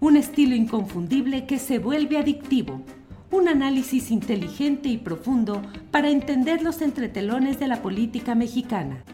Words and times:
un 0.00 0.16
estilo 0.16 0.54
inconfundible 0.54 1.46
que 1.46 1.58
se 1.58 1.78
vuelve 1.78 2.16
adictivo. 2.16 2.82
Un 3.30 3.48
análisis 3.48 4.10
inteligente 4.10 4.88
y 4.88 4.96
profundo 4.96 5.62
para 5.90 6.10
entender 6.10 6.62
los 6.62 6.80
entretelones 6.80 7.60
de 7.60 7.68
la 7.68 7.82
política 7.82 8.34
mexicana. 8.34 9.04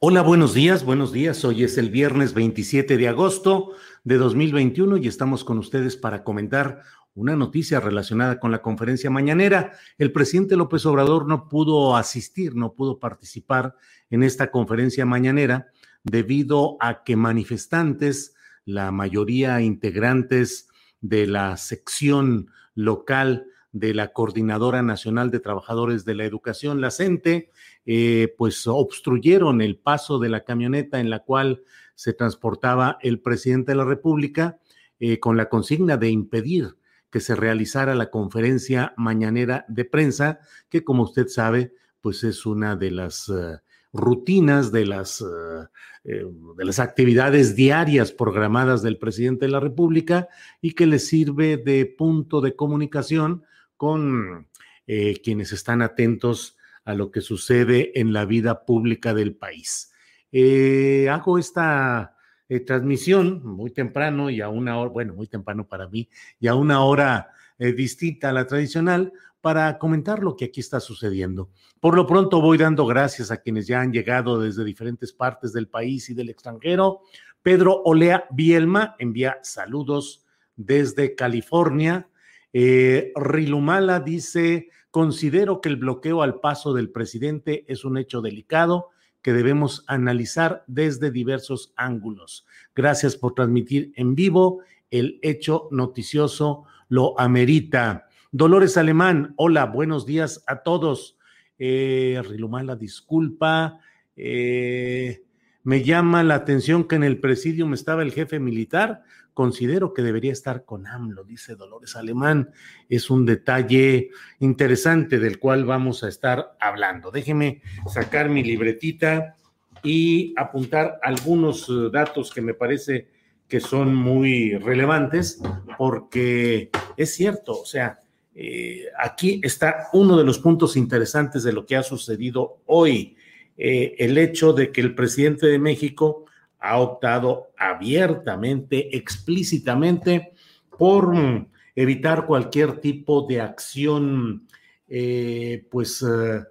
Hola, 0.00 0.22
buenos 0.22 0.54
días, 0.54 0.84
buenos 0.84 1.12
días. 1.12 1.44
Hoy 1.44 1.62
es 1.62 1.78
el 1.78 1.90
viernes 1.90 2.34
27 2.34 2.96
de 2.96 3.08
agosto 3.08 3.72
de 4.02 4.16
2021 4.16 4.96
y 4.96 5.08
estamos 5.08 5.44
con 5.44 5.58
ustedes 5.58 5.96
para 5.96 6.24
comentar 6.24 6.80
una 7.14 7.36
noticia 7.36 7.80
relacionada 7.80 8.40
con 8.40 8.50
la 8.50 8.60
conferencia 8.60 9.10
mañanera. 9.10 9.72
El 9.98 10.10
presidente 10.10 10.56
López 10.56 10.84
Obrador 10.86 11.28
no 11.28 11.48
pudo 11.48 11.96
asistir, 11.96 12.56
no 12.56 12.72
pudo 12.72 12.98
participar 12.98 13.76
en 14.10 14.22
esta 14.22 14.50
conferencia 14.50 15.06
mañanera 15.06 15.68
debido 16.02 16.76
a 16.80 17.04
que 17.04 17.14
manifestantes, 17.16 18.34
la 18.64 18.90
mayoría 18.90 19.60
integrantes 19.60 20.68
de 21.00 21.26
la 21.26 21.56
sección 21.56 22.50
local 22.74 23.46
de 23.72 23.92
la 23.92 24.12
Coordinadora 24.12 24.82
Nacional 24.82 25.30
de 25.30 25.40
Trabajadores 25.40 26.04
de 26.04 26.14
la 26.14 26.24
Educación, 26.24 26.80
la 26.80 26.90
CENTE, 26.90 27.50
eh, 27.86 28.34
pues 28.38 28.66
obstruyeron 28.66 29.60
el 29.60 29.76
paso 29.76 30.18
de 30.18 30.28
la 30.28 30.44
camioneta 30.44 31.00
en 31.00 31.10
la 31.10 31.20
cual 31.20 31.62
se 31.94 32.12
transportaba 32.12 32.98
el 33.02 33.20
presidente 33.20 33.72
de 33.72 33.76
la 33.76 33.84
República 33.84 34.58
eh, 35.00 35.18
con 35.18 35.36
la 35.36 35.48
consigna 35.48 35.96
de 35.96 36.08
impedir 36.10 36.76
que 37.10 37.20
se 37.20 37.36
realizara 37.36 37.94
la 37.94 38.10
conferencia 38.10 38.94
mañanera 38.96 39.64
de 39.68 39.84
prensa, 39.84 40.40
que 40.68 40.82
como 40.82 41.04
usted 41.04 41.28
sabe, 41.28 41.72
pues 42.00 42.24
es 42.24 42.44
una 42.44 42.76
de 42.76 42.90
las 42.90 43.28
uh, 43.28 43.58
rutinas, 43.94 44.72
de 44.72 44.84
las, 44.84 45.22
uh, 45.22 45.66
eh, 46.04 46.26
de 46.56 46.64
las 46.64 46.78
actividades 46.78 47.56
diarias 47.56 48.12
programadas 48.12 48.82
del 48.82 48.98
presidente 48.98 49.46
de 49.46 49.52
la 49.52 49.60
República 49.60 50.28
y 50.60 50.72
que 50.72 50.86
le 50.86 50.98
sirve 50.98 51.56
de 51.56 51.86
punto 51.86 52.42
de 52.42 52.54
comunicación 52.54 53.44
con 53.78 54.48
eh, 54.86 55.22
quienes 55.24 55.52
están 55.52 55.80
atentos 55.80 56.58
a 56.84 56.94
lo 56.94 57.10
que 57.10 57.22
sucede 57.22 57.98
en 57.98 58.12
la 58.12 58.26
vida 58.26 58.66
pública 58.66 59.14
del 59.14 59.34
país. 59.34 59.92
Eh, 60.36 61.08
hago 61.08 61.38
esta 61.38 62.16
eh, 62.48 62.60
transmisión 62.60 63.40
muy 63.44 63.70
temprano 63.70 64.30
y 64.30 64.40
a 64.40 64.48
una 64.48 64.78
hora, 64.78 64.90
bueno, 64.90 65.14
muy 65.14 65.26
temprano 65.26 65.66
para 65.66 65.88
mí, 65.88 66.08
y 66.38 66.48
a 66.48 66.54
una 66.54 66.82
hora 66.82 67.30
eh, 67.58 67.72
distinta 67.72 68.30
a 68.30 68.32
la 68.32 68.46
tradicional 68.46 69.12
para 69.44 69.76
comentar 69.76 70.20
lo 70.20 70.36
que 70.36 70.46
aquí 70.46 70.60
está 70.60 70.80
sucediendo. 70.80 71.50
Por 71.78 71.96
lo 71.96 72.06
pronto 72.06 72.40
voy 72.40 72.56
dando 72.56 72.86
gracias 72.86 73.30
a 73.30 73.36
quienes 73.36 73.66
ya 73.66 73.82
han 73.82 73.92
llegado 73.92 74.40
desde 74.40 74.64
diferentes 74.64 75.12
partes 75.12 75.52
del 75.52 75.68
país 75.68 76.08
y 76.08 76.14
del 76.14 76.30
extranjero. 76.30 77.02
Pedro 77.42 77.82
Olea 77.84 78.24
Bielma 78.30 78.96
envía 78.98 79.40
saludos 79.42 80.24
desde 80.56 81.14
California. 81.14 82.08
Eh, 82.54 83.12
Rilumala 83.16 84.00
dice, 84.00 84.70
considero 84.90 85.60
que 85.60 85.68
el 85.68 85.76
bloqueo 85.76 86.22
al 86.22 86.40
paso 86.40 86.72
del 86.72 86.88
presidente 86.88 87.66
es 87.68 87.84
un 87.84 87.98
hecho 87.98 88.22
delicado 88.22 88.88
que 89.20 89.34
debemos 89.34 89.84
analizar 89.88 90.64
desde 90.68 91.10
diversos 91.10 91.74
ángulos. 91.76 92.46
Gracias 92.74 93.14
por 93.14 93.34
transmitir 93.34 93.92
en 93.96 94.14
vivo. 94.14 94.60
El 94.90 95.18
hecho 95.20 95.68
noticioso 95.70 96.64
lo 96.88 97.20
amerita. 97.20 98.03
Dolores 98.36 98.76
Alemán, 98.76 99.32
hola, 99.36 99.64
buenos 99.64 100.06
días 100.06 100.42
a 100.48 100.64
todos. 100.64 101.16
Eh, 101.56 102.20
Rilumala, 102.28 102.74
disculpa. 102.74 103.78
Eh, 104.16 105.22
me 105.62 105.84
llama 105.84 106.24
la 106.24 106.34
atención 106.34 106.88
que 106.88 106.96
en 106.96 107.04
el 107.04 107.20
presidium 107.20 107.74
estaba 107.74 108.02
el 108.02 108.10
jefe 108.10 108.40
militar. 108.40 109.04
Considero 109.34 109.94
que 109.94 110.02
debería 110.02 110.32
estar 110.32 110.64
con 110.64 110.88
AMLO, 110.88 111.22
dice 111.22 111.54
Dolores 111.54 111.94
Alemán. 111.94 112.50
Es 112.88 113.08
un 113.08 113.24
detalle 113.24 114.10
interesante 114.40 115.20
del 115.20 115.38
cual 115.38 115.64
vamos 115.64 116.02
a 116.02 116.08
estar 116.08 116.56
hablando. 116.58 117.12
Déjeme 117.12 117.62
sacar 117.86 118.30
mi 118.30 118.42
libretita 118.42 119.36
y 119.84 120.34
apuntar 120.36 120.98
algunos 121.04 121.68
uh, 121.68 121.88
datos 121.88 122.32
que 122.32 122.40
me 122.40 122.54
parece 122.54 123.10
que 123.46 123.60
son 123.60 123.94
muy 123.94 124.56
relevantes, 124.58 125.40
porque 125.78 126.70
es 126.96 127.14
cierto, 127.14 127.60
o 127.60 127.66
sea, 127.66 128.00
eh, 128.34 128.86
aquí 128.98 129.40
está 129.44 129.88
uno 129.92 130.16
de 130.16 130.24
los 130.24 130.38
puntos 130.38 130.76
interesantes 130.76 131.44
de 131.44 131.52
lo 131.52 131.64
que 131.64 131.76
ha 131.76 131.82
sucedido 131.82 132.58
hoy. 132.66 133.16
Eh, 133.56 133.94
el 133.98 134.18
hecho 134.18 134.52
de 134.52 134.72
que 134.72 134.80
el 134.80 134.94
presidente 134.94 135.46
de 135.46 135.58
México 135.58 136.24
ha 136.58 136.78
optado 136.78 137.50
abiertamente, 137.56 138.96
explícitamente, 138.96 140.32
por 140.76 141.14
mm, 141.14 141.48
evitar 141.76 142.26
cualquier 142.26 142.78
tipo 142.78 143.26
de 143.28 143.40
acción, 143.40 144.48
eh, 144.88 145.64
pues 145.70 146.02
eh, 146.02 146.42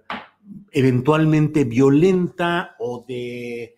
eventualmente 0.70 1.64
violenta 1.64 2.76
o 2.78 3.04
de 3.06 3.76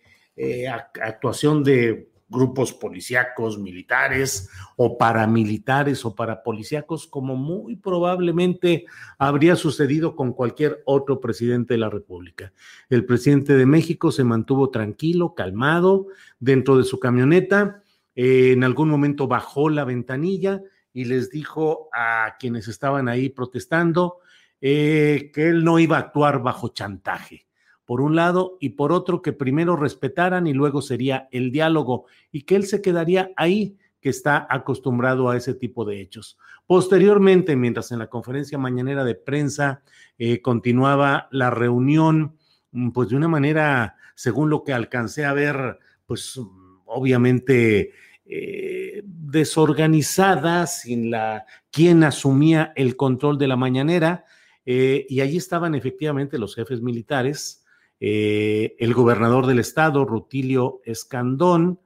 actuación 1.01 1.63
de 1.63 2.09
grupos 2.29 2.73
policíacos, 2.73 3.57
militares 3.57 4.49
o 4.75 4.97
paramilitares 4.97 6.03
o 6.05 6.13
parapolicíacos, 6.13 7.07
como 7.07 7.35
muy 7.35 7.77
probablemente 7.77 8.85
habría 9.17 9.55
sucedido 9.55 10.15
con 10.15 10.33
cualquier 10.33 10.81
otro 10.85 11.21
presidente 11.21 11.75
de 11.75 11.79
la 11.79 11.89
República. 11.89 12.53
El 12.89 13.05
presidente 13.05 13.55
de 13.55 13.65
México 13.65 14.11
se 14.11 14.23
mantuvo 14.23 14.69
tranquilo, 14.69 15.33
calmado, 15.35 16.07
dentro 16.39 16.77
de 16.77 16.83
su 16.83 16.99
camioneta. 16.99 17.81
Eh, 18.15 18.51
en 18.51 18.63
algún 18.63 18.89
momento 18.89 19.27
bajó 19.27 19.69
la 19.69 19.85
ventanilla 19.85 20.61
y 20.91 21.05
les 21.05 21.29
dijo 21.29 21.89
a 21.93 22.35
quienes 22.39 22.67
estaban 22.67 23.07
ahí 23.07 23.29
protestando 23.29 24.17
eh, 24.59 25.31
que 25.33 25.49
él 25.49 25.63
no 25.63 25.79
iba 25.79 25.97
a 25.97 26.01
actuar 26.01 26.41
bajo 26.41 26.69
chantaje 26.69 27.46
por 27.87 28.01
un 28.01 28.17
lado, 28.17 28.57
y 28.59 28.71
por 28.71 28.91
otro, 28.91 29.21
que 29.21 29.31
primero 29.31 29.77
respetaran 29.77 30.45
y 30.45 30.53
luego 30.53 30.81
sería 30.81 31.29
el 31.31 31.53
diálogo, 31.53 32.05
y 32.33 32.41
que 32.41 32.57
él 32.57 32.65
se 32.65 32.81
quedaría 32.81 33.31
ahí, 33.37 33.77
que 34.01 34.09
está 34.09 34.45
acostumbrado 34.49 35.29
a 35.29 35.37
ese 35.37 35.53
tipo 35.53 35.85
de 35.85 36.01
hechos. 36.01 36.37
Posteriormente, 36.67 37.55
mientras 37.55 37.93
en 37.93 37.99
la 37.99 38.09
conferencia 38.09 38.57
mañanera 38.57 39.05
de 39.05 39.15
prensa 39.15 39.83
eh, 40.17 40.41
continuaba 40.41 41.29
la 41.31 41.49
reunión, 41.49 42.35
mm, 42.71 42.91
pues 42.91 43.07
de 43.07 43.15
una 43.15 43.29
manera, 43.29 43.95
según 44.15 44.49
lo 44.49 44.65
que 44.65 44.73
alcancé 44.73 45.23
a 45.23 45.31
ver, 45.31 45.79
pues 46.05 46.37
obviamente 46.83 47.93
eh, 48.25 49.01
desorganizada, 49.05 50.67
sin 50.67 51.09
la 51.09 51.45
quien 51.71 52.03
asumía 52.03 52.73
el 52.75 52.97
control 52.97 53.37
de 53.37 53.47
la 53.47 53.55
mañanera, 53.55 54.25
eh, 54.65 55.05
y 55.07 55.21
allí 55.21 55.37
estaban 55.37 55.73
efectivamente 55.73 56.37
los 56.37 56.53
jefes 56.53 56.81
militares, 56.81 57.63
eh, 57.99 58.75
el 58.79 58.93
gobernador 58.93 59.47
del 59.47 59.59
estado, 59.59 60.05
Rutilio 60.05 60.81
Escandón, 60.85 61.79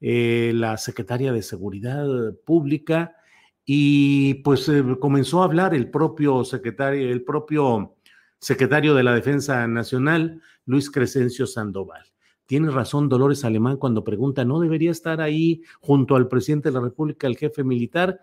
eh, 0.00 0.52
la 0.54 0.76
secretaria 0.76 1.32
de 1.32 1.42
Seguridad 1.42 2.06
Pública, 2.44 3.16
y 3.64 4.34
pues 4.34 4.68
eh, 4.68 4.84
comenzó 5.00 5.42
a 5.42 5.46
hablar 5.46 5.74
el 5.74 5.90
propio 5.90 6.44
secretario, 6.44 7.10
el 7.10 7.24
propio 7.24 7.96
secretario 8.38 8.94
de 8.94 9.02
la 9.02 9.14
Defensa 9.14 9.66
Nacional, 9.66 10.40
Luis 10.66 10.90
Crescencio 10.90 11.46
Sandoval. 11.46 12.04
Tiene 12.46 12.70
razón 12.70 13.08
Dolores 13.08 13.44
Alemán 13.44 13.76
cuando 13.76 14.04
pregunta, 14.04 14.44
¿no 14.44 14.60
debería 14.60 14.92
estar 14.92 15.20
ahí 15.20 15.62
junto 15.80 16.14
al 16.14 16.28
presidente 16.28 16.68
de 16.68 16.74
la 16.74 16.80
República, 16.80 17.26
el 17.26 17.36
jefe 17.36 17.64
militar? 17.64 18.20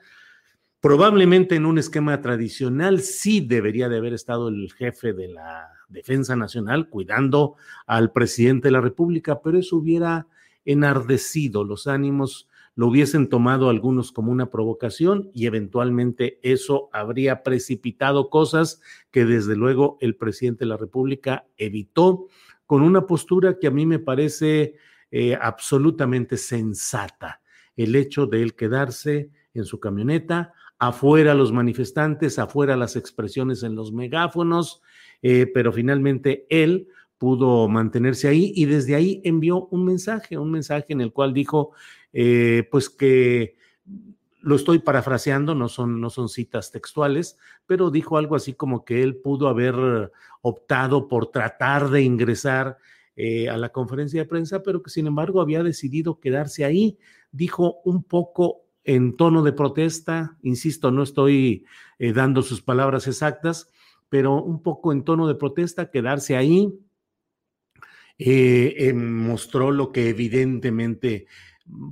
Probablemente 0.79 1.55
en 1.55 1.65
un 1.65 1.77
esquema 1.77 2.21
tradicional 2.21 3.01
sí 3.01 3.41
debería 3.41 3.89
de 3.89 3.97
haber 3.97 4.13
estado 4.13 4.47
el 4.47 4.71
jefe 4.71 5.11
de 5.11 5.27
la 5.27 5.72
Defensa 5.93 6.35
Nacional 6.35 6.89
cuidando 6.89 7.55
al 7.87 8.11
presidente 8.11 8.67
de 8.67 8.73
la 8.73 8.81
República, 8.81 9.41
pero 9.41 9.57
eso 9.57 9.77
hubiera 9.77 10.27
enardecido 10.65 11.63
los 11.63 11.87
ánimos, 11.87 12.49
lo 12.75 12.87
hubiesen 12.87 13.29
tomado 13.29 13.69
algunos 13.69 14.11
como 14.11 14.31
una 14.31 14.49
provocación 14.49 15.29
y 15.33 15.45
eventualmente 15.45 16.39
eso 16.41 16.89
habría 16.91 17.43
precipitado 17.43 18.29
cosas 18.29 18.81
que 19.11 19.25
desde 19.25 19.55
luego 19.55 19.97
el 20.01 20.15
presidente 20.15 20.65
de 20.65 20.69
la 20.69 20.77
República 20.77 21.45
evitó 21.57 22.27
con 22.65 22.81
una 22.81 23.05
postura 23.05 23.59
que 23.59 23.67
a 23.67 23.71
mí 23.71 23.85
me 23.85 23.99
parece 23.99 24.75
eh, 25.11 25.37
absolutamente 25.39 26.37
sensata. 26.37 27.41
El 27.75 27.95
hecho 27.95 28.25
de 28.25 28.41
él 28.41 28.55
quedarse 28.55 29.29
en 29.53 29.65
su 29.65 29.79
camioneta, 29.79 30.53
afuera 30.79 31.33
los 31.33 31.51
manifestantes, 31.51 32.39
afuera 32.39 32.75
las 32.75 32.95
expresiones 32.95 33.63
en 33.63 33.75
los 33.75 33.91
megáfonos, 33.91 34.81
eh, 35.25 35.49
pero 35.51 35.71
finalmente 35.71 36.45
él 36.49 36.89
pudo 37.17 37.69
mantenerse 37.69 38.27
ahí 38.27 38.51
y 38.53 38.65
desde 38.65 38.93
ahí 38.93 39.21
envió 39.23 39.67
un 39.67 39.85
mensaje, 39.85 40.37
un 40.37 40.51
mensaje 40.51 40.87
en 40.89 40.99
el 40.99 41.13
cual 41.13 41.33
dijo, 41.33 41.71
eh, 42.11 42.67
pues 42.69 42.89
que 42.89 43.55
lo 44.41 44.57
estoy 44.57 44.79
parafraseando, 44.79 45.55
no 45.55 45.69
son, 45.69 46.01
no 46.01 46.09
son 46.09 46.27
citas 46.27 46.71
textuales, 46.71 47.37
pero 47.65 47.89
dijo 47.89 48.17
algo 48.17 48.35
así 48.35 48.53
como 48.53 48.83
que 48.83 49.01
él 49.01 49.15
pudo 49.15 49.47
haber 49.47 50.11
optado 50.41 51.07
por 51.07 51.27
tratar 51.27 51.89
de 51.89 52.01
ingresar 52.01 52.77
eh, 53.15 53.47
a 53.47 53.55
la 53.55 53.69
conferencia 53.69 54.19
de 54.19 54.27
prensa, 54.27 54.61
pero 54.61 54.83
que 54.83 54.89
sin 54.89 55.07
embargo 55.07 55.39
había 55.39 55.63
decidido 55.63 56.19
quedarse 56.19 56.65
ahí. 56.65 56.97
Dijo 57.31 57.77
un 57.85 58.03
poco 58.03 58.65
en 58.83 59.15
tono 59.15 59.43
de 59.43 59.53
protesta, 59.53 60.37
insisto, 60.41 60.91
no 60.91 61.03
estoy 61.03 61.65
dando 61.97 62.41
sus 62.41 62.61
palabras 62.61 63.07
exactas, 63.07 63.69
pero 64.09 64.41
un 64.41 64.61
poco 64.61 64.91
en 64.91 65.03
tono 65.03 65.27
de 65.27 65.35
protesta, 65.35 65.89
quedarse 65.89 66.35
ahí, 66.35 66.73
eh, 68.17 68.93
mostró 68.93 69.71
lo 69.71 69.91
que 69.91 70.09
evidentemente 70.09 71.25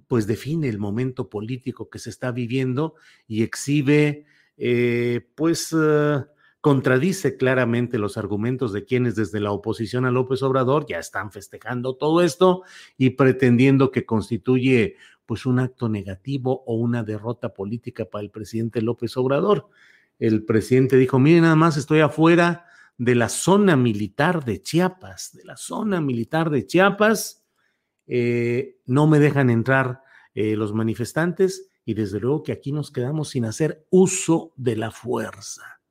pues 0.07 0.27
define 0.27 0.69
el 0.69 0.77
momento 0.77 1.29
político 1.29 1.89
que 1.89 1.99
se 1.99 2.09
está 2.09 2.31
viviendo 2.31 2.95
y 3.27 3.43
exhibe 3.43 4.25
eh, 4.57 5.27
pues 5.35 5.75
eh, 5.77 6.23
contradice 6.59 7.37
claramente 7.37 7.97
los 7.97 8.17
argumentos 8.17 8.73
de 8.73 8.85
quienes 8.85 9.15
desde 9.15 9.39
la 9.39 9.51
oposición 9.51 10.05
a 10.05 10.11
López 10.11 10.43
Obrador 10.43 10.85
ya 10.87 10.99
están 10.99 11.31
festejando 11.31 11.95
todo 11.95 12.21
esto 12.21 12.63
y 12.97 13.11
pretendiendo 13.11 13.91
que 13.91 14.05
constituye 14.05 14.97
pues 15.25 15.45
un 15.45 15.59
acto 15.59 15.89
negativo 15.89 16.63
o 16.67 16.75
una 16.75 17.03
derrota 17.03 17.53
política 17.53 18.05
para 18.05 18.23
el 18.23 18.29
presidente 18.29 18.81
López 18.81 19.15
Obrador. 19.17 19.69
El 20.21 20.45
presidente 20.45 20.97
dijo, 20.97 21.17
miren, 21.17 21.41
nada 21.41 21.55
más 21.55 21.77
estoy 21.77 22.01
afuera 22.01 22.67
de 22.95 23.15
la 23.15 23.27
zona 23.27 23.75
militar 23.75 24.45
de 24.45 24.61
Chiapas, 24.61 25.31
de 25.33 25.43
la 25.43 25.57
zona 25.57 25.99
militar 25.99 26.51
de 26.51 26.67
Chiapas, 26.67 27.43
eh, 28.05 28.77
no 28.85 29.07
me 29.07 29.17
dejan 29.17 29.49
entrar 29.49 30.03
eh, 30.35 30.55
los 30.55 30.75
manifestantes 30.75 31.71
y 31.85 31.95
desde 31.95 32.19
luego 32.19 32.43
que 32.43 32.51
aquí 32.51 32.71
nos 32.71 32.91
quedamos 32.91 33.29
sin 33.29 33.45
hacer 33.45 33.87
uso 33.89 34.53
de 34.57 34.75
la 34.75 34.91
fuerza. 34.91 35.81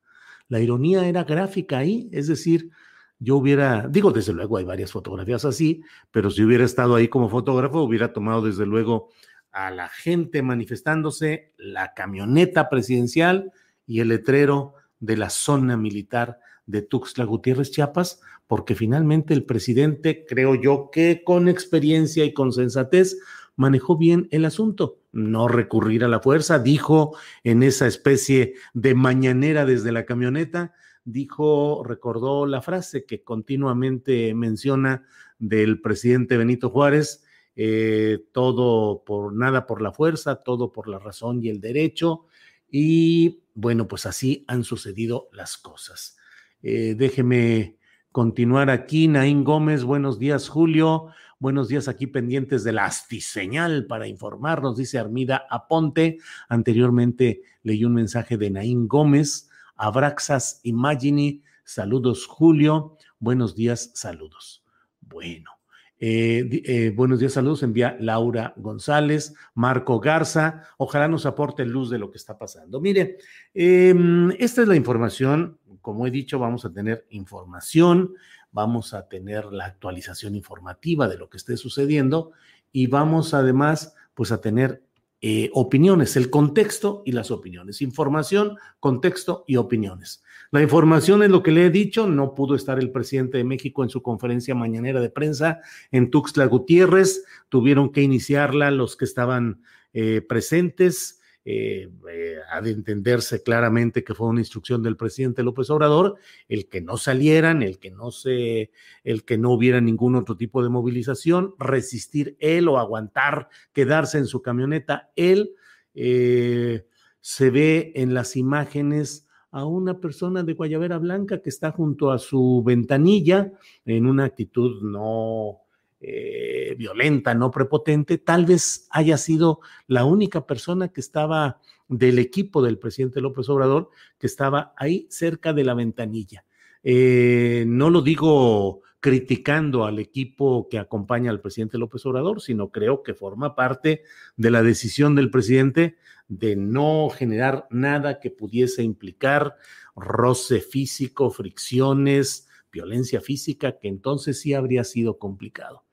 La 0.47 0.61
ironía 0.61 1.09
era 1.09 1.25
gráfica 1.25 1.79
ahí, 1.79 2.09
es 2.12 2.29
decir, 2.29 2.71
yo 3.19 3.37
hubiera, 3.37 3.88
digo, 3.88 4.12
desde 4.12 4.33
luego 4.33 4.59
hay 4.59 4.65
varias 4.65 4.93
fotografías 4.93 5.44
así, 5.44 5.83
pero 6.12 6.31
si 6.31 6.44
hubiera 6.44 6.65
estado 6.65 6.94
ahí 6.94 7.09
como 7.09 7.29
fotógrafo, 7.29 7.83
hubiera 7.83 8.12
tomado 8.12 8.43
desde 8.43 8.65
luego 8.65 9.09
a 9.50 9.73
la 9.73 9.88
gente 9.88 10.41
manifestándose, 10.41 11.53
la 11.59 11.94
camioneta 11.94 12.69
presidencial 12.69 13.50
y 13.87 14.00
el 14.00 14.09
letrero 14.09 14.75
de 14.99 15.17
la 15.17 15.31
zona 15.31 15.77
militar 15.77 16.41
de 16.67 16.82
Tuxtla 16.82 17.25
Gutiérrez, 17.25 17.71
Chiapas, 17.71 18.21
porque 18.47 18.75
finalmente 18.75 19.35
el 19.35 19.44
presidente, 19.44 20.27
creo 20.27 20.55
yo 20.55 20.91
que 20.91 21.23
con 21.25 21.49
experiencia 21.49 22.25
y 22.25 22.32
con 22.32 22.53
sensatez, 22.53 23.17
manejó 23.56 23.97
bien 23.97 24.29
el 24.31 24.44
asunto. 24.44 24.99
No 25.12 25.49
recurrir 25.49 26.05
a 26.05 26.09
la 26.09 26.21
fuerza, 26.21 26.59
dijo 26.59 27.17
en 27.44 27.62
esa 27.62 27.87
especie 27.87 28.55
de 28.75 28.94
mañanera 28.94 29.67
desde 29.67 29.93
la 29.93 30.06
camioneta, 30.06 30.73
dijo, 31.05 31.83
recordó 31.85 32.47
la 32.47 32.62
frase 32.62 33.05
que 33.05 33.23
continuamente 33.23 34.35
menciona 34.35 35.05
del 35.38 35.81
presidente 35.81 36.37
Benito 36.37 36.71
Juárez, 36.71 37.25
eh, 37.56 38.19
todo 38.33 39.05
por 39.05 39.35
nada 39.35 39.67
por 39.67 39.83
la 39.83 39.93
fuerza, 39.93 40.37
todo 40.37 40.73
por 40.73 40.88
la 40.88 40.99
razón 40.99 41.43
y 41.43 41.49
el 41.49 41.61
derecho. 41.61 42.26
Y 42.71 43.40
bueno, 43.55 43.88
pues 43.88 44.06
así 44.06 44.44
han 44.49 44.64
sucedido 44.64 45.29
las 45.32 45.56
cosas. 45.56 46.17
Eh, 46.62 46.94
déjeme 46.97 47.76
continuar 48.12 48.70
aquí. 48.70 49.08
Naín 49.08 49.44
Gómez, 49.44 49.85
buenos 49.85 50.19
días, 50.19 50.49
Julio. 50.49 51.08
Buenos 51.38 51.69
días 51.69 51.88
aquí 51.88 52.06
pendientes 52.06 52.64
de 52.64 52.73
la 52.73 52.85
Astiseñal 52.85 53.87
para 53.87 54.06
informarnos, 54.06 54.76
dice 54.76 54.99
Armida 54.99 55.47
Aponte. 55.49 56.19
Anteriormente 56.49 57.41
leí 57.62 57.85
un 57.85 57.94
mensaje 57.94 58.37
de 58.37 58.50
Naín 58.50 58.88
Gómez. 58.88 59.49
Abraxas 59.75 60.61
Imagini, 60.64 61.43
saludos 61.64 62.26
Julio. 62.26 62.99
Buenos 63.19 63.55
días, 63.55 63.91
saludos. 63.94 64.64
Bueno, 65.00 65.60
eh, 66.02 66.62
eh, 66.64 66.93
buenos 66.97 67.20
días, 67.20 67.35
saludos. 67.35 67.62
Envía 67.62 67.94
Laura 68.00 68.55
González, 68.56 69.35
Marco 69.55 70.00
Garza. 70.00 70.62
Ojalá 70.79 71.08
nos 71.08 71.26
aporte 71.26 71.67
luz 71.67 71.91
de 71.91 71.99
lo 71.99 72.11
que 72.11 72.17
está 72.17 72.38
pasando. 72.38 72.81
Mire, 72.81 73.19
em, 73.52 74.31
esta 74.38 74.62
es 74.62 74.69
la 74.69 74.76
información. 74.76 75.58
Como 75.82 76.06
he 76.06 76.11
dicho, 76.11 76.38
vamos 76.38 76.64
a 76.64 76.73
tener 76.73 77.06
información, 77.11 78.14
vamos 78.50 78.94
a 78.94 79.08
tener 79.08 79.44
la 79.52 79.67
actualización 79.67 80.35
informativa 80.35 81.07
de 81.07 81.19
lo 81.19 81.28
que 81.28 81.37
esté 81.37 81.59
sucediendo 81.59 82.33
y 82.73 82.87
vamos 82.87 83.35
además, 83.35 83.95
pues 84.14 84.33
a 84.33 84.40
tener 84.40 84.83
eh, 85.23 85.50
opiniones, 85.53 86.17
el 86.17 86.31
contexto 86.31 87.03
y 87.05 87.12
las 87.12 87.31
opiniones. 87.31 87.83
Información, 87.83 88.57
contexto 88.79 89.45
y 89.47 89.57
opiniones. 89.57 90.23
La 90.50 90.62
información 90.62 91.23
es 91.23 91.31
lo 91.31 91.43
que 91.43 91.53
le 91.53 91.67
he 91.67 91.71
dicho, 91.71 92.07
no 92.07 92.35
pudo 92.35 92.55
estar 92.55 92.79
el 92.79 92.91
presidente 92.91 93.39
de 93.39 93.45
México 93.45 93.85
en 93.85 93.91
su 93.91 94.03
conferencia 94.03 94.55
mañanera 94.55 95.00
de 95.00 95.11
prensa 95.11 95.61
en 95.93 96.11
Tuxtla 96.11 96.47
Gutiérrez, 96.47 97.25
tuvieron 97.49 97.93
que 97.93 98.03
iniciarla 98.03 98.71
los 98.71 98.97
que 98.97 99.05
estaban 99.05 99.62
eh, 99.93 100.23
presentes. 100.27 101.20
Eh, 101.42 101.90
eh, 102.12 102.37
ha 102.52 102.61
de 102.61 102.70
entenderse 102.70 103.42
claramente 103.42 104.04
que 104.04 104.14
fue 104.14 104.28
una 104.28 104.40
instrucción 104.40 104.82
del 104.82 104.97
presidente 104.97 105.42
López 105.42 105.70
Obrador, 105.70 106.16
el 106.49 106.68
que 106.68 106.82
no 106.82 106.99
salieran, 106.99 107.62
el 107.62 107.78
que 107.78 107.90
no 107.90 108.11
se, 108.11 108.70
el 109.04 109.25
que 109.25 109.38
no 109.38 109.50
hubiera 109.50 109.80
ningún 109.80 110.16
otro 110.16 110.37
tipo 110.37 110.62
de 110.62 110.68
movilización, 110.68 111.54
resistir 111.59 112.37
él 112.40 112.68
o 112.68 112.78
aguantar, 112.78 113.49
quedarse 113.73 114.18
en 114.18 114.26
su 114.26 114.42
camioneta, 114.42 115.11
él 115.16 115.54
eh, 115.94 116.87
se 117.20 117.50
ve 117.50 117.92
en 117.97 118.12
las 118.12 118.37
imágenes 118.37 119.26
a 119.50 119.64
una 119.64 119.99
persona 119.99 120.42
de 120.42 120.52
Guayabera 120.52 120.99
Blanca 120.99 121.40
que 121.40 121.49
está 121.49 121.73
junto 121.73 122.11
a 122.12 122.18
su 122.18 122.62
ventanilla 122.64 123.52
en 123.85 124.06
una 124.06 124.25
actitud 124.25 124.82
no 124.82 125.62
eh, 126.00 126.75
violenta, 126.78 127.35
no 127.35 127.50
prepotente, 127.50 128.19
tal 128.19 128.47
vez 128.47 128.87
haya 128.90 129.19
sido 129.19 129.61
la 129.87 130.04
única 130.04 130.47
persona 130.47 130.88
que 130.88 131.00
estaba 131.00 131.61
del 131.88 132.19
equipo 132.19 132.62
del 132.62 132.78
presidente 132.78 133.21
López 133.21 133.49
Obrador 133.49 133.90
que 134.19 134.26
estaba 134.26 134.73
ahí 134.76 135.07
cerca 135.11 135.52
de 135.52 135.64
la 135.64 135.75
ventanilla. 135.75 136.45
Eh, 136.83 137.64
no 137.66 137.90
lo 137.90 138.00
digo 138.00 138.80
criticando 139.00 139.85
al 139.85 139.99
equipo 139.99 140.69
que 140.71 140.78
acompaña 140.78 141.30
al 141.30 141.40
presidente 141.40 141.78
López 141.78 142.04
Obrador, 142.07 142.40
sino 142.40 142.71
creo 142.71 143.02
que 143.02 143.14
forma 143.14 143.54
parte 143.54 144.02
de 144.37 144.50
la 144.50 144.62
decisión 144.62 145.14
del 145.14 145.30
presidente 145.30 145.97
de 146.28 146.54
no 146.54 147.09
generar 147.11 147.66
nada 147.71 148.21
que 148.21 148.30
pudiese 148.30 148.83
implicar 148.83 149.57
roce 149.97 150.61
físico, 150.61 151.30
fricciones, 151.30 152.49
violencia 152.73 153.21
física, 153.21 153.79
que 153.79 153.89
entonces 153.89 154.41
sí 154.41 154.55
habría 154.55 154.85
sido 154.85 155.19
complicado. 155.19 155.85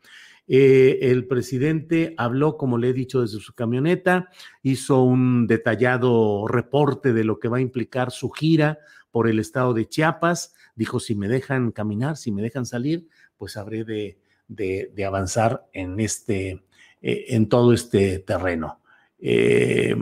Eh, 0.50 1.00
el 1.01 1.27
presidente 1.27 2.13
habló, 2.17 2.57
como 2.57 2.77
le 2.77 2.89
he 2.89 2.93
dicho, 2.93 3.22
desde 3.22 3.39
su 3.39 3.53
camioneta, 3.53 4.29
hizo 4.63 5.03
un 5.03 5.46
detallado 5.46 6.48
reporte 6.48 7.12
de 7.12 7.25
lo 7.25 7.39
que 7.39 7.50
va 7.50 7.57
a 7.57 7.62
implicar 7.62 8.12
su 8.12 8.29
gira 8.29 8.79
por 9.12 9.27
el 9.27 9.39
estado 9.39 9.74
de 9.74 9.88
Chiapas. 9.88 10.53
Dijo, 10.75 11.00
si 11.00 11.15
me 11.15 11.27
dejan 11.27 11.72
caminar, 11.72 12.15
si 12.15 12.31
me 12.31 12.41
dejan 12.41 12.65
salir, 12.65 13.07
pues 13.38 13.57
habré 13.57 13.84
de, 13.84 14.17
de, 14.48 15.05
avanzar 15.05 15.67
en, 15.74 16.00
este, 16.00 16.63
eh, 17.01 17.25
en 17.29 17.50
todo 17.50 17.74
este 17.74 18.19
terreno. 18.19 18.81
Eh, 19.19 19.96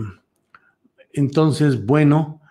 entonces, 1.14 1.86
bueno, 1.86 2.42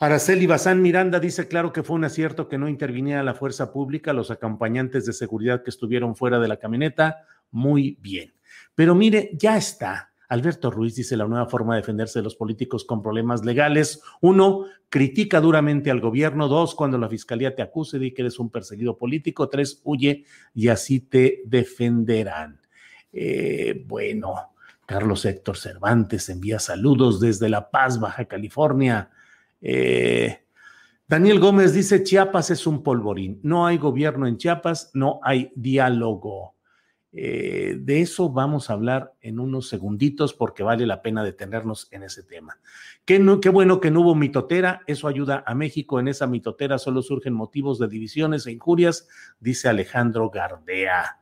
Araceli 0.00 0.46
Bazán 0.46 0.80
Miranda 0.80 1.18
dice, 1.18 1.48
claro 1.48 1.72
que 1.72 1.82
fue 1.82 1.96
un 1.96 2.04
acierto 2.04 2.48
que 2.48 2.56
no 2.56 2.68
interviniera 2.68 3.24
la 3.24 3.34
fuerza 3.34 3.72
pública, 3.72 4.12
los 4.12 4.30
acompañantes 4.30 5.04
de 5.06 5.12
seguridad 5.12 5.64
que 5.64 5.70
estuvieron 5.70 6.14
fuera 6.14 6.38
de 6.38 6.46
la 6.46 6.58
camioneta, 6.58 7.24
muy 7.50 7.98
bien. 8.00 8.32
Pero 8.76 8.94
mire, 8.94 9.30
ya 9.34 9.56
está. 9.56 10.12
Alberto 10.28 10.70
Ruiz 10.70 10.94
dice 10.94 11.16
la 11.16 11.26
nueva 11.26 11.46
forma 11.46 11.74
de 11.74 11.80
defenderse 11.80 12.20
de 12.20 12.22
los 12.22 12.36
políticos 12.36 12.84
con 12.84 13.02
problemas 13.02 13.44
legales. 13.44 14.00
Uno, 14.20 14.66
critica 14.88 15.40
duramente 15.40 15.90
al 15.90 16.00
gobierno. 16.00 16.46
Dos, 16.46 16.76
cuando 16.76 16.96
la 16.98 17.08
fiscalía 17.08 17.56
te 17.56 17.62
acuse 17.62 17.98
de 17.98 18.14
que 18.14 18.22
eres 18.22 18.38
un 18.38 18.50
perseguido 18.50 18.96
político. 18.96 19.48
Tres, 19.48 19.80
huye 19.84 20.26
y 20.54 20.68
así 20.68 21.00
te 21.00 21.42
defenderán. 21.46 22.60
Eh, 23.12 23.82
bueno, 23.86 24.52
Carlos 24.86 25.24
Héctor 25.24 25.56
Cervantes 25.56 26.28
envía 26.28 26.58
saludos 26.58 27.18
desde 27.20 27.48
La 27.48 27.70
Paz, 27.70 27.98
Baja 27.98 28.26
California. 28.26 29.10
Eh, 29.60 30.44
Daniel 31.06 31.40
Gómez 31.40 31.72
dice, 31.72 32.02
Chiapas 32.02 32.50
es 32.50 32.66
un 32.66 32.82
polvorín. 32.82 33.40
No 33.42 33.66
hay 33.66 33.78
gobierno 33.78 34.26
en 34.26 34.36
Chiapas, 34.36 34.90
no 34.94 35.20
hay 35.22 35.50
diálogo. 35.54 36.54
Eh, 37.10 37.76
de 37.80 38.02
eso 38.02 38.28
vamos 38.28 38.68
a 38.68 38.74
hablar 38.74 39.14
en 39.22 39.40
unos 39.40 39.68
segunditos 39.68 40.34
porque 40.34 40.62
vale 40.62 40.86
la 40.86 41.00
pena 41.00 41.24
detenernos 41.24 41.88
en 41.90 42.02
ese 42.02 42.22
tema. 42.22 42.58
Qué, 43.06 43.24
qué 43.40 43.48
bueno 43.48 43.80
que 43.80 43.90
no 43.90 44.02
hubo 44.02 44.14
mitotera, 44.14 44.82
eso 44.86 45.08
ayuda 45.08 45.42
a 45.46 45.54
México. 45.54 45.98
En 45.98 46.08
esa 46.08 46.26
mitotera 46.26 46.76
solo 46.78 47.00
surgen 47.00 47.32
motivos 47.32 47.78
de 47.78 47.88
divisiones 47.88 48.46
e 48.46 48.52
injurias, 48.52 49.08
dice 49.40 49.68
Alejandro 49.68 50.28
Gardea. 50.28 51.18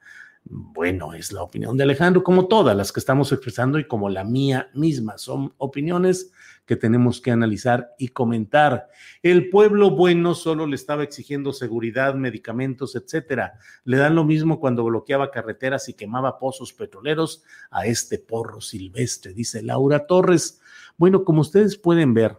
Bueno, 0.48 1.12
es 1.12 1.32
la 1.32 1.42
opinión 1.42 1.76
de 1.76 1.82
Alejandro, 1.82 2.22
como 2.22 2.46
todas 2.46 2.76
las 2.76 2.92
que 2.92 3.00
estamos 3.00 3.32
expresando 3.32 3.80
y 3.80 3.88
como 3.88 4.08
la 4.08 4.22
mía 4.22 4.70
misma. 4.74 5.18
Son 5.18 5.52
opiniones 5.58 6.30
que 6.64 6.76
tenemos 6.76 7.20
que 7.20 7.32
analizar 7.32 7.94
y 7.98 8.08
comentar. 8.08 8.88
El 9.22 9.50
pueblo 9.50 9.90
bueno 9.90 10.36
solo 10.36 10.68
le 10.68 10.76
estaba 10.76 11.02
exigiendo 11.02 11.52
seguridad, 11.52 12.14
medicamentos, 12.14 12.94
etcétera. 12.94 13.58
Le 13.84 13.96
dan 13.96 14.14
lo 14.14 14.24
mismo 14.24 14.60
cuando 14.60 14.84
bloqueaba 14.84 15.32
carreteras 15.32 15.88
y 15.88 15.94
quemaba 15.94 16.38
pozos 16.38 16.72
petroleros 16.72 17.42
a 17.70 17.86
este 17.86 18.18
porro 18.18 18.60
silvestre, 18.60 19.32
dice 19.32 19.62
Laura 19.62 20.06
Torres. 20.06 20.60
Bueno, 20.96 21.24
como 21.24 21.40
ustedes 21.40 21.76
pueden 21.76 22.14
ver, 22.14 22.38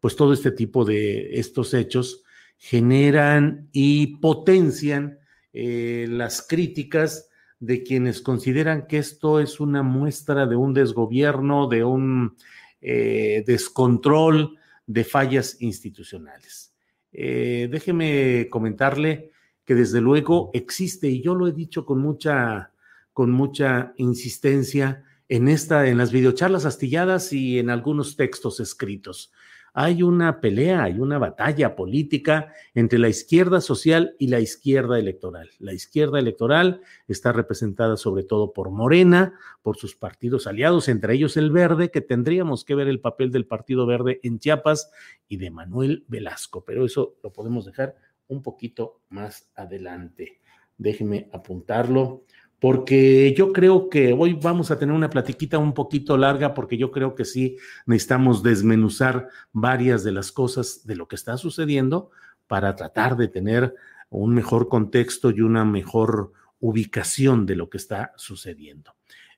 pues 0.00 0.16
todo 0.16 0.32
este 0.32 0.50
tipo 0.50 0.84
de 0.84 1.38
estos 1.38 1.74
hechos 1.74 2.24
generan 2.56 3.68
y 3.72 4.16
potencian 4.16 5.20
eh, 5.54 6.06
las 6.10 6.44
críticas 6.46 7.30
de 7.60 7.84
quienes 7.84 8.20
consideran 8.20 8.88
que 8.88 8.98
esto 8.98 9.38
es 9.38 9.60
una 9.60 9.84
muestra 9.84 10.46
de 10.46 10.56
un 10.56 10.74
desgobierno, 10.74 11.68
de 11.68 11.84
un 11.84 12.36
eh, 12.80 13.44
descontrol, 13.46 14.58
de 14.86 15.04
fallas 15.04 15.62
institucionales. 15.62 16.74
Eh, 17.12 17.68
déjeme 17.70 18.48
comentarle 18.50 19.30
que 19.64 19.76
desde 19.76 20.00
luego 20.00 20.50
existe, 20.52 21.08
y 21.08 21.22
yo 21.22 21.36
lo 21.36 21.46
he 21.46 21.52
dicho 21.52 21.86
con 21.86 22.00
mucha, 22.00 22.72
con 23.12 23.30
mucha 23.30 23.94
insistencia 23.96 25.04
en 25.28 25.46
esta, 25.46 25.86
en 25.86 25.98
las 25.98 26.10
videocharlas 26.10 26.66
astilladas 26.66 27.32
y 27.32 27.60
en 27.60 27.70
algunos 27.70 28.16
textos 28.16 28.58
escritos 28.58 29.32
hay 29.76 30.04
una 30.04 30.40
pelea, 30.40 30.84
hay 30.84 31.00
una 31.00 31.18
batalla 31.18 31.74
política 31.74 32.54
entre 32.74 33.00
la 33.00 33.08
izquierda 33.08 33.60
social 33.60 34.14
y 34.20 34.28
la 34.28 34.38
izquierda 34.38 35.00
electoral. 35.00 35.50
La 35.58 35.72
izquierda 35.72 36.20
electoral 36.20 36.80
está 37.08 37.32
representada 37.32 37.96
sobre 37.96 38.22
todo 38.22 38.52
por 38.52 38.70
Morena, 38.70 39.36
por 39.62 39.76
sus 39.76 39.96
partidos 39.96 40.46
aliados, 40.46 40.88
entre 40.88 41.14
ellos 41.14 41.36
el 41.36 41.50
Verde, 41.50 41.90
que 41.90 42.00
tendríamos 42.00 42.64
que 42.64 42.76
ver 42.76 42.86
el 42.86 43.00
papel 43.00 43.32
del 43.32 43.46
Partido 43.46 43.84
Verde 43.84 44.20
en 44.22 44.38
Chiapas 44.38 44.92
y 45.28 45.38
de 45.38 45.50
Manuel 45.50 46.04
Velasco, 46.06 46.64
pero 46.64 46.84
eso 46.84 47.16
lo 47.24 47.32
podemos 47.32 47.64
dejar 47.64 47.96
un 48.28 48.42
poquito 48.42 49.00
más 49.08 49.50
adelante. 49.56 50.40
Déjeme 50.78 51.28
apuntarlo 51.32 52.24
porque 52.64 53.34
yo 53.36 53.52
creo 53.52 53.90
que 53.90 54.14
hoy 54.14 54.32
vamos 54.32 54.70
a 54.70 54.78
tener 54.78 54.94
una 54.94 55.10
platiquita 55.10 55.58
un 55.58 55.74
poquito 55.74 56.16
larga, 56.16 56.54
porque 56.54 56.78
yo 56.78 56.90
creo 56.90 57.14
que 57.14 57.26
sí 57.26 57.58
necesitamos 57.84 58.42
desmenuzar 58.42 59.28
varias 59.52 60.02
de 60.02 60.12
las 60.12 60.32
cosas 60.32 60.86
de 60.86 60.96
lo 60.96 61.06
que 61.06 61.16
está 61.16 61.36
sucediendo 61.36 62.08
para 62.46 62.74
tratar 62.74 63.18
de 63.18 63.28
tener 63.28 63.74
un 64.08 64.32
mejor 64.32 64.70
contexto 64.70 65.30
y 65.30 65.42
una 65.42 65.66
mejor 65.66 66.32
ubicación 66.58 67.44
de 67.44 67.56
lo 67.56 67.68
que 67.68 67.76
está 67.76 68.14
sucediendo. 68.16 68.94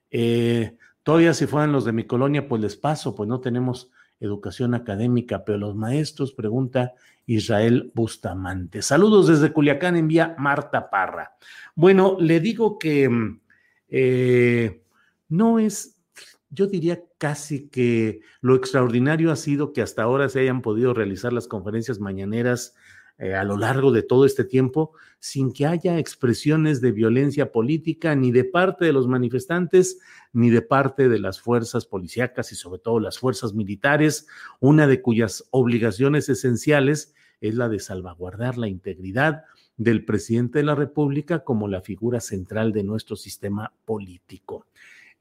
Eh, 0.09 0.77
todavía 1.03 1.33
si 1.33 1.47
fueran 1.47 1.73
los 1.73 1.83
de 1.83 1.91
mi 1.91 2.05
colonia, 2.05 2.47
pues 2.47 2.61
les 2.61 2.77
paso, 2.77 3.13
pues 3.13 3.27
no 3.27 3.41
tenemos 3.41 3.91
educación 4.21 4.73
académica, 4.73 5.43
pero 5.43 5.57
los 5.57 5.75
maestros, 5.75 6.31
pregunta 6.31 6.93
Israel 7.27 7.91
Bustamante. 7.93 8.81
Saludos 8.81 9.27
desde 9.27 9.53
Culiacán, 9.53 9.95
envía 9.95 10.35
Marta 10.39 10.89
Parra. 10.89 11.35
Bueno, 11.75 12.17
le 12.19 12.39
digo 12.39 12.79
que 12.79 13.07
mm, 13.07 13.41
eh, 13.89 14.81
no 15.29 15.59
es, 15.59 16.01
yo 16.49 16.67
diría 16.67 17.03
casi 17.17 17.67
que 17.67 18.21
lo 18.41 18.55
extraordinario 18.55 19.31
ha 19.31 19.35
sido 19.35 19.73
que 19.73 19.81
hasta 19.81 20.03
ahora 20.03 20.29
se 20.29 20.39
hayan 20.39 20.61
podido 20.61 20.93
realizar 20.93 21.33
las 21.33 21.47
conferencias 21.47 21.99
mañaneras 21.99 22.75
eh, 23.19 23.33
a 23.33 23.43
lo 23.43 23.57
largo 23.57 23.91
de 23.91 24.03
todo 24.03 24.25
este 24.25 24.43
tiempo 24.43 24.91
sin 25.19 25.51
que 25.51 25.65
haya 25.65 25.97
expresiones 25.97 26.81
de 26.81 26.91
violencia 26.91 27.51
política 27.51 28.15
ni 28.15 28.31
de 28.31 28.43
parte 28.43 28.85
de 28.85 28.93
los 28.93 29.07
manifestantes 29.07 29.99
ni 30.33 30.51
de 30.51 30.61
parte 30.61 31.09
de 31.09 31.19
las 31.19 31.41
fuerzas 31.41 31.85
policíacas 31.85 32.51
y 32.51 32.55
sobre 32.55 32.79
todo 32.79 32.99
las 32.99 33.17
fuerzas 33.17 33.53
militares, 33.53 34.27
una 34.59 34.85
de 34.85 35.01
cuyas 35.01 35.45
obligaciones 35.49 36.29
esenciales 36.29 37.15
es 37.41 37.55
la 37.55 37.69
de 37.69 37.79
salvaguardar 37.79 38.57
la 38.57 38.67
integridad 38.67 39.45
del 39.77 40.05
presidente 40.05 40.59
de 40.59 40.65
la 40.65 40.75
República 40.75 41.43
como 41.43 41.67
la 41.67 41.81
figura 41.81 42.19
central 42.19 42.71
de 42.71 42.83
nuestro 42.83 43.15
sistema 43.15 43.73
político. 43.85 44.65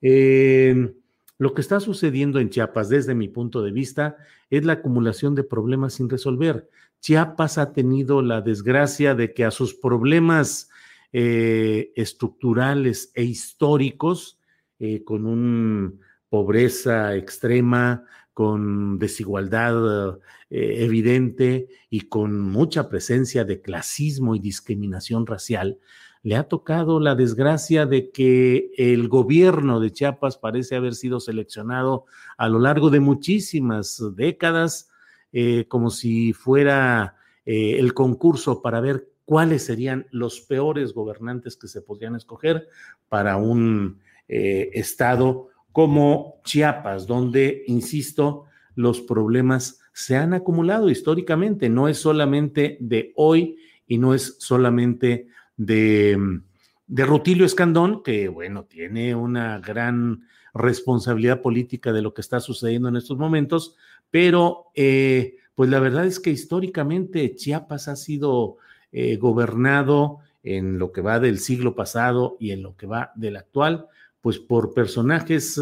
Eh, 0.02 0.94
lo 1.38 1.52
que 1.52 1.60
está 1.60 1.80
sucediendo 1.80 2.40
en 2.40 2.48
Chiapas, 2.48 2.88
desde 2.88 3.14
mi 3.14 3.28
punto 3.28 3.62
de 3.62 3.70
vista, 3.70 4.16
es 4.48 4.64
la 4.64 4.74
acumulación 4.74 5.34
de 5.34 5.44
problemas 5.44 5.94
sin 5.94 6.08
resolver. 6.08 6.70
Chiapas 7.00 7.58
ha 7.58 7.72
tenido 7.72 8.22
la 8.22 8.40
desgracia 8.40 9.14
de 9.14 9.32
que 9.32 9.44
a 9.44 9.50
sus 9.50 9.74
problemas 9.74 10.68
eh, 11.12 11.92
estructurales 11.96 13.12
e 13.14 13.24
históricos, 13.24 14.38
eh, 14.78 15.04
con 15.04 15.24
una 15.26 15.92
pobreza 16.28 17.14
extrema, 17.16 18.04
con 18.34 18.98
desigualdad 18.98 20.18
eh, 20.50 20.84
evidente 20.84 21.68
y 21.88 22.02
con 22.02 22.38
mucha 22.40 22.90
presencia 22.90 23.44
de 23.44 23.62
clasismo 23.62 24.34
y 24.34 24.40
discriminación 24.40 25.26
racial, 25.26 25.78
le 26.22 26.36
ha 26.36 26.42
tocado 26.42 27.00
la 27.00 27.14
desgracia 27.14 27.86
de 27.86 28.10
que 28.10 28.72
el 28.76 29.08
gobierno 29.08 29.80
de 29.80 29.92
Chiapas 29.92 30.36
parece 30.36 30.76
haber 30.76 30.94
sido 30.94 31.20
seleccionado 31.20 32.04
a 32.36 32.48
lo 32.48 32.58
largo 32.58 32.90
de 32.90 33.00
muchísimas 33.00 34.02
décadas 34.16 34.90
eh, 35.32 35.66
como 35.68 35.90
si 35.90 36.32
fuera 36.32 37.16
eh, 37.44 37.76
el 37.78 37.94
concurso 37.94 38.62
para 38.62 38.80
ver 38.80 39.08
cuáles 39.24 39.64
serían 39.64 40.06
los 40.10 40.40
peores 40.40 40.94
gobernantes 40.94 41.56
que 41.56 41.68
se 41.68 41.82
podrían 41.82 42.16
escoger 42.16 42.68
para 43.08 43.36
un 43.36 44.00
eh, 44.28 44.70
estado 44.72 45.48
como 45.72 46.40
Chiapas, 46.44 47.06
donde, 47.06 47.64
insisto, 47.66 48.44
los 48.74 49.00
problemas 49.00 49.80
se 49.92 50.16
han 50.16 50.32
acumulado 50.32 50.88
históricamente, 50.90 51.68
no 51.68 51.88
es 51.88 51.98
solamente 51.98 52.78
de 52.80 53.12
hoy 53.16 53.58
y 53.86 53.98
no 53.98 54.14
es 54.14 54.36
solamente 54.38 55.28
de, 55.56 56.40
de 56.86 57.04
Rutilio 57.04 57.46
Escandón, 57.46 58.02
que 58.02 58.28
bueno, 58.28 58.64
tiene 58.64 59.14
una 59.14 59.58
gran 59.58 60.26
responsabilidad 60.54 61.42
política 61.42 61.92
de 61.92 62.02
lo 62.02 62.14
que 62.14 62.20
está 62.20 62.40
sucediendo 62.40 62.88
en 62.88 62.96
estos 62.96 63.18
momentos, 63.18 63.76
pero 64.10 64.66
eh, 64.74 65.36
pues 65.54 65.68
la 65.70 65.80
verdad 65.80 66.06
es 66.06 66.20
que 66.20 66.30
históricamente 66.30 67.34
Chiapas 67.34 67.88
ha 67.88 67.96
sido 67.96 68.56
eh, 68.92 69.16
gobernado 69.16 70.20
en 70.42 70.78
lo 70.78 70.92
que 70.92 71.00
va 71.00 71.18
del 71.18 71.38
siglo 71.40 71.74
pasado 71.74 72.36
y 72.38 72.52
en 72.52 72.62
lo 72.62 72.76
que 72.76 72.86
va 72.86 73.12
del 73.16 73.36
actual, 73.36 73.86
pues 74.20 74.38
por 74.38 74.72
personajes 74.72 75.60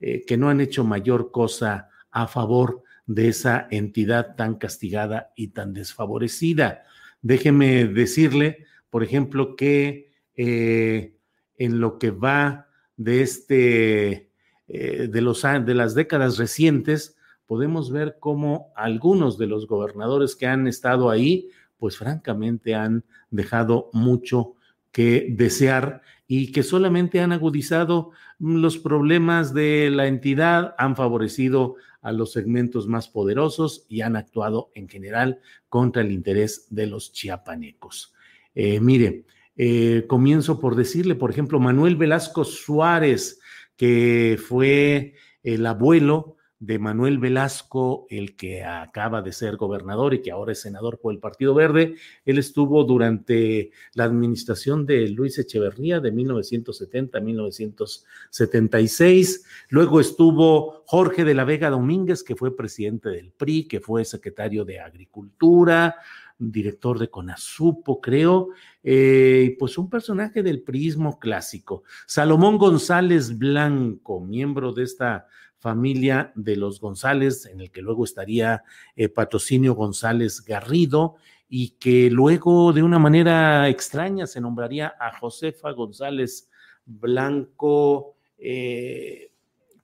eh, 0.00 0.24
que 0.26 0.36
no 0.36 0.48
han 0.48 0.60
hecho 0.60 0.84
mayor 0.84 1.30
cosa 1.32 1.88
a 2.10 2.28
favor 2.28 2.82
de 3.06 3.28
esa 3.28 3.66
entidad 3.70 4.36
tan 4.36 4.54
castigada 4.54 5.32
y 5.36 5.48
tan 5.48 5.74
desfavorecida. 5.74 6.84
Déjeme 7.20 7.86
decirle 7.86 8.66
por 8.94 9.02
ejemplo, 9.02 9.56
que 9.56 10.12
eh, 10.36 11.16
en 11.56 11.80
lo 11.80 11.98
que 11.98 12.10
va 12.10 12.68
de 12.96 13.22
este, 13.22 14.30
eh, 14.68 15.08
de, 15.10 15.20
los, 15.20 15.42
de 15.42 15.74
las 15.74 15.94
décadas 15.94 16.38
recientes, 16.38 17.16
podemos 17.46 17.90
ver 17.90 18.16
cómo 18.20 18.72
algunos 18.76 19.38
de 19.38 19.46
los 19.46 19.66
gobernadores 19.66 20.36
que 20.36 20.46
han 20.46 20.66
estado 20.66 21.10
ahí, 21.10 21.50
pues 21.78 21.98
francamente 21.98 22.74
han 22.74 23.04
dejado 23.30 23.90
mucho 23.92 24.54
que 24.92 25.26
desear 25.30 26.02
y 26.26 26.52
que 26.52 26.62
solamente 26.62 27.20
han 27.20 27.32
agudizado 27.32 28.12
los 28.38 28.78
problemas 28.78 29.52
de 29.52 29.90
la 29.90 30.06
entidad, 30.06 30.74
han 30.78 30.96
favorecido 30.96 31.76
a 32.00 32.12
los 32.12 32.32
segmentos 32.32 32.86
más 32.86 33.08
poderosos 33.08 33.86
y 33.88 34.02
han 34.02 34.14
actuado 34.14 34.70
en 34.74 34.88
general 34.88 35.40
contra 35.68 36.02
el 36.02 36.12
interés 36.12 36.66
de 36.70 36.86
los 36.86 37.12
chiapanecos. 37.12 38.14
Eh, 38.54 38.78
mire, 38.78 39.24
eh, 39.56 40.04
comienzo 40.08 40.58
por 40.58 40.74
decirle, 40.74 41.14
por 41.14 41.30
ejemplo, 41.30 41.60
Manuel 41.60 41.94
Velasco 41.96 42.44
Suárez, 42.44 43.38
que 43.76 44.38
fue 44.42 45.14
el 45.42 45.66
abuelo 45.66 46.36
de 46.58 46.78
Manuel 46.78 47.18
Velasco, 47.18 48.06
el 48.08 48.36
que 48.36 48.64
acaba 48.64 49.20
de 49.20 49.32
ser 49.32 49.56
gobernador 49.56 50.14
y 50.14 50.22
que 50.22 50.30
ahora 50.30 50.52
es 50.52 50.62
senador 50.62 50.98
por 50.98 51.12
el 51.12 51.20
Partido 51.20 51.52
Verde. 51.52 51.96
Él 52.24 52.38
estuvo 52.38 52.84
durante 52.84 53.70
la 53.92 54.04
administración 54.04 54.86
de 54.86 55.08
Luis 55.08 55.38
Echeverría 55.38 56.00
de 56.00 56.10
1970 56.10 57.18
a 57.18 57.20
1976. 57.20 59.44
Luego 59.68 60.00
estuvo 60.00 60.84
Jorge 60.86 61.24
de 61.24 61.34
la 61.34 61.44
Vega 61.44 61.68
Domínguez, 61.68 62.22
que 62.22 62.36
fue 62.36 62.56
presidente 62.56 63.10
del 63.10 63.32
PRI, 63.32 63.68
que 63.68 63.80
fue 63.80 64.06
secretario 64.06 64.64
de 64.64 64.80
Agricultura 64.80 65.96
director 66.38 66.98
de 66.98 67.08
Conasupo, 67.08 68.00
creo, 68.00 68.50
eh, 68.84 69.56
pues 69.58 69.78
un 69.78 69.90
personaje 69.90 70.42
del 70.42 70.62
prismo 70.62 71.18
clásico. 71.18 71.82
Salomón 72.06 72.58
González 72.58 73.36
Blanco, 73.36 74.20
miembro 74.20 74.72
de 74.72 74.84
esta 74.84 75.26
familia 75.58 76.30
de 76.34 76.56
los 76.56 76.78
González, 76.78 77.46
en 77.46 77.62
el 77.62 77.70
que 77.70 77.80
luego 77.80 78.04
estaría 78.04 78.62
eh, 78.94 79.08
Patrocinio 79.08 79.74
González 79.74 80.44
Garrido, 80.44 81.16
y 81.48 81.70
que 81.78 82.10
luego 82.10 82.72
de 82.72 82.82
una 82.82 82.98
manera 82.98 83.68
extraña 83.68 84.26
se 84.26 84.40
nombraría 84.40 84.94
a 84.98 85.16
Josefa 85.18 85.70
González 85.70 86.50
Blanco 86.84 88.16
eh, 88.38 89.30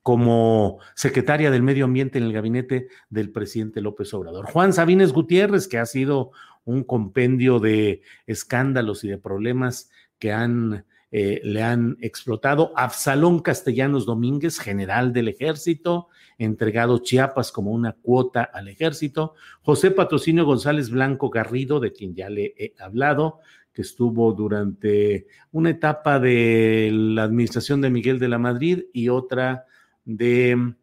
como 0.02 0.78
secretaria 0.94 1.50
del 1.50 1.62
Medio 1.62 1.84
Ambiente 1.84 2.18
en 2.18 2.24
el 2.24 2.32
gabinete 2.32 2.88
del 3.08 3.30
presidente 3.30 3.80
López 3.80 4.12
Obrador. 4.14 4.46
Juan 4.46 4.72
Sabines 4.72 5.12
Gutiérrez, 5.12 5.68
que 5.68 5.78
ha 5.78 5.86
sido 5.86 6.32
un 6.64 6.84
compendio 6.84 7.58
de 7.58 8.02
escándalos 8.26 9.04
y 9.04 9.08
de 9.08 9.18
problemas 9.18 9.90
que 10.18 10.32
han 10.32 10.84
eh, 11.12 11.40
le 11.42 11.62
han 11.62 11.96
explotado. 12.00 12.72
Absalón 12.76 13.40
Castellanos 13.40 14.06
Domínguez, 14.06 14.60
general 14.60 15.12
del 15.12 15.26
ejército, 15.26 16.06
entregado 16.38 16.98
Chiapas 16.98 17.50
como 17.50 17.72
una 17.72 17.94
cuota 17.94 18.44
al 18.44 18.68
ejército. 18.68 19.34
José 19.62 19.90
Patrocinio 19.90 20.44
González 20.44 20.88
Blanco 20.88 21.28
Garrido, 21.28 21.80
de 21.80 21.92
quien 21.92 22.14
ya 22.14 22.30
le 22.30 22.54
he 22.56 22.74
hablado, 22.78 23.40
que 23.72 23.82
estuvo 23.82 24.32
durante 24.32 25.26
una 25.50 25.70
etapa 25.70 26.20
de 26.20 26.90
la 26.92 27.24
administración 27.24 27.80
de 27.80 27.90
Miguel 27.90 28.20
de 28.20 28.28
la 28.28 28.38
Madrid 28.38 28.84
y 28.92 29.08
otra 29.08 29.66
de 30.04 30.74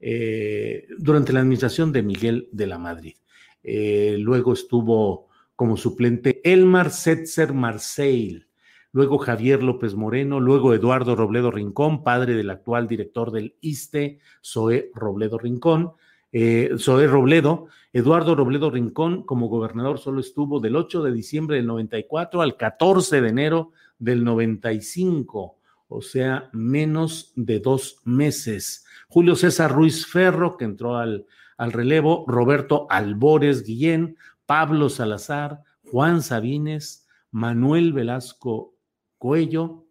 eh, 0.00 0.86
durante 0.98 1.34
la 1.34 1.40
administración 1.40 1.92
de 1.92 2.02
Miguel 2.02 2.48
de 2.52 2.66
la 2.66 2.78
Madrid. 2.78 3.16
Eh, 3.64 4.16
luego 4.18 4.52
estuvo 4.52 5.28
como 5.56 5.78
suplente 5.78 6.40
Elmar 6.44 6.90
Setzer 6.90 7.54
Marseille, 7.54 8.46
luego 8.92 9.16
Javier 9.18 9.62
López 9.62 9.94
Moreno, 9.94 10.38
luego 10.38 10.74
Eduardo 10.74 11.16
Robledo 11.16 11.50
Rincón, 11.50 12.04
padre 12.04 12.34
del 12.34 12.50
actual 12.50 12.86
director 12.86 13.30
del 13.30 13.56
ISTE, 13.62 14.18
Zoé 14.44 14.90
Robledo 14.94 15.38
Rincón, 15.38 15.92
eh, 16.30 16.72
Zoé 16.78 17.06
Robledo, 17.06 17.68
Eduardo 17.92 18.34
Robledo 18.34 18.70
Rincón 18.70 19.22
como 19.22 19.48
gobernador 19.48 19.98
solo 19.98 20.20
estuvo 20.20 20.60
del 20.60 20.76
8 20.76 21.02
de 21.02 21.12
diciembre 21.12 21.56
del 21.56 21.66
94 21.66 22.42
al 22.42 22.56
14 22.56 23.20
de 23.20 23.28
enero 23.28 23.72
del 23.98 24.24
95, 24.24 25.56
o 25.88 26.02
sea, 26.02 26.50
menos 26.52 27.32
de 27.36 27.60
dos 27.60 28.00
meses. 28.04 28.84
Julio 29.08 29.36
César 29.36 29.72
Ruiz 29.72 30.06
Ferro, 30.06 30.56
que 30.56 30.64
entró 30.64 30.96
al, 30.96 31.24
al 31.56 31.72
relevo, 31.72 32.24
Roberto 32.26 32.86
Albores 32.90 33.64
Guillén, 33.64 34.16
Pablo 34.46 34.88
Salazar, 34.88 35.62
Juan 35.84 36.22
Sabines, 36.22 37.06
Manuel 37.30 37.92
Velasco 37.92 38.74
Cuello, 39.18 39.86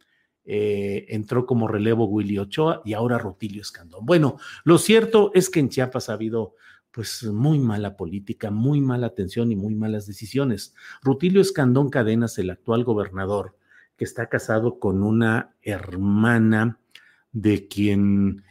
eh, 0.46 1.06
entró 1.10 1.46
como 1.46 1.68
relevo 1.68 2.06
Willy 2.06 2.38
Ochoa 2.38 2.82
y 2.84 2.94
ahora 2.94 3.18
Rutilio 3.18 3.62
Escandón. 3.62 4.06
Bueno, 4.06 4.38
lo 4.66 4.78
cierto 4.78 5.32
es 5.34 5.50
que 5.50 5.60
en 5.60 5.70
Chiapas 5.70 6.10
ha 6.10 6.14
habido 6.14 6.56
pues 6.92 7.24
muy 7.24 7.60
mala 7.60 7.98
política, 7.98 8.52
muy 8.52 8.80
mala 8.80 9.08
atención 9.08 9.52
y 9.52 9.56
muy 9.56 9.74
malas 9.74 10.06
decisiones. 10.06 10.76
Rutilio 11.02 11.42
Escandón 11.42 11.90
Cadenas, 11.90 12.38
el 12.38 12.52
actual 12.52 12.84
gobernador, 12.84 13.58
que 13.98 14.04
está 14.04 14.30
casado 14.30 14.80
con 14.80 15.02
una 15.02 15.56
hermana 15.64 16.80
de 17.32 17.68
quien 17.68 18.44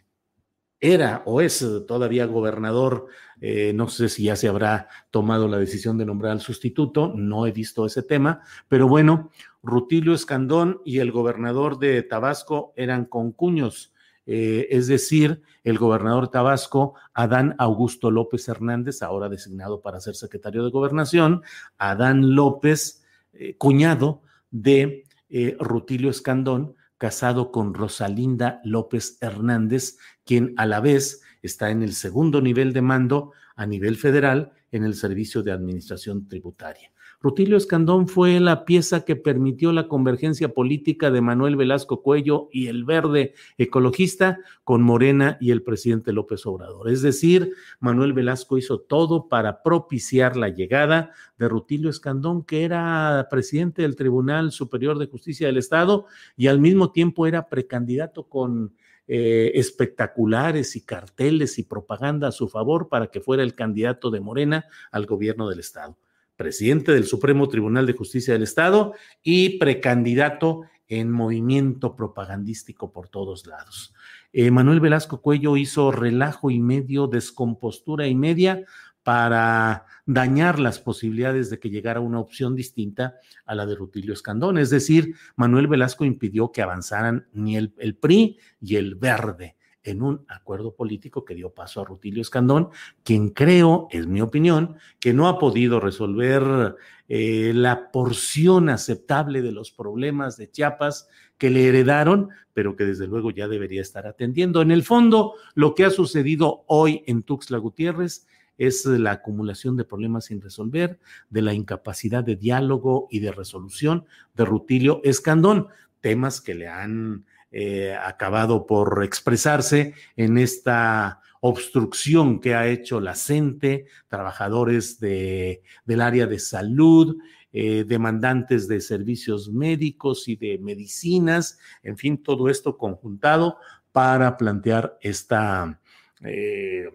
era 0.82 1.22
o 1.26 1.40
es 1.40 1.64
todavía 1.86 2.26
gobernador, 2.26 3.06
eh, 3.40 3.72
no 3.72 3.88
sé 3.88 4.08
si 4.08 4.24
ya 4.24 4.36
se 4.36 4.48
habrá 4.48 4.88
tomado 5.10 5.46
la 5.46 5.56
decisión 5.58 5.96
de 5.96 6.04
nombrar 6.04 6.32
al 6.32 6.40
sustituto, 6.40 7.12
no 7.16 7.46
he 7.46 7.52
visto 7.52 7.86
ese 7.86 8.02
tema, 8.02 8.42
pero 8.68 8.88
bueno, 8.88 9.30
Rutilio 9.62 10.12
Escandón 10.12 10.82
y 10.84 10.98
el 10.98 11.12
gobernador 11.12 11.78
de 11.78 12.02
Tabasco 12.02 12.74
eran 12.76 13.04
concuños, 13.04 13.94
eh, 14.26 14.66
es 14.70 14.88
decir, 14.88 15.42
el 15.62 15.78
gobernador 15.78 16.28
Tabasco, 16.28 16.94
Adán 17.14 17.54
Augusto 17.58 18.10
López 18.10 18.48
Hernández, 18.48 19.02
ahora 19.02 19.28
designado 19.28 19.80
para 19.80 20.00
ser 20.00 20.16
secretario 20.16 20.64
de 20.64 20.70
gobernación, 20.70 21.42
Adán 21.78 22.34
López, 22.34 23.04
eh, 23.32 23.56
cuñado 23.56 24.22
de 24.50 25.04
eh, 25.30 25.56
Rutilio 25.60 26.10
Escandón, 26.10 26.74
casado 27.02 27.50
con 27.50 27.74
Rosalinda 27.74 28.60
López 28.62 29.18
Hernández, 29.20 29.96
quien 30.24 30.54
a 30.56 30.66
la 30.66 30.78
vez 30.78 31.20
está 31.42 31.70
en 31.70 31.82
el 31.82 31.94
segundo 31.94 32.40
nivel 32.40 32.72
de 32.72 32.80
mando 32.80 33.32
a 33.56 33.66
nivel 33.66 33.96
federal 33.96 34.52
en 34.70 34.84
el 34.84 34.94
Servicio 34.94 35.42
de 35.42 35.50
Administración 35.50 36.28
Tributaria. 36.28 36.91
Rutilio 37.22 37.56
Escandón 37.56 38.08
fue 38.08 38.40
la 38.40 38.64
pieza 38.64 39.04
que 39.04 39.14
permitió 39.14 39.70
la 39.70 39.86
convergencia 39.86 40.52
política 40.52 41.12
de 41.12 41.20
Manuel 41.20 41.54
Velasco 41.54 42.02
Cuello 42.02 42.48
y 42.50 42.66
el 42.66 42.84
verde 42.84 43.34
ecologista 43.58 44.40
con 44.64 44.82
Morena 44.82 45.38
y 45.40 45.52
el 45.52 45.62
presidente 45.62 46.12
López 46.12 46.44
Obrador. 46.46 46.90
Es 46.90 47.00
decir, 47.00 47.52
Manuel 47.78 48.12
Velasco 48.12 48.58
hizo 48.58 48.80
todo 48.80 49.28
para 49.28 49.62
propiciar 49.62 50.36
la 50.36 50.48
llegada 50.48 51.12
de 51.38 51.48
Rutilio 51.48 51.90
Escandón, 51.90 52.42
que 52.42 52.64
era 52.64 53.28
presidente 53.30 53.82
del 53.82 53.94
Tribunal 53.94 54.50
Superior 54.50 54.98
de 54.98 55.06
Justicia 55.06 55.46
del 55.46 55.58
Estado 55.58 56.06
y 56.36 56.48
al 56.48 56.58
mismo 56.58 56.90
tiempo 56.90 57.28
era 57.28 57.48
precandidato 57.48 58.28
con 58.28 58.74
eh, 59.06 59.52
espectaculares 59.54 60.74
y 60.74 60.80
carteles 60.80 61.60
y 61.60 61.62
propaganda 61.62 62.28
a 62.28 62.32
su 62.32 62.48
favor 62.48 62.88
para 62.88 63.06
que 63.06 63.20
fuera 63.20 63.44
el 63.44 63.54
candidato 63.54 64.10
de 64.10 64.18
Morena 64.18 64.64
al 64.90 65.06
gobierno 65.06 65.48
del 65.48 65.60
Estado 65.60 65.96
presidente 66.36 66.92
del 66.92 67.04
Supremo 67.04 67.48
Tribunal 67.48 67.86
de 67.86 67.92
Justicia 67.92 68.34
del 68.34 68.42
Estado 68.42 68.94
y 69.22 69.58
precandidato 69.58 70.62
en 70.88 71.10
movimiento 71.10 71.96
propagandístico 71.96 72.92
por 72.92 73.08
todos 73.08 73.46
lados. 73.46 73.94
Eh, 74.32 74.50
Manuel 74.50 74.80
Velasco 74.80 75.22
Cuello 75.22 75.56
hizo 75.56 75.90
relajo 75.90 76.50
y 76.50 76.58
medio, 76.58 77.06
descompostura 77.06 78.06
y 78.06 78.14
media 78.14 78.64
para 79.02 79.86
dañar 80.06 80.58
las 80.58 80.78
posibilidades 80.78 81.50
de 81.50 81.58
que 81.58 81.70
llegara 81.70 82.00
una 82.00 82.20
opción 82.20 82.54
distinta 82.54 83.16
a 83.46 83.54
la 83.54 83.66
de 83.66 83.74
Rutilio 83.74 84.12
Escandón. 84.12 84.58
Es 84.58 84.70
decir, 84.70 85.14
Manuel 85.36 85.66
Velasco 85.66 86.04
impidió 86.04 86.52
que 86.52 86.62
avanzaran 86.62 87.26
ni 87.32 87.56
el, 87.56 87.74
el 87.78 87.96
PRI 87.96 88.38
y 88.60 88.76
el 88.76 88.94
Verde 88.94 89.56
en 89.84 90.02
un 90.02 90.24
acuerdo 90.28 90.74
político 90.74 91.24
que 91.24 91.34
dio 91.34 91.50
paso 91.50 91.80
a 91.80 91.84
Rutilio 91.84 92.22
Escandón, 92.22 92.68
quien 93.02 93.30
creo, 93.30 93.88
es 93.90 94.06
mi 94.06 94.20
opinión, 94.20 94.76
que 95.00 95.12
no 95.12 95.28
ha 95.28 95.38
podido 95.38 95.80
resolver 95.80 96.76
eh, 97.08 97.52
la 97.54 97.90
porción 97.90 98.68
aceptable 98.68 99.42
de 99.42 99.52
los 99.52 99.70
problemas 99.70 100.36
de 100.36 100.50
Chiapas 100.50 101.08
que 101.36 101.50
le 101.50 101.68
heredaron, 101.68 102.30
pero 102.54 102.76
que 102.76 102.84
desde 102.84 103.06
luego 103.06 103.30
ya 103.30 103.48
debería 103.48 103.82
estar 103.82 104.06
atendiendo. 104.06 104.62
En 104.62 104.70
el 104.70 104.84
fondo, 104.84 105.34
lo 105.54 105.74
que 105.74 105.84
ha 105.84 105.90
sucedido 105.90 106.64
hoy 106.68 107.02
en 107.06 107.22
Tuxtla 107.22 107.58
Gutiérrez 107.58 108.26
es 108.58 108.86
la 108.86 109.12
acumulación 109.12 109.76
de 109.76 109.84
problemas 109.84 110.26
sin 110.26 110.40
resolver, 110.40 111.00
de 111.30 111.42
la 111.42 111.54
incapacidad 111.54 112.22
de 112.22 112.36
diálogo 112.36 113.08
y 113.10 113.18
de 113.20 113.32
resolución 113.32 114.04
de 114.34 114.44
Rutilio 114.44 115.00
Escandón, 115.04 115.68
temas 116.00 116.40
que 116.40 116.54
le 116.54 116.68
han 116.68 117.24
eh, 117.54 117.94
acabado 117.94 118.66
por 118.66 119.04
expresarse 119.04 119.92
en 120.16 120.38
esta 120.38 121.20
obstrucción 121.40 122.40
que 122.40 122.54
ha 122.54 122.66
hecho 122.66 122.98
la 122.98 123.14
CENTE, 123.14 123.84
trabajadores 124.08 124.98
de, 125.00 125.62
del 125.84 126.00
área 126.00 126.26
de 126.26 126.38
salud, 126.38 127.18
eh, 127.52 127.84
demandantes 127.86 128.68
de 128.68 128.80
servicios 128.80 129.52
médicos 129.52 130.28
y 130.28 130.36
de 130.36 130.58
medicinas, 130.58 131.58
en 131.82 131.98
fin, 131.98 132.22
todo 132.22 132.48
esto 132.48 132.78
conjuntado 132.78 133.58
para 133.92 134.38
plantear 134.38 134.96
esta, 135.02 135.78
eh, 136.22 136.88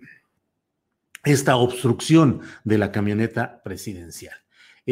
esta 1.24 1.58
obstrucción 1.58 2.42
de 2.64 2.80
la 2.80 2.92
camioneta 2.92 3.62
presidencial. 3.64 4.36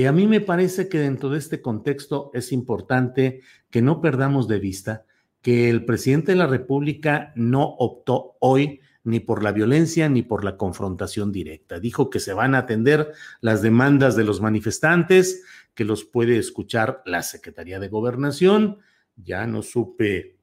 A 0.07 0.11
mí 0.11 0.27
me 0.27 0.41
parece 0.41 0.89
que 0.89 0.99
dentro 0.99 1.29
de 1.29 1.39
este 1.39 1.61
contexto 1.61 2.29
es 2.33 2.51
importante 2.51 3.41
que 3.71 3.81
no 3.81 4.01
perdamos 4.01 4.47
de 4.49 4.59
vista 4.59 5.05
que 5.45 5.69
el 5.69 5.85
presidente 5.85 6.31
de 6.31 6.39
la 6.39 6.47
República 6.47 7.31
no 7.35 7.75
optó 7.77 8.35
hoy 8.39 8.81
ni 9.03 9.19
por 9.19 9.43
la 9.43 9.51
violencia 9.51 10.09
ni 10.09 10.23
por 10.23 10.43
la 10.43 10.57
confrontación 10.57 11.31
directa. 11.31 11.79
Dijo 11.79 12.09
que 12.09 12.19
se 12.19 12.33
van 12.33 12.55
a 12.55 12.57
atender 12.57 13.13
las 13.41 13.61
demandas 13.61 14.15
de 14.15 14.23
los 14.23 14.41
manifestantes, 14.41 15.43
que 15.75 15.85
los 15.85 16.03
puede 16.03 16.39
escuchar 16.39 17.03
la 17.05 17.21
Secretaría 17.21 17.79
de 17.79 17.89
Gobernación. 17.89 18.79
Ya 19.17 19.45
no 19.45 19.61
supe, 19.61 20.37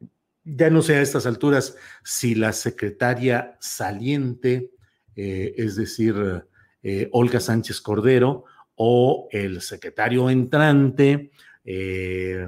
ya 0.44 0.70
no 0.70 0.82
sé 0.82 0.94
a 0.94 1.02
estas 1.02 1.26
alturas 1.26 1.76
si 2.04 2.36
la 2.36 2.52
secretaria 2.52 3.56
saliente, 3.58 4.70
eh, 5.16 5.52
es 5.56 5.74
decir, 5.74 6.14
eh, 6.84 7.08
Olga 7.10 7.40
Sánchez 7.40 7.80
Cordero, 7.80 8.44
o 8.76 9.26
el 9.32 9.62
secretario 9.62 10.30
entrante, 10.30 11.32
eh, 11.64 12.46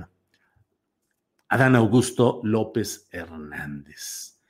Adán 1.54 1.76
Augusto 1.76 2.40
López 2.42 3.08
Hernández. 3.12 4.40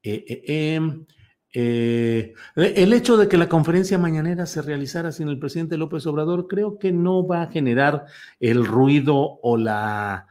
Em, 0.00 1.04
el 1.52 2.92
hecho 2.92 3.16
de 3.16 3.26
que 3.26 3.36
la 3.36 3.48
conferencia 3.48 3.98
mañanera 3.98 4.46
se 4.46 4.62
realizara 4.62 5.10
sin 5.10 5.26
el 5.26 5.40
presidente 5.40 5.76
López 5.76 6.06
Obrador 6.06 6.46
creo 6.46 6.78
que 6.78 6.92
no 6.92 7.26
va 7.26 7.42
a 7.42 7.50
generar 7.50 8.04
el 8.38 8.64
ruido 8.64 9.40
o 9.42 9.56
la... 9.56 10.28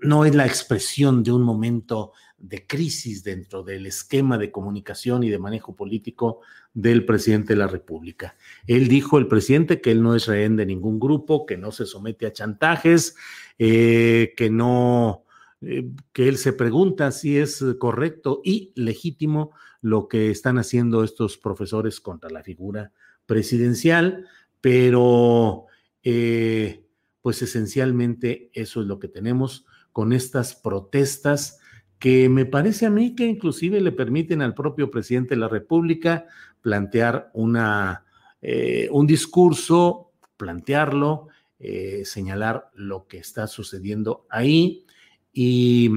No 0.00 0.24
es 0.24 0.34
la 0.34 0.46
expresión 0.46 1.22
de 1.22 1.30
un 1.30 1.42
momento 1.42 2.12
de 2.38 2.66
crisis 2.66 3.24
dentro 3.24 3.62
del 3.62 3.84
esquema 3.84 4.38
de 4.38 4.50
comunicación 4.50 5.22
y 5.22 5.28
de 5.28 5.38
manejo 5.38 5.76
político 5.76 6.40
del 6.74 7.06
presidente 7.06 7.52
de 7.54 7.60
la 7.60 7.68
República. 7.68 8.36
Él 8.66 8.88
dijo, 8.88 9.16
el 9.18 9.28
presidente, 9.28 9.80
que 9.80 9.92
él 9.92 10.02
no 10.02 10.14
es 10.16 10.26
rehén 10.26 10.56
de 10.56 10.66
ningún 10.66 10.98
grupo, 10.98 11.46
que 11.46 11.56
no 11.56 11.70
se 11.70 11.86
somete 11.86 12.26
a 12.26 12.32
chantajes, 12.32 13.16
eh, 13.58 14.34
que 14.36 14.50
no, 14.50 15.24
eh, 15.62 15.88
que 16.12 16.28
él 16.28 16.36
se 16.36 16.52
pregunta 16.52 17.12
si 17.12 17.38
es 17.38 17.64
correcto 17.78 18.40
y 18.44 18.72
legítimo 18.74 19.52
lo 19.80 20.08
que 20.08 20.30
están 20.30 20.58
haciendo 20.58 21.04
estos 21.04 21.38
profesores 21.38 22.00
contra 22.00 22.28
la 22.30 22.42
figura 22.42 22.90
presidencial, 23.26 24.26
pero 24.60 25.66
eh, 26.02 26.84
pues 27.22 27.40
esencialmente 27.42 28.50
eso 28.52 28.80
es 28.80 28.86
lo 28.86 28.98
que 28.98 29.08
tenemos 29.08 29.64
con 29.92 30.12
estas 30.12 30.56
protestas 30.56 31.60
que 31.98 32.28
me 32.28 32.44
parece 32.44 32.84
a 32.84 32.90
mí 32.90 33.14
que 33.14 33.26
inclusive 33.26 33.80
le 33.80 33.92
permiten 33.92 34.42
al 34.42 34.54
propio 34.54 34.90
presidente 34.90 35.34
de 35.34 35.40
la 35.40 35.48
República 35.48 36.26
plantear 36.64 37.30
una, 37.34 38.06
eh, 38.40 38.88
un 38.90 39.06
discurso, 39.06 40.12
plantearlo, 40.38 41.28
eh, 41.58 42.06
señalar 42.06 42.70
lo 42.72 43.06
que 43.06 43.18
está 43.18 43.46
sucediendo 43.46 44.26
ahí. 44.30 44.86
Y, 45.30 45.90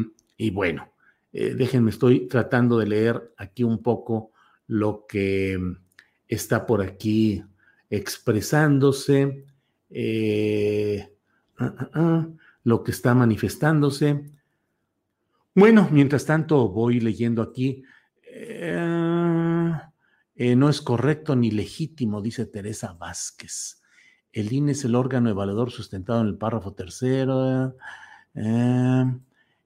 bueno, 0.52 0.92
eh, 1.32 1.54
déjenme, 1.56 1.92
estoy 1.92 2.28
tratando 2.28 2.78
de 2.80 2.86
leer 2.86 3.34
aquí 3.38 3.64
un 3.64 3.82
poco 3.82 4.32
lo 4.68 5.06
que 5.08 5.58
está 6.28 6.66
por 6.66 6.82
aquí 6.82 7.42
expresándose, 7.90 9.46
ah, 11.60 11.74
ah, 11.80 11.90
ah, 11.94 12.28
lo 12.66 12.84
que 12.84 12.92
está 12.92 13.16
manifestándose. 13.16 14.32
Bueno, 15.56 15.88
mientras 15.94 16.26
tanto 16.26 16.68
voy 16.68 17.00
leyendo 17.00 17.42
aquí. 17.42 17.86
Eh, 20.38 20.56
no 20.56 20.70
es 20.70 20.82
correcto 20.82 21.36
ni 21.36 21.52
legítimo, 21.52 22.22
dice 22.22 22.46
Teresa 22.46 22.94
Vázquez. 22.94 23.82
El 24.32 24.54
INE 24.54 24.74
es 24.74 24.86
el 24.86 24.96
órgano 24.96 25.30
evaluador 25.30 25.72
sustentado 25.72 26.22
en 26.22 26.28
el 26.28 26.38
párrafo 26.38 26.74
tercero. 26.74 27.76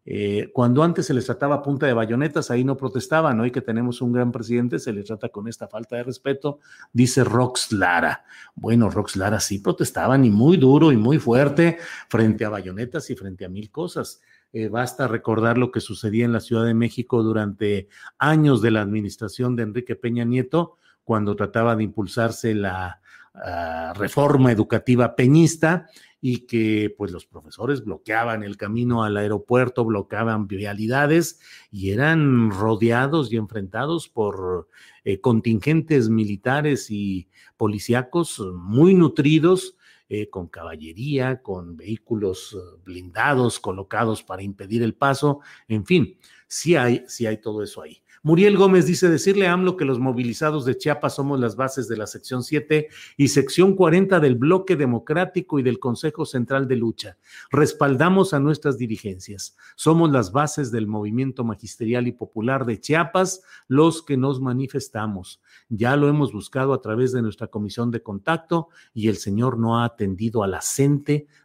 Eh, 0.03 0.49
cuando 0.51 0.81
antes 0.81 1.05
se 1.05 1.13
les 1.13 1.25
trataba 1.25 1.55
a 1.55 1.61
punta 1.61 1.85
de 1.85 1.93
bayonetas, 1.93 2.49
ahí 2.49 2.63
no 2.63 2.75
protestaban. 2.75 3.39
Hoy 3.39 3.51
que 3.51 3.61
tenemos 3.61 4.01
un 4.01 4.11
gran 4.11 4.31
presidente, 4.31 4.79
se 4.79 4.93
les 4.93 5.05
trata 5.05 5.29
con 5.29 5.47
esta 5.47 5.67
falta 5.67 5.95
de 5.95 6.03
respeto, 6.03 6.59
dice 6.91 7.23
Rox 7.23 7.71
Lara. 7.71 8.25
Bueno, 8.55 8.89
Rox 8.89 9.15
Lara 9.15 9.39
sí 9.39 9.59
protestaban 9.59 10.25
y 10.25 10.31
muy 10.31 10.57
duro 10.57 10.91
y 10.91 10.97
muy 10.97 11.19
fuerte 11.19 11.77
frente 12.09 12.45
a 12.45 12.49
bayonetas 12.49 13.09
y 13.11 13.15
frente 13.15 13.45
a 13.45 13.49
mil 13.49 13.69
cosas. 13.69 14.21
Eh, 14.53 14.67
basta 14.67 15.07
recordar 15.07 15.57
lo 15.57 15.71
que 15.71 15.79
sucedía 15.79 16.25
en 16.25 16.33
la 16.33 16.41
Ciudad 16.41 16.65
de 16.65 16.73
México 16.73 17.23
durante 17.23 17.87
años 18.17 18.61
de 18.61 18.71
la 18.71 18.81
administración 18.81 19.55
de 19.55 19.63
Enrique 19.63 19.95
Peña 19.95 20.25
Nieto, 20.25 20.77
cuando 21.05 21.35
trataba 21.37 21.75
de 21.75 21.83
impulsarse 21.83 22.53
la 22.53 23.01
ah, 23.33 23.93
reforma 23.95 24.51
educativa 24.51 25.15
peñista 25.15 25.87
y 26.19 26.45
que 26.45 26.93
pues 26.95 27.11
los 27.11 27.25
profesores 27.25 27.83
bloqueaban 27.83 28.43
el 28.43 28.57
camino 28.57 29.03
al 29.03 29.17
aeropuerto, 29.17 29.85
bloqueaban 29.85 30.47
vialidades 30.47 31.39
y 31.71 31.91
eran 31.91 32.51
rodeados 32.51 33.31
y 33.31 33.37
enfrentados 33.37 34.09
por 34.09 34.67
eh, 35.05 35.21
contingentes 35.21 36.09
militares 36.09 36.91
y 36.91 37.29
policíacos 37.57 38.39
muy 38.53 38.93
nutridos 38.93 39.77
eh, 40.13 40.29
con 40.29 40.47
caballería, 40.49 41.41
con 41.41 41.77
vehículos 41.77 42.53
eh, 42.53 42.79
blindados 42.83 43.61
colocados 43.61 44.23
para 44.23 44.43
impedir 44.43 44.83
el 44.83 44.93
paso, 44.93 45.39
en 45.69 45.85
fin, 45.85 46.17
sí 46.49 46.75
hay, 46.75 47.05
sí 47.07 47.25
hay 47.27 47.37
todo 47.37 47.63
eso 47.63 47.81
ahí. 47.81 48.03
Muriel 48.23 48.55
Gómez 48.55 48.85
dice 48.85 49.09
decirle 49.09 49.47
a 49.47 49.53
AMLO 49.53 49.77
que 49.77 49.85
los 49.85 49.99
movilizados 49.99 50.63
de 50.65 50.77
Chiapas 50.77 51.15
somos 51.15 51.39
las 51.39 51.55
bases 51.55 51.87
de 51.87 51.97
la 51.97 52.05
sección 52.05 52.43
7 52.43 52.87
y 53.17 53.27
sección 53.29 53.75
40 53.75 54.19
del 54.19 54.35
bloque 54.35 54.75
democrático 54.75 55.57
y 55.57 55.63
del 55.63 55.79
Consejo 55.79 56.25
Central 56.25 56.67
de 56.67 56.75
Lucha. 56.75 57.17
Respaldamos 57.51 58.33
a 58.33 58.39
nuestras 58.39 58.77
dirigencias. 58.77 59.57
Somos 59.75 60.11
las 60.11 60.31
bases 60.31 60.71
del 60.71 60.85
movimiento 60.85 61.43
magisterial 61.43 62.07
y 62.07 62.11
popular 62.11 62.65
de 62.65 62.79
Chiapas 62.79 63.41
los 63.67 64.03
que 64.03 64.17
nos 64.17 64.39
manifestamos. 64.39 65.41
Ya 65.69 65.95
lo 65.95 66.07
hemos 66.07 66.31
buscado 66.31 66.73
a 66.73 66.81
través 66.81 67.11
de 67.11 67.23
nuestra 67.23 67.47
comisión 67.47 67.89
de 67.89 68.03
contacto 68.03 68.69
y 68.93 69.07
el 69.07 69.17
señor 69.17 69.57
no 69.57 69.79
ha 69.79 69.85
atendido 69.85 70.43
a 70.43 70.47
la 70.47 70.61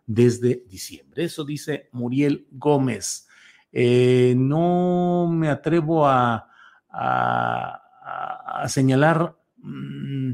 desde 0.07 0.63
diciembre. 0.69 1.25
Eso 1.25 1.45
dice 1.45 1.89
Muriel 1.93 2.47
Gómez. 2.53 3.29
Eh, 3.73 4.35
no 4.37 5.29
me 5.31 5.49
atrevo 5.49 6.07
a 6.07 6.49
a, 6.97 8.65
señalar 8.69 9.37
mm, 9.59 10.33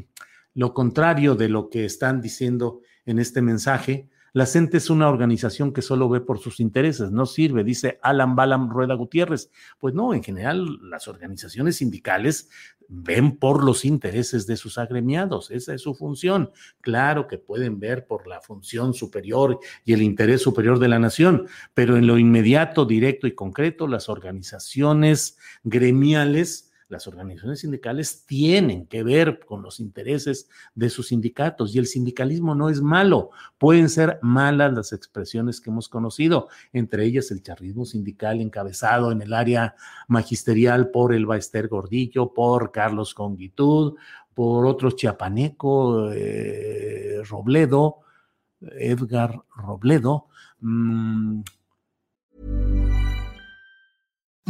lo 0.54 0.74
contrario 0.74 1.34
de 1.34 1.48
lo 1.48 1.68
que 1.68 1.84
están 1.84 2.20
diciendo 2.20 2.80
en 3.04 3.18
este 3.18 3.42
mensaje. 3.42 4.08
La 4.34 4.46
CENTE 4.46 4.78
es 4.78 4.88
una 4.88 5.10
organización 5.10 5.74
que 5.74 5.82
solo 5.82 6.08
ve 6.08 6.22
por 6.22 6.38
sus 6.38 6.58
intereses, 6.58 7.10
no 7.10 7.26
sirve, 7.26 7.64
dice 7.64 7.98
Alan 8.02 8.34
Balam 8.34 8.70
Rueda 8.70 8.94
Gutiérrez. 8.94 9.50
Pues 9.78 9.92
no, 9.92 10.14
en 10.14 10.22
general 10.22 10.78
las 10.88 11.06
organizaciones 11.06 11.76
sindicales 11.76 12.48
ven 12.88 13.36
por 13.36 13.62
los 13.62 13.84
intereses 13.84 14.46
de 14.46 14.56
sus 14.56 14.78
agremiados, 14.78 15.50
esa 15.50 15.74
es 15.74 15.82
su 15.82 15.94
función. 15.94 16.50
Claro 16.80 17.26
que 17.26 17.36
pueden 17.36 17.78
ver 17.78 18.06
por 18.06 18.26
la 18.26 18.40
función 18.40 18.94
superior 18.94 19.58
y 19.84 19.92
el 19.92 20.00
interés 20.00 20.40
superior 20.40 20.78
de 20.78 20.88
la 20.88 20.98
nación, 20.98 21.46
pero 21.74 21.98
en 21.98 22.06
lo 22.06 22.18
inmediato, 22.18 22.86
directo 22.86 23.26
y 23.26 23.34
concreto, 23.34 23.86
las 23.86 24.08
organizaciones 24.08 25.36
gremiales 25.62 26.71
las 26.92 27.06
organizaciones 27.06 27.60
sindicales 27.60 28.26
tienen 28.26 28.86
que 28.86 29.02
ver 29.02 29.40
con 29.46 29.62
los 29.62 29.80
intereses 29.80 30.48
de 30.74 30.90
sus 30.90 31.08
sindicatos 31.08 31.74
y 31.74 31.78
el 31.78 31.86
sindicalismo 31.86 32.54
no 32.54 32.68
es 32.68 32.82
malo. 32.82 33.30
Pueden 33.56 33.88
ser 33.88 34.18
malas 34.20 34.74
las 34.74 34.92
expresiones 34.92 35.60
que 35.60 35.70
hemos 35.70 35.88
conocido, 35.88 36.48
entre 36.72 37.06
ellas 37.06 37.30
el 37.30 37.42
charrismo 37.42 37.86
sindical 37.86 38.42
encabezado 38.42 39.10
en 39.10 39.22
el 39.22 39.32
área 39.32 39.74
magisterial 40.06 40.90
por 40.90 41.14
el 41.14 41.24
Baester 41.24 41.66
Gordillo, 41.66 42.34
por 42.34 42.72
Carlos 42.72 43.14
Conguitud, 43.14 43.94
por 44.34 44.66
otros 44.66 44.94
Chiapaneco, 44.94 46.12
eh, 46.12 47.22
Robledo, 47.24 48.00
Edgar 48.60 49.42
Robledo. 49.56 50.26
Mm, 50.60 51.40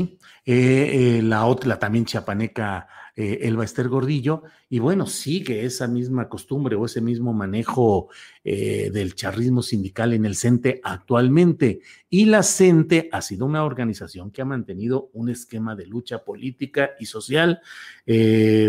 Eh, 0.00 1.18
eh, 1.18 1.22
la 1.22 1.46
otra, 1.46 1.78
también 1.78 2.04
chiapaneca 2.04 2.86
eh, 3.16 3.48
Elba 3.48 3.64
Ester 3.64 3.88
Gordillo, 3.88 4.42
y 4.68 4.78
bueno, 4.78 5.06
sigue 5.06 5.64
esa 5.64 5.88
misma 5.88 6.28
costumbre 6.28 6.76
o 6.76 6.84
ese 6.84 7.00
mismo 7.00 7.32
manejo 7.32 8.10
eh, 8.44 8.90
del 8.92 9.14
charrismo 9.14 9.62
sindical 9.62 10.12
en 10.12 10.24
el 10.24 10.36
CENTE 10.36 10.80
actualmente. 10.84 11.80
Y 12.10 12.26
la 12.26 12.42
CENTE 12.42 13.08
ha 13.10 13.22
sido 13.22 13.46
una 13.46 13.64
organización 13.64 14.30
que 14.30 14.42
ha 14.42 14.44
mantenido 14.44 15.10
un 15.14 15.30
esquema 15.30 15.74
de 15.74 15.86
lucha 15.86 16.24
política 16.24 16.90
y 17.00 17.06
social 17.06 17.60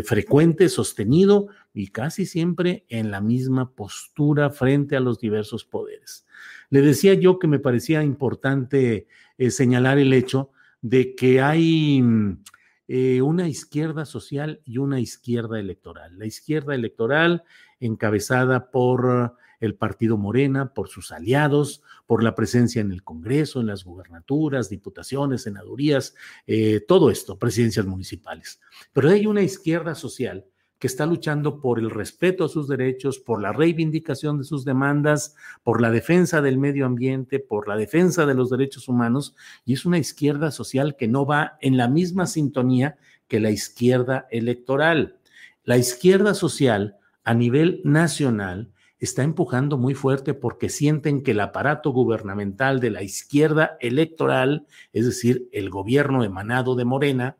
frecuente, 0.05 0.69
sostenido 0.69 1.49
y 1.73 1.89
casi 1.89 2.25
siempre 2.25 2.85
en 2.89 3.11
la 3.11 3.21
misma 3.21 3.73
postura 3.75 4.49
frente 4.49 4.95
a 4.95 4.99
los 4.99 5.19
diversos 5.19 5.63
poderes. 5.65 6.25
Le 6.69 6.81
decía 6.81 7.13
yo 7.13 7.37
que 7.37 7.47
me 7.47 7.59
parecía 7.59 8.01
importante 8.01 9.07
señalar 9.49 9.99
el 9.99 10.13
hecho 10.13 10.51
de 10.89 11.15
que 11.15 11.41
hay 11.41 12.01
mm, 12.01 12.43
eh, 12.87 13.21
una 13.21 13.47
izquierda 13.49 14.05
social 14.05 14.61
y 14.63 14.77
una 14.77 14.99
izquierda 14.99 15.59
electoral. 15.59 16.17
La 16.17 16.25
izquierda 16.25 16.75
electoral 16.75 17.43
encabezada 17.79 18.71
por 18.71 19.35
el 19.59 19.75
partido 19.75 20.17
Morena, 20.17 20.73
por 20.73 20.87
sus 20.87 21.11
aliados, 21.11 21.81
por 22.05 22.23
la 22.23 22.35
presencia 22.35 22.79
en 22.79 22.91
el 22.91 23.03
Congreso, 23.03 23.59
en 23.59 23.67
las 23.67 23.83
gubernaturas, 23.83 24.69
diputaciones, 24.69 25.43
senadurías, 25.43 26.15
eh, 26.45 26.79
todo 26.87 27.09
esto, 27.09 27.37
presidencias 27.37 27.85
municipales. 27.85 28.61
Pero 28.93 29.09
hay 29.09 29.25
una 29.25 29.41
izquierda 29.41 29.95
social 29.95 30.45
que 30.79 30.87
está 30.87 31.05
luchando 31.05 31.59
por 31.59 31.79
el 31.79 31.89
respeto 31.89 32.45
a 32.45 32.49
sus 32.49 32.67
derechos, 32.67 33.19
por 33.19 33.41
la 33.41 33.51
reivindicación 33.51 34.37
de 34.37 34.43
sus 34.43 34.63
demandas, 34.65 35.35
por 35.63 35.81
la 35.81 35.91
defensa 35.91 36.41
del 36.41 36.57
medio 36.57 36.85
ambiente, 36.85 37.39
por 37.39 37.67
la 37.67 37.75
defensa 37.75 38.25
de 38.25 38.35
los 38.35 38.49
derechos 38.49 38.87
humanos, 38.87 39.35
y 39.65 39.73
es 39.73 39.85
una 39.85 39.97
izquierda 39.97 40.51
social 40.51 40.95
que 40.95 41.07
no 41.07 41.25
va 41.25 41.57
en 41.61 41.77
la 41.77 41.87
misma 41.87 42.27
sintonía 42.27 42.97
que 43.27 43.39
la 43.39 43.49
izquierda 43.49 44.27
electoral. 44.31 45.17
La 45.63 45.77
izquierda 45.77 46.33
social 46.33 46.97
a 47.23 47.33
nivel 47.33 47.81
nacional 47.83 48.71
está 48.99 49.23
empujando 49.23 49.77
muy 49.77 49.93
fuerte 49.93 50.33
porque 50.33 50.69
sienten 50.69 51.23
que 51.23 51.31
el 51.31 51.39
aparato 51.39 51.91
gubernamental 51.91 52.79
de 52.79 52.89
la 52.89 53.03
izquierda 53.03 53.77
electoral, 53.79 54.65
es 54.93 55.05
decir, 55.05 55.49
el 55.51 55.69
gobierno 55.69 56.23
emanado 56.23 56.75
de 56.75 56.85
Morena, 56.85 57.37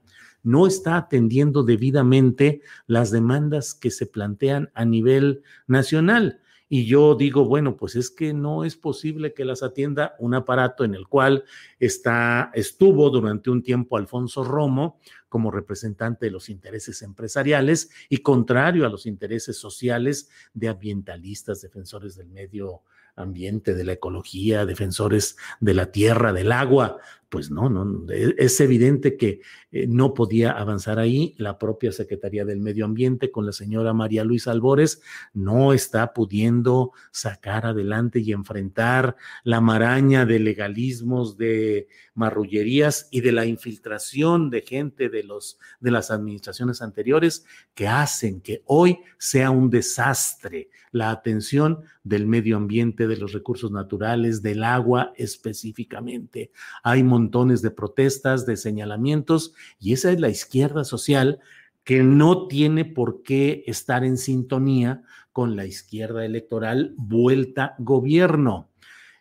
no 0.47 0.65
está 0.65 0.95
atendiendo 0.95 1.63
debidamente 1.63 2.61
las 2.85 3.11
demandas 3.11 3.73
que 3.73 3.91
se 3.91 4.05
plantean 4.05 4.71
a 4.75 4.85
nivel 4.85 5.43
nacional. 5.67 6.39
Y 6.69 6.85
yo 6.85 7.15
digo, 7.15 7.43
bueno, 7.43 7.75
pues 7.75 7.97
es 7.97 8.09
que 8.09 8.33
no 8.33 8.63
es 8.63 8.77
posible 8.77 9.33
que 9.33 9.43
las 9.43 9.61
atienda 9.61 10.15
un 10.19 10.35
aparato 10.35 10.85
en 10.85 10.95
el 10.95 11.05
cual 11.07 11.43
está, 11.79 12.49
estuvo 12.53 13.09
durante 13.09 13.49
un 13.49 13.61
tiempo 13.61 13.97
Alfonso 13.97 14.45
Romo 14.45 15.01
como 15.27 15.51
representante 15.51 16.27
de 16.27 16.31
los 16.31 16.47
intereses 16.47 17.01
empresariales 17.01 17.89
y 18.07 18.19
contrario 18.19 18.85
a 18.85 18.89
los 18.89 19.05
intereses 19.05 19.57
sociales 19.57 20.29
de 20.53 20.69
ambientalistas, 20.69 21.61
defensores 21.61 22.15
del 22.15 22.29
medio 22.29 22.83
ambiente, 23.17 23.73
de 23.73 23.83
la 23.83 23.93
ecología, 23.93 24.65
defensores 24.65 25.35
de 25.59 25.73
la 25.73 25.91
tierra, 25.91 26.31
del 26.31 26.53
agua. 26.53 26.97
Pues 27.29 27.51
no, 27.51 27.69
no, 27.69 28.05
es 28.09 28.59
evidente 28.61 29.17
que 29.17 29.41
eh, 29.71 29.85
no 29.85 30.13
podía 30.13 30.51
avanzar 30.51 30.97
ahí. 30.97 31.35
La 31.37 31.59
propia 31.59 31.91
Secretaría 31.91 32.45
del 32.45 32.61
Medio 32.61 32.85
Ambiente 32.85 33.31
con 33.31 33.45
la 33.45 33.51
señora 33.51 33.93
María 33.93 34.23
Luisa 34.23 34.51
Albores 34.51 35.01
no 35.33 35.73
está 35.73 36.13
pudiendo 36.13 36.93
sacar 37.11 37.65
adelante 37.65 38.19
y 38.19 38.31
enfrentar 38.31 39.17
la 39.43 39.59
maraña 39.59 40.25
de 40.25 40.39
legalismos, 40.39 41.37
de 41.37 41.89
marrullerías 42.13 43.09
y 43.11 43.19
de 43.19 43.33
la 43.33 43.45
infiltración 43.45 44.49
de 44.49 44.61
gente 44.61 45.09
de, 45.09 45.23
los, 45.23 45.59
de 45.81 45.91
las 45.91 46.11
administraciones 46.11 46.81
anteriores 46.81 47.45
que 47.73 47.89
hacen 47.89 48.39
que 48.39 48.63
hoy 48.65 48.99
sea 49.17 49.51
un 49.51 49.69
desastre 49.69 50.69
la 50.91 51.11
atención 51.11 51.83
del 52.03 52.25
medio 52.25 52.57
ambiente, 52.57 53.07
de 53.07 53.17
los 53.17 53.33
recursos 53.33 53.71
naturales, 53.71 54.41
del 54.41 54.63
agua 54.63 55.13
específicamente. 55.15 56.51
Hay 56.83 57.03
montones 57.17 57.63
de 57.63 57.71
protestas, 57.71 58.45
de 58.45 58.57
señalamientos, 58.57 59.55
y 59.79 59.93
esa 59.93 60.11
es 60.11 60.19
la 60.19 60.29
izquierda 60.29 60.83
social 60.83 61.39
que 61.83 62.03
no 62.03 62.47
tiene 62.47 62.85
por 62.85 63.23
qué 63.23 63.63
estar 63.65 64.03
en 64.03 64.17
sintonía 64.17 65.01
con 65.31 65.55
la 65.55 65.65
izquierda 65.65 66.23
electoral 66.25 66.93
vuelta 66.95 67.73
gobierno. 67.79 68.69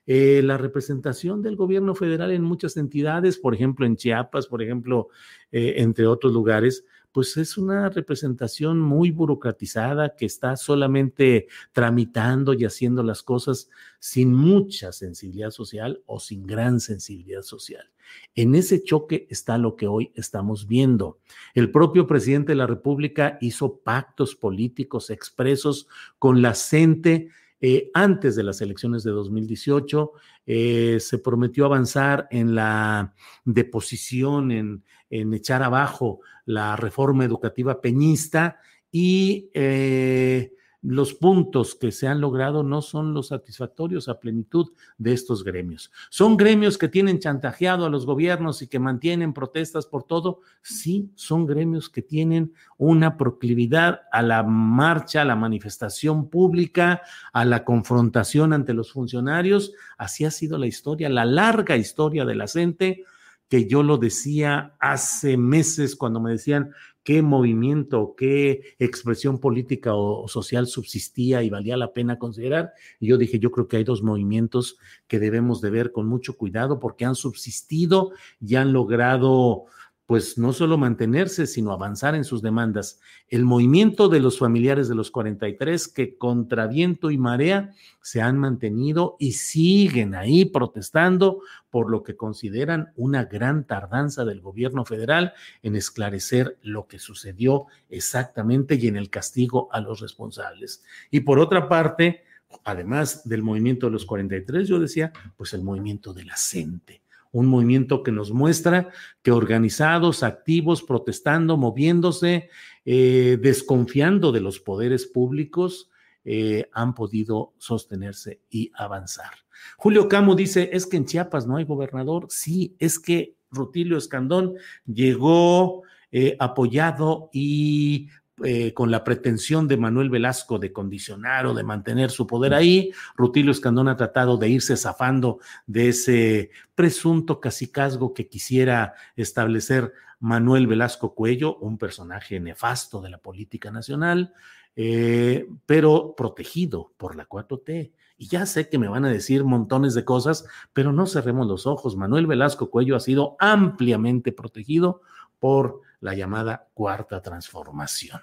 Eh, 0.06 0.42
la 0.44 0.58
representación 0.58 1.40
del 1.40 1.56
gobierno 1.56 1.94
federal 1.94 2.32
en 2.32 2.42
muchas 2.42 2.76
entidades, 2.76 3.38
por 3.38 3.54
ejemplo 3.54 3.86
en 3.86 3.96
Chiapas, 3.96 4.46
por 4.46 4.62
ejemplo, 4.62 5.08
eh, 5.50 5.76
entre 5.78 6.06
otros 6.06 6.34
lugares, 6.34 6.84
pues 7.16 7.38
es 7.38 7.56
una 7.56 7.88
representación 7.88 8.78
muy 8.78 9.10
burocratizada 9.10 10.16
que 10.16 10.26
está 10.26 10.54
solamente 10.54 11.46
tramitando 11.72 12.52
y 12.52 12.66
haciendo 12.66 13.02
las 13.02 13.22
cosas 13.22 13.70
sin 13.98 14.34
mucha 14.34 14.92
sensibilidad 14.92 15.50
social 15.50 16.02
o 16.04 16.20
sin 16.20 16.46
gran 16.46 16.78
sensibilidad 16.78 17.40
social. 17.40 17.90
En 18.34 18.54
ese 18.54 18.84
choque 18.84 19.26
está 19.30 19.56
lo 19.56 19.76
que 19.76 19.86
hoy 19.86 20.12
estamos 20.14 20.66
viendo. 20.66 21.18
El 21.54 21.70
propio 21.70 22.06
presidente 22.06 22.52
de 22.52 22.56
la 22.56 22.66
República 22.66 23.38
hizo 23.40 23.78
pactos 23.78 24.34
políticos 24.34 25.08
expresos 25.08 25.88
con 26.18 26.42
la 26.42 26.52
gente 26.52 27.30
eh, 27.62 27.90
antes 27.94 28.36
de 28.36 28.42
las 28.42 28.60
elecciones 28.60 29.04
de 29.04 29.12
2018. 29.12 30.12
Eh, 30.44 30.98
se 31.00 31.16
prometió 31.16 31.64
avanzar 31.64 32.28
en 32.30 32.54
la 32.54 33.14
deposición, 33.46 34.52
en, 34.52 34.84
en 35.10 35.34
echar 35.34 35.62
abajo 35.62 36.20
la 36.44 36.76
reforma 36.76 37.24
educativa 37.24 37.80
peñista 37.80 38.58
y 38.90 39.50
eh, 39.54 40.52
los 40.86 41.14
puntos 41.14 41.74
que 41.74 41.90
se 41.90 42.06
han 42.06 42.20
logrado 42.20 42.62
no 42.62 42.80
son 42.80 43.12
los 43.12 43.28
satisfactorios 43.28 44.08
a 44.08 44.20
plenitud 44.20 44.72
de 44.98 45.14
estos 45.14 45.42
gremios. 45.42 45.90
¿Son 46.10 46.36
gremios 46.36 46.78
que 46.78 46.88
tienen 46.88 47.18
chantajeado 47.18 47.86
a 47.86 47.90
los 47.90 48.06
gobiernos 48.06 48.62
y 48.62 48.68
que 48.68 48.78
mantienen 48.78 49.32
protestas 49.32 49.86
por 49.86 50.04
todo? 50.04 50.42
Sí, 50.62 51.10
son 51.16 51.44
gremios 51.44 51.90
que 51.90 52.02
tienen 52.02 52.52
una 52.78 53.16
proclividad 53.16 54.02
a 54.12 54.22
la 54.22 54.44
marcha, 54.44 55.22
a 55.22 55.24
la 55.24 55.34
manifestación 55.34 56.30
pública, 56.30 57.02
a 57.32 57.44
la 57.44 57.64
confrontación 57.64 58.52
ante 58.52 58.72
los 58.72 58.92
funcionarios. 58.92 59.72
Así 59.98 60.24
ha 60.24 60.30
sido 60.30 60.56
la 60.56 60.68
historia, 60.68 61.08
la 61.08 61.24
larga 61.24 61.76
historia 61.76 62.24
de 62.24 62.34
la 62.36 62.46
gente 62.46 63.04
que 63.48 63.66
yo 63.66 63.82
lo 63.82 63.98
decía 63.98 64.74
hace 64.80 65.36
meses 65.36 65.96
cuando 65.96 66.20
me 66.20 66.32
decían 66.32 66.72
qué 67.06 67.22
movimiento, 67.22 68.14
qué 68.16 68.74
expresión 68.80 69.38
política 69.38 69.94
o, 69.94 70.26
social 70.26 70.66
subsistía 70.66 71.44
y 71.44 71.50
valía 71.50 71.76
la 71.76 71.92
pena 71.92 72.18
considerar. 72.18 72.72
Y 72.98 73.06
yo 73.06 73.16
dije, 73.16 73.38
yo 73.38 73.52
creo 73.52 73.68
que 73.68 73.76
hay 73.76 73.84
dos 73.84 74.02
movimientos 74.02 74.76
que 75.06 75.20
debemos 75.20 75.60
de 75.60 75.70
ver 75.70 75.92
con 75.92 76.08
mucho 76.08 76.36
cuidado 76.36 76.80
porque 76.80 77.04
han 77.04 77.14
subsistido 77.14 78.10
y 78.40 78.56
han 78.56 78.72
logrado 78.72 79.66
pues 80.06 80.38
no 80.38 80.52
solo 80.52 80.78
mantenerse, 80.78 81.48
sino 81.48 81.72
avanzar 81.72 82.14
en 82.14 82.24
sus 82.24 82.40
demandas. 82.40 83.00
El 83.28 83.44
movimiento 83.44 84.08
de 84.08 84.20
los 84.20 84.38
familiares 84.38 84.88
de 84.88 84.94
los 84.94 85.10
43 85.10 85.88
que 85.88 86.16
contra 86.16 86.68
viento 86.68 87.10
y 87.10 87.18
marea 87.18 87.74
se 88.00 88.22
han 88.22 88.38
mantenido 88.38 89.16
y 89.18 89.32
siguen 89.32 90.14
ahí 90.14 90.44
protestando 90.44 91.40
por 91.70 91.90
lo 91.90 92.04
que 92.04 92.16
consideran 92.16 92.92
una 92.94 93.24
gran 93.24 93.66
tardanza 93.66 94.24
del 94.24 94.40
gobierno 94.40 94.84
federal 94.84 95.34
en 95.62 95.74
esclarecer 95.74 96.56
lo 96.62 96.86
que 96.86 97.00
sucedió 97.00 97.66
exactamente 97.88 98.76
y 98.76 98.86
en 98.86 98.96
el 98.96 99.10
castigo 99.10 99.68
a 99.72 99.80
los 99.80 100.00
responsables. 100.00 100.84
Y 101.10 101.20
por 101.20 101.40
otra 101.40 101.68
parte, 101.68 102.22
además 102.62 103.28
del 103.28 103.42
movimiento 103.42 103.86
de 103.86 103.92
los 103.92 104.06
43, 104.06 104.68
yo 104.68 104.78
decía, 104.78 105.12
pues 105.36 105.52
el 105.52 105.64
movimiento 105.64 106.14
de 106.14 106.24
la 106.24 106.36
gente 106.36 107.02
un 107.36 107.46
movimiento 107.46 108.02
que 108.02 108.12
nos 108.12 108.32
muestra 108.32 108.88
que 109.22 109.30
organizados, 109.30 110.22
activos, 110.22 110.82
protestando, 110.82 111.58
moviéndose, 111.58 112.48
eh, 112.86 113.38
desconfiando 113.42 114.32
de 114.32 114.40
los 114.40 114.58
poderes 114.58 115.04
públicos, 115.04 115.90
eh, 116.24 116.70
han 116.72 116.94
podido 116.94 117.52
sostenerse 117.58 118.40
y 118.48 118.72
avanzar. 118.74 119.32
Julio 119.76 120.08
Camo 120.08 120.34
dice, 120.34 120.70
es 120.72 120.86
que 120.86 120.96
en 120.96 121.04
Chiapas 121.04 121.46
no 121.46 121.56
hay 121.56 121.64
gobernador. 121.64 122.26
Sí, 122.30 122.74
es 122.78 122.98
que 122.98 123.36
Rutilio 123.50 123.98
Escandón 123.98 124.54
llegó 124.86 125.82
eh, 126.10 126.36
apoyado 126.40 127.28
y 127.34 128.08
eh, 128.44 128.74
con 128.74 128.90
la 128.90 129.02
pretensión 129.02 129.66
de 129.66 129.78
Manuel 129.78 130.10
Velasco 130.10 130.58
de 130.58 130.70
condicionar 130.70 131.46
o 131.46 131.54
de 131.54 131.62
mantener 131.62 132.10
su 132.10 132.26
poder 132.26 132.52
ahí, 132.52 132.92
Rutilio 133.16 133.50
Escandón 133.50 133.88
ha 133.88 133.96
tratado 133.96 134.36
de 134.36 134.50
irse 134.50 134.76
zafando 134.76 135.38
de 135.66 135.88
ese 135.88 136.50
presunto 136.74 137.40
cacicazgo 137.40 138.12
que 138.12 138.28
quisiera 138.28 138.92
establecer 139.16 139.94
Manuel 140.20 140.66
Velasco 140.66 141.14
Cuello, 141.14 141.56
un 141.56 141.78
personaje 141.78 142.38
nefasto 142.38 143.00
de 143.00 143.10
la 143.10 143.18
política 143.18 143.70
nacional, 143.70 144.34
eh, 144.76 145.48
pero 145.64 146.14
protegido 146.14 146.92
por 146.98 147.16
la 147.16 147.26
4T. 147.26 147.92
Y 148.18 148.28
ya 148.28 148.44
sé 148.44 148.68
que 148.68 148.78
me 148.78 148.88
van 148.88 149.06
a 149.06 149.10
decir 149.10 149.44
montones 149.44 149.94
de 149.94 150.04
cosas, 150.04 150.46
pero 150.74 150.92
no 150.92 151.06
cerremos 151.06 151.46
los 151.46 151.66
ojos. 151.66 151.96
Manuel 151.96 152.26
Velasco 152.26 152.70
Cuello 152.70 152.96
ha 152.96 153.00
sido 153.00 153.36
ampliamente 153.38 154.32
protegido 154.32 155.00
por 155.38 155.80
la 156.00 156.14
llamada 156.14 156.68
cuarta 156.74 157.22
transformación. 157.22 158.20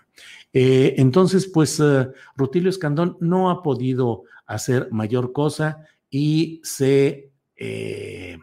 Eh, 0.52 0.96
entonces, 0.98 1.48
pues 1.48 1.80
uh, 1.80 2.12
Rutilio 2.36 2.70
Escandón 2.70 3.18
no 3.20 3.50
ha 3.50 3.64
podido 3.64 4.24
hacer 4.46 4.92
mayor 4.92 5.32
cosa 5.34 5.86
y 6.10 6.62
se 6.64 7.32
eh, 7.56 8.38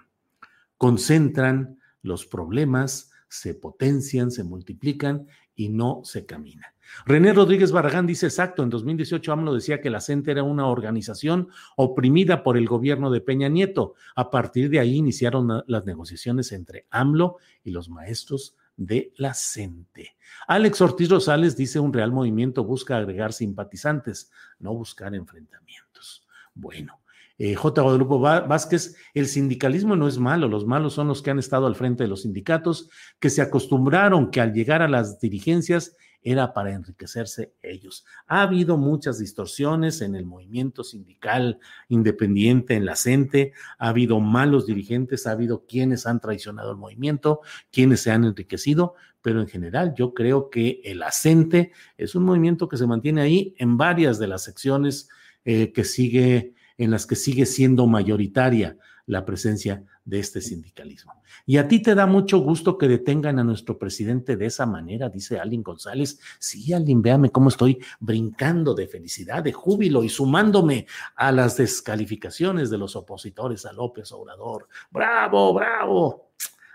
concentran 0.77 1.79
los 2.03 2.27
problemas, 2.27 3.13
se 3.29 3.55
potencian, 3.55 4.31
se 4.31 4.45
multiplican 4.45 5.27
y 5.55 5.69
no 5.69 6.01
se 6.05 6.27
camina. 6.27 6.75
René 7.07 7.33
Rodríguez 7.33 7.71
Barragán 7.71 8.07
dice 8.07 8.27
exacto, 8.27 8.63
en 8.63 8.71
2018 8.71 9.33
AMLO 9.33 9.55
decía 9.55 9.81
que 9.81 9.91
la 9.91 10.01
CENTE 10.01 10.33
era 10.33 10.43
una 10.43 10.67
organización 10.67 11.49
oprimida 11.77 12.43
por 12.43 12.57
el 12.57 12.67
gobierno 12.67 13.11
de 13.11 13.21
Peña 13.21 13.49
Nieto. 13.49 13.95
A 14.17 14.31
partir 14.31 14.71
de 14.71 14.81
ahí 14.81 14.97
iniciaron 14.97 15.63
las 15.67 15.85
negociaciones 15.87 16.51
entre 16.53 16.87
AMLO 16.91 17.37
y 17.63 17.71
los 17.71 17.89
maestros 17.89 18.57
de 18.81 19.13
la 19.17 19.35
CENTE. 19.35 20.17
Alex 20.49 20.81
Ortiz 20.81 21.11
Rosales 21.11 21.55
dice 21.55 21.79
un 21.79 21.93
real 21.93 22.13
movimiento 22.13 22.65
busca 22.65 22.97
agregar 22.97 23.35
simpatizantes, 23.35 24.33
no 24.59 24.73
buscar 24.73 25.15
enfrentamientos. 25.15 26.27
Bueno, 26.55 27.03
eh, 27.37 27.55
J. 27.55 27.83
Guadalupe 27.83 28.17
Vázquez, 28.49 28.97
el 29.13 29.27
sindicalismo 29.27 29.97
no 29.97 30.09
es 30.09 30.19
malo, 30.19 30.49
los 30.49 30.67
malos 30.67 30.95
son 30.95 31.09
los 31.09 31.21
que 31.21 31.31
han 31.31 31.39
estado 31.39 31.67
al 31.67 31.77
frente 31.77 32.05
de 32.05 32.09
los 32.09 32.23
sindicatos, 32.23 32.89
que 33.19 33.29
se 33.29 33.43
acostumbraron 33.43 34.31
que 34.31 34.41
al 34.41 34.55
llegar 34.55 34.81
a 34.81 34.89
las 34.89 35.21
dirigencias 35.21 35.95
era 36.23 36.53
para 36.53 36.73
enriquecerse 36.73 37.55
ellos. 37.63 38.05
Ha 38.27 38.43
habido 38.43 38.77
muchas 38.77 39.19
distorsiones 39.19 40.01
en 40.01 40.15
el 40.15 40.27
movimiento 40.27 40.85
sindical 40.85 41.59
independiente, 41.89 42.75
en 42.75 42.85
la 42.85 42.97
CENTE, 42.97 43.53
ha 43.79 43.89
habido 43.89 44.21
malos 44.21 44.67
dirigentes, 44.67 45.27
ha 45.27 45.33
habido 45.33 45.65
quienes 45.67 46.07
han 46.07 46.21
traicionado 46.21 46.73
el 46.73 46.77
movimiento, 46.77 47.41
quienes 47.73 48.01
se 48.01 48.11
han 48.11 48.25
enriquecido, 48.25 48.95
pero 49.23 49.41
en 49.41 49.49
general 49.49 49.95
yo 49.97 50.15
creo 50.15 50.51
que 50.51 50.81
el 50.85 51.03
ACENTE 51.03 51.73
es 51.97 52.15
un 52.15 52.25
movimiento 52.25 52.69
que 52.69 52.77
se 52.77 52.87
mantiene 52.87 53.21
ahí 53.21 53.55
en 53.59 53.77
varias 53.77 54.19
de 54.19 54.27
las 54.27 54.45
secciones 54.45 55.09
eh, 55.45 55.73
que 55.73 55.85
sigue, 55.85 56.55
en 56.79 56.91
las 56.91 57.07
que 57.07 57.17
sigue 57.17 57.47
siendo 57.47 57.87
mayoritaria 57.87 58.77
la 59.11 59.25
presencia 59.25 59.85
de 60.05 60.21
este 60.21 60.41
sindicalismo. 60.41 61.15
Y 61.45 61.57
a 61.57 61.67
ti 61.67 61.83
te 61.83 61.95
da 61.95 62.07
mucho 62.07 62.39
gusto 62.39 62.79
que 62.79 62.87
detengan 62.87 63.39
a 63.39 63.45
nuestro 63.45 63.77
presidente 63.77 64.37
de 64.37 64.47
esa 64.47 64.67
manera, 64.67 65.09
dice 65.09 65.41
Alin 65.41 65.63
González. 65.63 66.21
Sí, 66.39 66.73
Alin, 66.73 67.03
véame 67.03 67.31
cómo 67.31 67.49
estoy 67.49 67.79
brincando 67.99 68.73
de 68.73 68.87
felicidad, 68.87 69.43
de 69.43 69.53
júbilo 69.53 70.05
y 70.05 70.09
sumándome 70.09 70.87
a 71.17 71.33
las 71.33 71.57
descalificaciones 71.57 72.71
de 72.71 72.79
los 72.79 72.95
opositores 72.95 73.67
a 73.67 73.73
López 73.73 74.13
Obrador. 74.13 74.69
Bravo, 74.91 75.55
bravo. 75.55 76.31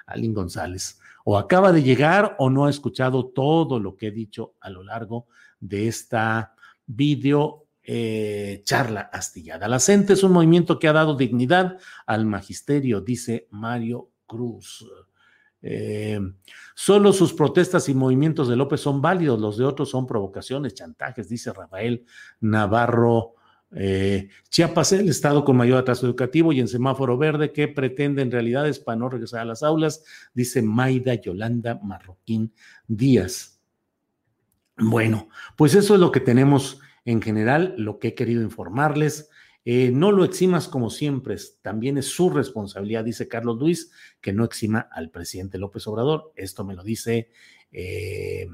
Alin 0.06 0.34
González. 0.34 1.00
O 1.24 1.38
acaba 1.38 1.71
de 1.71 1.84
llegar 1.84 2.36
o 2.38 2.50
no 2.50 2.65
ha 2.65 2.69
escuchado 2.69 3.28
todo 3.28 3.80
lo 3.80 3.95
que 3.95 4.08
he 4.08 4.12
dicho 4.12 4.56
a 4.60 4.69
lo 4.69 4.84
largo 4.84 5.28
de 5.60 5.88
esta 5.88 6.54
video 6.86 7.64
eh, 7.88 8.62
charla 8.63 9.02
astillada. 9.13 9.67
La 9.67 9.80
CENTE 9.80 10.13
es 10.13 10.24
un 10.24 10.32
movimiento 10.32 10.80
que 10.80 10.88
ha 10.88 10.93
dado 10.93 11.15
dignidad 11.15 11.78
al 12.08 12.26
magisterio, 12.26 13.02
dice 13.02 13.48
Mario 13.52 14.10
Cruz. 14.26 14.86
Eh, 15.62 16.19
solo 16.74 17.13
sus 17.13 17.34
protestas 17.34 17.88
y 17.89 17.93
movimientos 17.93 18.48
de 18.48 18.56
López 18.56 18.82
son 18.82 19.02
válidos, 19.02 19.39
los 19.39 19.58
de 19.58 19.65
otros 19.65 19.89
son 19.89 20.08
provocaciones, 20.08 20.74
chantajes, 20.74 21.30
dice 21.30 21.54
Rafael 21.54 22.06
Navarro. 22.39 23.36
Eh, 23.71 24.30
Chiapas, 24.50 24.91
el 24.93 25.10
estado 25.10 25.43
con 25.43 25.58
mayor 25.58 25.80
atraso 25.80 26.06
educativo 26.06 26.54
y 26.54 26.60
en 26.60 26.67
semáforo 26.67 27.17
verde 27.17 27.52
que 27.52 27.67
pretende 27.67 28.21
en 28.21 28.32
realidad 28.32 28.67
es 28.67 28.80
para 28.80 28.98
no 28.98 29.10
regresar 29.10 29.41
a 29.41 29.45
las 29.45 29.63
aulas, 29.63 30.04
dice 30.34 30.62
Maida 30.62 31.13
Yolanda 31.15 31.80
Marroquín 31.84 32.54
Díaz. 32.88 33.60
Bueno, 34.78 35.30
pues 35.56 35.76
eso 35.76 35.93
es 35.93 36.00
lo 36.00 36.12
que 36.12 36.19
tenemos 36.19 36.80
en 37.06 37.22
general 37.22 37.76
lo 37.78 38.00
que 38.00 38.10
he 38.10 38.15
querido 38.15 38.41
informarles. 38.41 39.30
Eh, 39.68 39.89
no 39.91 40.12
lo 40.12 40.24
eximas 40.26 40.68
como 40.68 40.91
siempre, 40.91 41.38
también 41.63 41.98
es 41.98 42.06
su 42.06 42.30
responsabilidad, 42.30 43.04
dice 43.04 43.28
Carlos 43.28 43.58
Luis, 43.58 43.91
que 44.22 44.32
no 44.32 44.44
exima 44.44 44.88
al 44.91 45.10
presidente 45.10 45.58
López 45.58 45.88
Obrador. 45.88 46.32
Esto 46.36 46.63
me 46.63 46.76
lo 46.76 46.84
dice 46.84 47.32
eh, 47.72 48.48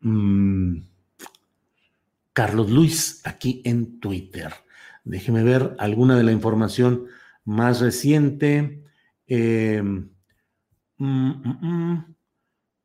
mm, 0.00 0.78
Carlos 2.32 2.70
Luis 2.70 3.20
aquí 3.24 3.60
en 3.64 4.00
Twitter. 4.00 4.52
Déjeme 5.04 5.42
ver 5.42 5.76
alguna 5.78 6.16
de 6.16 6.24
la 6.24 6.32
información 6.32 7.06
más 7.44 7.80
reciente. 7.80 8.82
Eh, 9.26 9.82
mm, 9.82 10.06
mm, 10.98 12.14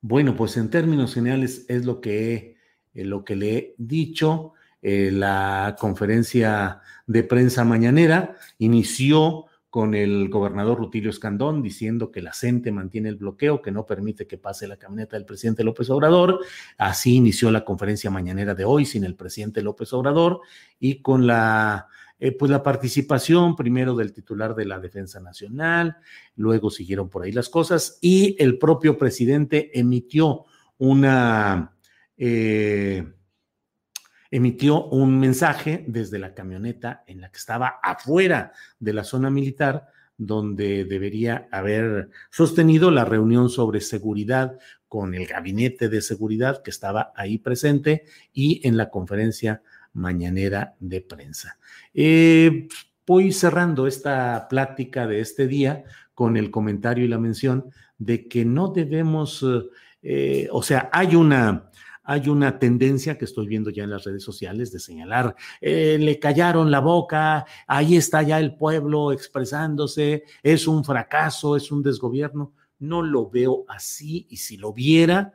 bueno, 0.01 0.35
pues 0.35 0.57
en 0.57 0.69
términos 0.69 1.13
generales 1.13 1.65
es 1.69 1.85
lo 1.85 2.01
que, 2.01 2.57
lo 2.93 3.23
que 3.23 3.35
le 3.37 3.57
he 3.57 3.75
dicho. 3.77 4.53
Eh, 4.81 5.11
la 5.11 5.75
conferencia 5.79 6.81
de 7.05 7.23
prensa 7.23 7.63
mañanera, 7.63 8.35
inició 8.57 9.45
con 9.69 9.95
el 9.95 10.27
gobernador 10.27 10.79
Rutilio 10.79 11.09
Escandón 11.09 11.61
diciendo 11.61 12.11
que 12.11 12.21
la 12.21 12.33
CENTE 12.33 12.73
mantiene 12.73 13.07
el 13.07 13.15
bloqueo, 13.15 13.61
que 13.61 13.71
no 13.71 13.85
permite 13.85 14.27
que 14.27 14.37
pase 14.37 14.67
la 14.67 14.75
camioneta 14.75 15.15
del 15.15 15.25
presidente 15.25 15.63
López 15.63 15.89
Obrador. 15.89 16.39
Así 16.77 17.15
inició 17.15 17.51
la 17.51 17.63
conferencia 17.63 18.11
mañanera 18.11 18.53
de 18.53 18.65
hoy 18.65 18.85
sin 18.85 19.05
el 19.05 19.15
presidente 19.15 19.61
López 19.61 19.93
Obrador 19.93 20.41
y 20.77 21.01
con 21.01 21.25
la 21.25 21.87
eh, 22.19 22.33
pues 22.33 22.51
la 22.51 22.61
participación 22.61 23.55
primero 23.55 23.95
del 23.95 24.13
titular 24.13 24.53
de 24.53 24.65
la 24.65 24.79
Defensa 24.79 25.19
Nacional, 25.19 25.97
luego 26.35 26.69
siguieron 26.69 27.09
por 27.09 27.23
ahí 27.23 27.31
las 27.31 27.49
cosas 27.49 27.97
y 27.99 28.35
el 28.39 28.59
propio 28.59 28.95
presidente 28.97 29.71
emitió 29.79 30.45
una 30.77 31.73
eh, 32.17 33.11
emitió 34.31 34.85
un 34.85 35.19
mensaje 35.19 35.83
desde 35.87 36.17
la 36.17 36.33
camioneta 36.33 37.03
en 37.05 37.21
la 37.21 37.29
que 37.29 37.37
estaba 37.37 37.79
afuera 37.83 38.53
de 38.79 38.93
la 38.93 39.03
zona 39.03 39.29
militar, 39.29 39.87
donde 40.17 40.85
debería 40.85 41.47
haber 41.51 42.09
sostenido 42.29 42.91
la 42.91 43.03
reunión 43.03 43.49
sobre 43.49 43.81
seguridad 43.81 44.57
con 44.87 45.13
el 45.13 45.25
gabinete 45.27 45.89
de 45.89 46.01
seguridad 46.01 46.63
que 46.63 46.71
estaba 46.71 47.11
ahí 47.15 47.37
presente 47.37 48.05
y 48.33 48.65
en 48.67 48.77
la 48.77 48.89
conferencia 48.89 49.61
mañanera 49.93 50.75
de 50.79 51.01
prensa. 51.01 51.57
Eh, 51.93 52.67
voy 53.05 53.33
cerrando 53.33 53.87
esta 53.87 54.47
plática 54.47 55.07
de 55.07 55.19
este 55.19 55.47
día 55.47 55.83
con 56.13 56.37
el 56.37 56.51
comentario 56.51 57.03
y 57.03 57.09
la 57.09 57.17
mención 57.17 57.71
de 57.97 58.27
que 58.27 58.45
no 58.45 58.69
debemos, 58.69 59.45
eh, 60.01 60.47
o 60.51 60.63
sea, 60.63 60.89
hay 60.93 61.15
una 61.15 61.70
hay 62.03 62.29
una 62.29 62.59
tendencia 62.59 63.17
que 63.17 63.25
estoy 63.25 63.47
viendo 63.47 63.69
ya 63.69 63.83
en 63.83 63.91
las 63.91 64.03
redes 64.03 64.23
sociales 64.23 64.71
de 64.71 64.79
señalar, 64.79 65.35
eh, 65.59 65.97
le 65.99 66.19
callaron 66.19 66.71
la 66.71 66.79
boca, 66.79 67.45
ahí 67.67 67.95
está 67.95 68.21
ya 68.23 68.39
el 68.39 68.55
pueblo 68.55 69.11
expresándose, 69.11 70.23
es 70.41 70.67
un 70.67 70.83
fracaso, 70.83 71.55
es 71.55 71.71
un 71.71 71.83
desgobierno. 71.83 72.53
No 72.79 73.03
lo 73.03 73.29
veo 73.29 73.65
así 73.67 74.25
y 74.29 74.37
si 74.37 74.57
lo 74.57 74.73
viera, 74.73 75.33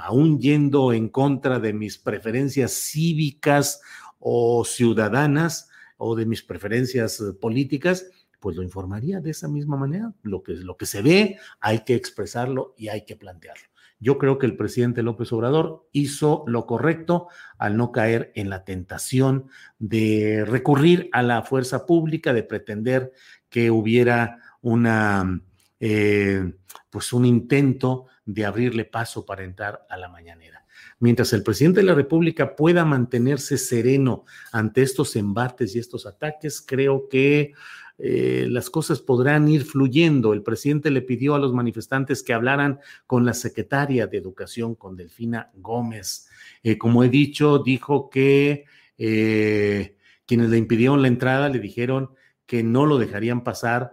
aún 0.00 0.40
yendo 0.40 0.92
en 0.92 1.08
contra 1.08 1.60
de 1.60 1.72
mis 1.72 1.96
preferencias 1.98 2.72
cívicas 2.72 3.80
o 4.18 4.64
ciudadanas 4.64 5.70
o 5.96 6.16
de 6.16 6.26
mis 6.26 6.42
preferencias 6.42 7.20
eh, 7.20 7.32
políticas, 7.32 8.06
pues 8.40 8.56
lo 8.56 8.62
informaría 8.62 9.20
de 9.20 9.30
esa 9.30 9.48
misma 9.48 9.76
manera. 9.76 10.12
Lo 10.22 10.42
que, 10.42 10.52
lo 10.52 10.76
que 10.76 10.86
se 10.86 11.02
ve 11.02 11.38
hay 11.60 11.84
que 11.84 11.94
expresarlo 11.94 12.74
y 12.76 12.88
hay 12.88 13.04
que 13.04 13.16
plantearlo. 13.16 13.68
Yo 14.00 14.18
creo 14.18 14.38
que 14.38 14.46
el 14.46 14.56
presidente 14.56 15.02
López 15.02 15.32
Obrador 15.32 15.88
hizo 15.92 16.44
lo 16.46 16.66
correcto 16.66 17.28
al 17.58 17.76
no 17.76 17.90
caer 17.90 18.32
en 18.34 18.48
la 18.48 18.64
tentación 18.64 19.48
de 19.78 20.44
recurrir 20.46 21.08
a 21.12 21.22
la 21.22 21.42
fuerza 21.42 21.84
pública, 21.84 22.32
de 22.32 22.44
pretender 22.44 23.12
que 23.48 23.70
hubiera 23.70 24.38
una, 24.60 25.40
eh, 25.80 26.52
pues 26.90 27.12
un 27.12 27.24
intento 27.24 28.06
de 28.24 28.44
abrirle 28.44 28.84
paso 28.84 29.24
para 29.24 29.42
entrar 29.42 29.86
a 29.88 29.96
la 29.96 30.08
mañanera. 30.08 30.64
Mientras 31.00 31.32
el 31.32 31.42
presidente 31.42 31.80
de 31.80 31.86
la 31.86 31.94
República 31.94 32.56
pueda 32.56 32.84
mantenerse 32.84 33.56
sereno 33.56 34.24
ante 34.52 34.82
estos 34.82 35.16
embates 35.16 35.74
y 35.74 35.78
estos 35.78 36.06
ataques, 36.06 36.60
creo 36.60 37.08
que 37.08 37.52
eh, 37.98 38.46
las 38.48 38.70
cosas 38.70 39.00
podrán 39.00 39.48
ir 39.48 39.64
fluyendo. 39.64 40.32
El 40.32 40.42
presidente 40.42 40.90
le 40.90 41.02
pidió 41.02 41.34
a 41.34 41.38
los 41.38 41.52
manifestantes 41.52 42.22
que 42.22 42.32
hablaran 42.32 42.78
con 43.06 43.24
la 43.24 43.34
secretaria 43.34 44.06
de 44.06 44.18
Educación, 44.18 44.76
con 44.76 44.96
Delfina 44.96 45.50
Gómez. 45.54 46.28
Eh, 46.62 46.78
como 46.78 47.02
he 47.02 47.08
dicho, 47.08 47.58
dijo 47.58 48.08
que 48.08 48.64
eh, 48.96 49.96
quienes 50.26 50.50
le 50.50 50.58
impidieron 50.58 51.02
la 51.02 51.08
entrada 51.08 51.48
le 51.48 51.58
dijeron 51.58 52.10
que 52.46 52.62
no 52.62 52.86
lo 52.86 52.98
dejarían 52.98 53.44
pasar 53.44 53.92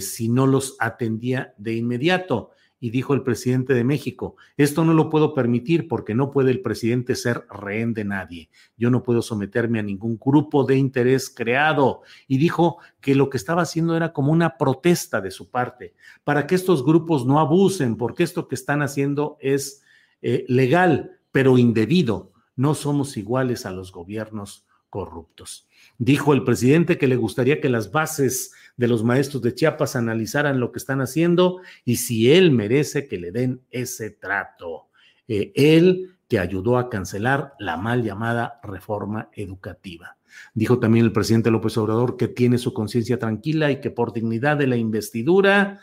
si 0.00 0.30
no 0.30 0.46
los 0.46 0.74
atendía 0.78 1.52
de 1.58 1.74
inmediato 1.74 2.52
y 2.78 2.90
dijo 2.90 3.14
el 3.14 3.22
presidente 3.22 3.72
de 3.72 3.84
México, 3.84 4.36
esto 4.56 4.84
no 4.84 4.92
lo 4.92 5.08
puedo 5.08 5.34
permitir 5.34 5.88
porque 5.88 6.14
no 6.14 6.30
puede 6.30 6.50
el 6.50 6.60
presidente 6.60 7.14
ser 7.14 7.46
rehén 7.48 7.94
de 7.94 8.04
nadie. 8.04 8.50
Yo 8.76 8.90
no 8.90 9.02
puedo 9.02 9.22
someterme 9.22 9.78
a 9.78 9.82
ningún 9.82 10.18
grupo 10.22 10.64
de 10.64 10.76
interés 10.76 11.30
creado. 11.30 12.02
Y 12.28 12.38
dijo 12.38 12.78
que 13.00 13.14
lo 13.14 13.30
que 13.30 13.38
estaba 13.38 13.62
haciendo 13.62 13.96
era 13.96 14.12
como 14.12 14.32
una 14.32 14.58
protesta 14.58 15.20
de 15.20 15.30
su 15.30 15.50
parte, 15.50 15.94
para 16.22 16.46
que 16.46 16.54
estos 16.54 16.84
grupos 16.84 17.24
no 17.26 17.40
abusen, 17.40 17.96
porque 17.96 18.24
esto 18.24 18.46
que 18.46 18.54
están 18.54 18.82
haciendo 18.82 19.38
es 19.40 19.82
eh, 20.20 20.44
legal, 20.48 21.18
pero 21.32 21.56
indebido. 21.58 22.32
No 22.56 22.74
somos 22.74 23.16
iguales 23.16 23.64
a 23.66 23.70
los 23.70 23.92
gobiernos 23.92 24.66
corruptos. 24.90 25.68
Dijo 25.98 26.32
el 26.32 26.44
presidente 26.44 26.98
que 26.98 27.06
le 27.06 27.16
gustaría 27.16 27.60
que 27.60 27.68
las 27.68 27.90
bases 27.90 28.52
de 28.76 28.88
los 28.88 29.02
maestros 29.02 29.42
de 29.42 29.54
Chiapas 29.54 29.96
analizaran 29.96 30.60
lo 30.60 30.72
que 30.72 30.78
están 30.78 31.00
haciendo 31.00 31.60
y 31.84 31.96
si 31.96 32.32
él 32.32 32.50
merece 32.50 33.08
que 33.08 33.18
le 33.18 33.32
den 33.32 33.62
ese 33.70 34.10
trato. 34.10 34.88
Eh, 35.28 35.52
él 35.54 36.16
que 36.28 36.38
ayudó 36.38 36.76
a 36.78 36.90
cancelar 36.90 37.54
la 37.58 37.76
mal 37.76 38.02
llamada 38.02 38.60
reforma 38.62 39.30
educativa. 39.32 40.16
Dijo 40.54 40.78
también 40.78 41.04
el 41.04 41.12
presidente 41.12 41.50
López 41.50 41.76
Obrador 41.78 42.16
que 42.16 42.28
tiene 42.28 42.58
su 42.58 42.74
conciencia 42.74 43.18
tranquila 43.18 43.70
y 43.70 43.80
que 43.80 43.90
por 43.90 44.12
dignidad 44.12 44.56
de 44.56 44.66
la 44.66 44.76
investidura 44.76 45.80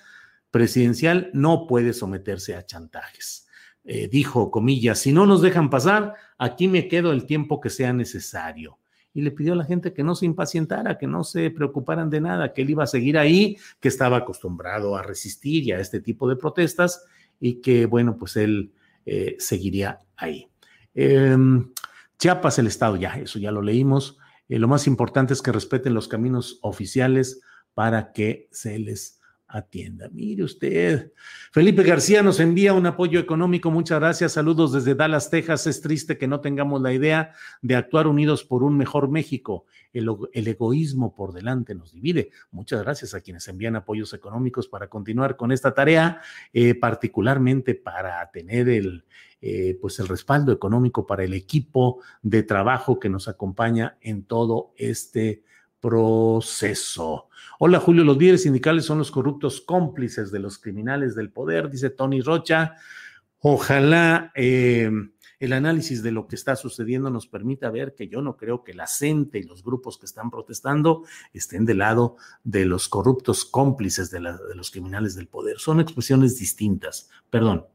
presidencial 0.52 1.32
no 1.34 1.66
puede 1.66 1.94
someterse 1.94 2.56
a 2.56 2.66
chantajes. 2.66 3.48
Eh, 3.86 4.08
dijo, 4.08 4.52
comillas, 4.52 5.00
si 5.00 5.12
no 5.12 5.26
nos 5.26 5.42
dejan 5.42 5.70
pasar, 5.70 6.14
aquí 6.38 6.68
me 6.68 6.88
quedo 6.88 7.12
el 7.12 7.26
tiempo 7.26 7.60
que 7.60 7.70
sea 7.70 7.92
necesario 7.94 8.78
y 9.14 9.22
le 9.22 9.32
pidió 9.32 9.54
a 9.54 9.56
la 9.56 9.66
gente 9.66 9.94
que 9.94 10.04
no 10.04 10.16
se 10.16 10.26
impacientara, 10.26 10.98
que 10.98 11.08
no 11.08 11.24
se 11.24 11.52
preocuparan 11.52 12.10
de 12.10 12.22
nada, 12.22 12.54
que 12.54 12.64
él 12.64 12.72
iba 12.72 12.84
a 12.84 12.88
seguir 12.88 13.18
ahí, 13.18 13.58
que 13.80 13.88
estaba 13.88 14.18
acostumbrado 14.18 14.96
a 14.96 15.04
resistir 15.04 15.64
y 15.64 15.72
a 15.72 15.80
este 15.80 16.00
tipo 16.00 16.28
de 16.28 16.36
protestas 16.36 17.06
y 17.40 17.62
que, 17.62 17.86
bueno, 17.86 18.18
pues 18.18 18.36
él 18.38 18.74
eh, 19.06 19.36
seguiría 19.40 20.00
ahí. 20.16 20.48
Em, 20.96 21.72
Chiapas, 22.18 22.58
el 22.60 22.68
Estado, 22.68 22.96
ya, 22.96 23.16
eso 23.16 23.38
ya 23.38 23.52
lo 23.52 23.62
leímos. 23.62 24.18
Eh, 24.50 24.60
lo 24.60 24.68
más 24.68 24.88
importante 24.88 25.34
es 25.34 25.42
que 25.42 25.52
respeten 25.52 25.94
los 25.94 26.08
caminos 26.08 26.60
oficiales 26.62 27.42
para 27.74 28.14
que 28.14 28.48
se 28.52 28.80
les 28.80 29.20
atienda. 29.54 30.10
Mire 30.12 30.44
usted, 30.44 31.12
Felipe 31.52 31.84
García 31.84 32.24
nos 32.24 32.40
envía 32.40 32.74
un 32.74 32.88
apoyo 32.88 33.20
económico. 33.20 33.70
Muchas 33.70 34.00
gracias. 34.00 34.34
Saludos 34.34 34.74
desde 34.74 34.96
Dallas, 34.96 35.30
Texas. 35.30 35.68
Es 35.68 35.80
triste 35.80 36.18
que 36.18 36.28
no 36.28 36.42
tengamos 36.42 36.82
la 36.82 36.92
idea 36.92 37.34
de 37.62 37.76
actuar 37.76 38.08
unidos 38.08 38.44
por 38.44 38.64
un 38.64 38.76
mejor 38.76 39.10
México. 39.10 39.66
El, 39.94 40.10
egoísmo 40.34 41.16
por 41.16 41.34
delante 41.34 41.76
nos 41.76 41.94
divide. 41.94 42.32
Muchas 42.50 42.82
gracias 42.82 43.14
a 43.14 43.22
quienes 43.22 43.48
envían 43.48 43.76
apoyos 43.76 44.12
económicos 44.14 44.68
para 44.68 44.88
continuar 44.88 45.38
con 45.38 45.52
esta 45.52 45.76
tarea, 45.76 46.20
eh, 46.52 46.74
particularmente 46.74 47.76
para 47.76 48.28
tener 48.32 48.70
el, 48.70 49.06
eh, 49.40 49.78
pues 49.80 50.00
el 50.00 50.08
respaldo 50.08 50.52
económico 50.52 51.06
para 51.06 51.24
el 51.24 51.34
equipo 51.36 52.02
de 52.24 52.42
trabajo 52.42 53.00
que 53.00 53.10
nos 53.10 53.28
acompaña 53.28 53.98
en 54.02 54.24
todo 54.24 54.74
este 54.78 55.44
proceso. 55.84 57.28
Hola 57.60 57.82
Julio, 57.82 58.06
los 58.06 58.18
líderes 58.18 58.44
sindicales 58.44 58.86
son 58.86 59.00
los 59.00 59.12
corruptos 59.12 59.60
cómplices 59.60 60.32
de 60.32 60.40
los 60.40 60.58
criminales 60.58 61.14
del 61.14 61.30
poder, 61.30 61.70
dice 61.70 61.90
Tony 61.90 62.22
Rocha. 62.22 62.76
Ojalá 63.40 64.32
eh, 64.34 64.90
el 65.40 65.52
análisis 65.52 66.02
de 66.02 66.14
lo 66.14 66.26
que 66.26 66.38
está 66.38 66.56
sucediendo 66.56 67.10
nos 67.10 67.28
permita 67.28 67.70
ver 67.70 67.96
que 67.96 68.08
yo 68.08 68.22
no 68.22 68.38
creo 68.38 68.64
que 68.64 68.74
la 68.74 68.88
CENTE 68.88 69.40
y 69.40 69.44
los 69.44 69.62
grupos 69.62 69.98
que 69.98 70.06
están 70.06 70.32
protestando 70.32 71.04
estén 71.34 71.66
del 71.66 71.80
lado 71.80 72.16
de 72.46 72.64
los 72.64 72.88
corruptos 72.88 73.44
cómplices 73.44 74.10
de, 74.10 74.22
de 74.22 74.56
los 74.56 74.72
criminales 74.72 75.16
del 75.16 75.28
poder. 75.28 75.60
Son 75.60 75.82
expresiones 75.82 76.40
distintas. 76.40 77.10
Perdón. 77.30 77.66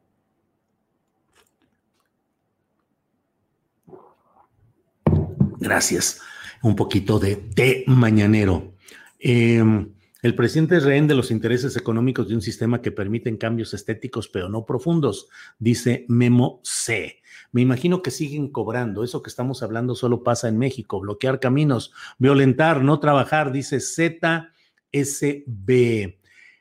Gracias 5.59 6.23
un 6.63 6.77
poquito 6.77 7.19
de 7.19 7.37
té 7.37 7.85
mañanero. 7.87 8.75
Em, 9.19 9.93
el 10.23 10.35
presidente 10.35 10.77
es 10.77 10.85
rehén 10.85 11.07
de 11.07 11.15
los 11.15 11.31
intereses 11.31 11.77
económicos 11.77 12.29
de 12.29 12.35
un 12.35 12.43
sistema 12.43 12.83
que 12.83 12.91
permiten 12.91 13.37
cambios 13.37 13.73
estéticos, 13.73 14.29
pero 14.29 14.49
no 14.49 14.67
profundos, 14.67 15.29
dice 15.59 16.05
Memo 16.09 16.61
C. 16.65 17.19
Me 17.53 17.63
imagino 17.63 18.03
que 18.03 18.11
siguen 18.11 18.49
cobrando. 18.49 19.05
Eso 19.05 19.23
que 19.23 19.31
estamos 19.31 19.63
hablando 19.63 19.95
solo 19.95 20.23
pasa 20.23 20.49
en 20.49 20.59
México. 20.59 21.01
Bloquear 21.01 21.41
caminos, 21.41 21.93
violentar, 22.19 22.83
no 22.83 23.01
trabajar, 23.01 23.53
dice 23.53 23.81
ZSB. 23.81 24.49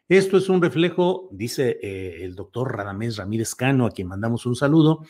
Esto 0.09 0.37
es 0.37 0.47
un 0.47 0.61
reflejo, 0.61 1.27
dice 1.31 1.79
eh, 1.81 2.23
el 2.23 2.35
doctor 2.35 2.77
Radamés 2.77 3.17
Ramírez 3.17 3.55
Cano, 3.55 3.85
a 3.85 3.91
quien 3.91 4.07
mandamos 4.07 4.45
un 4.45 4.55
saludo, 4.55 5.03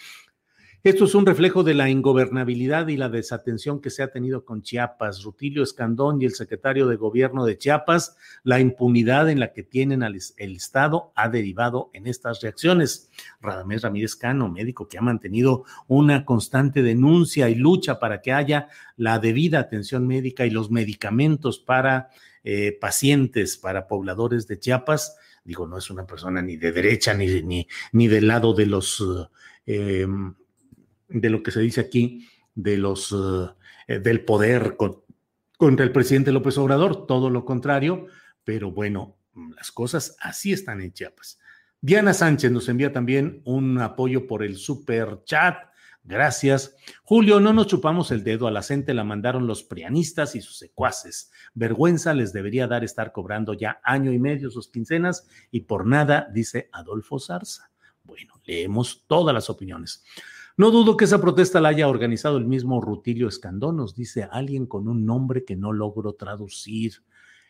esto 0.89 1.03
es 1.03 1.15
un 1.15 1.25
reflejo 1.25 1.63
de 1.63 1.73
la 1.73 1.89
ingobernabilidad 1.89 2.87
y 2.87 2.95
la 2.95 3.09
desatención 3.09 3.81
que 3.81 3.89
se 3.89 4.03
ha 4.03 4.09
tenido 4.09 4.45
con 4.45 4.61
Chiapas. 4.61 5.21
Rutilio 5.21 5.61
Escandón 5.61 6.21
y 6.21 6.25
el 6.25 6.33
secretario 6.33 6.87
de 6.87 6.95
gobierno 6.95 7.43
de 7.43 7.57
Chiapas, 7.57 8.15
la 8.45 8.61
impunidad 8.61 9.29
en 9.29 9.41
la 9.41 9.51
que 9.51 9.63
tienen 9.63 10.01
el 10.01 10.55
Estado 10.55 11.11
ha 11.15 11.27
derivado 11.27 11.89
en 11.91 12.07
estas 12.07 12.39
reacciones. 12.39 13.11
Radamés 13.41 13.81
Ramírez 13.81 14.15
Cano, 14.15 14.47
médico 14.47 14.87
que 14.87 14.97
ha 14.97 15.01
mantenido 15.01 15.65
una 15.87 16.23
constante 16.23 16.81
denuncia 16.81 17.49
y 17.49 17.55
lucha 17.55 17.99
para 17.99 18.21
que 18.21 18.31
haya 18.31 18.69
la 18.95 19.19
debida 19.19 19.59
atención 19.59 20.07
médica 20.07 20.45
y 20.45 20.51
los 20.51 20.71
medicamentos 20.71 21.59
para 21.59 22.11
eh, 22.45 22.77
pacientes, 22.79 23.57
para 23.57 23.89
pobladores 23.89 24.47
de 24.47 24.57
Chiapas. 24.57 25.17
Digo, 25.43 25.67
no 25.67 25.77
es 25.77 25.89
una 25.89 26.07
persona 26.07 26.41
ni 26.41 26.55
de 26.55 26.71
derecha 26.71 27.13
ni, 27.13 27.41
ni, 27.41 27.67
ni 27.91 28.07
del 28.07 28.27
lado 28.27 28.53
de 28.53 28.65
los... 28.67 29.03
Eh, 29.65 30.07
de 31.07 31.29
lo 31.29 31.43
que 31.43 31.51
se 31.51 31.61
dice 31.61 31.81
aquí 31.81 32.27
de 32.53 32.77
los 32.77 33.15
eh, 33.87 33.99
del 33.99 34.25
poder 34.25 34.75
contra 35.57 35.85
el 35.85 35.91
presidente 35.91 36.31
López 36.31 36.57
Obrador, 36.57 37.07
todo 37.07 37.29
lo 37.29 37.45
contrario, 37.45 38.07
pero 38.43 38.71
bueno, 38.71 39.17
las 39.55 39.71
cosas 39.71 40.17
así 40.19 40.51
están 40.51 40.81
en 40.81 40.93
Chiapas. 40.93 41.39
Diana 41.79 42.13
Sánchez 42.13 42.51
nos 42.51 42.69
envía 42.69 42.91
también 42.91 43.41
un 43.45 43.79
apoyo 43.79 44.25
por 44.25 44.43
el 44.43 44.57
super 44.57 45.21
chat. 45.25 45.57
Gracias. 46.03 46.75
Julio, 47.03 47.39
no 47.39 47.53
nos 47.53 47.67
chupamos 47.67 48.11
el 48.11 48.23
dedo, 48.23 48.47
a 48.47 48.51
la 48.51 48.63
gente 48.63 48.93
la 48.93 49.03
mandaron 49.03 49.45
los 49.45 49.63
prianistas 49.63 50.35
y 50.35 50.41
sus 50.41 50.57
secuaces. 50.57 51.31
Vergüenza 51.53 52.13
les 52.13 52.33
debería 52.33 52.65
dar 52.65 52.83
estar 52.83 53.11
cobrando 53.11 53.53
ya 53.53 53.79
año 53.83 54.11
y 54.11 54.17
medio 54.17 54.49
sus 54.49 54.69
quincenas 54.69 55.27
y 55.51 55.61
por 55.61 55.85
nada, 55.85 56.27
dice 56.33 56.69
Adolfo 56.71 57.19
Zarza. 57.19 57.69
Bueno, 58.03 58.41
leemos 58.45 59.03
todas 59.05 59.33
las 59.33 59.49
opiniones. 59.49 60.03
No 60.57 60.71
dudo 60.71 60.97
que 60.97 61.05
esa 61.05 61.21
protesta 61.21 61.61
la 61.61 61.69
haya 61.69 61.87
organizado 61.87 62.37
el 62.37 62.45
mismo 62.45 62.81
Rutilio 62.81 63.27
Escandón, 63.27 63.77
nos 63.77 63.95
dice 63.95 64.27
alguien 64.29 64.65
con 64.65 64.87
un 64.87 65.05
nombre 65.05 65.45
que 65.45 65.55
no 65.55 65.71
logro 65.71 66.13
traducir. 66.13 66.93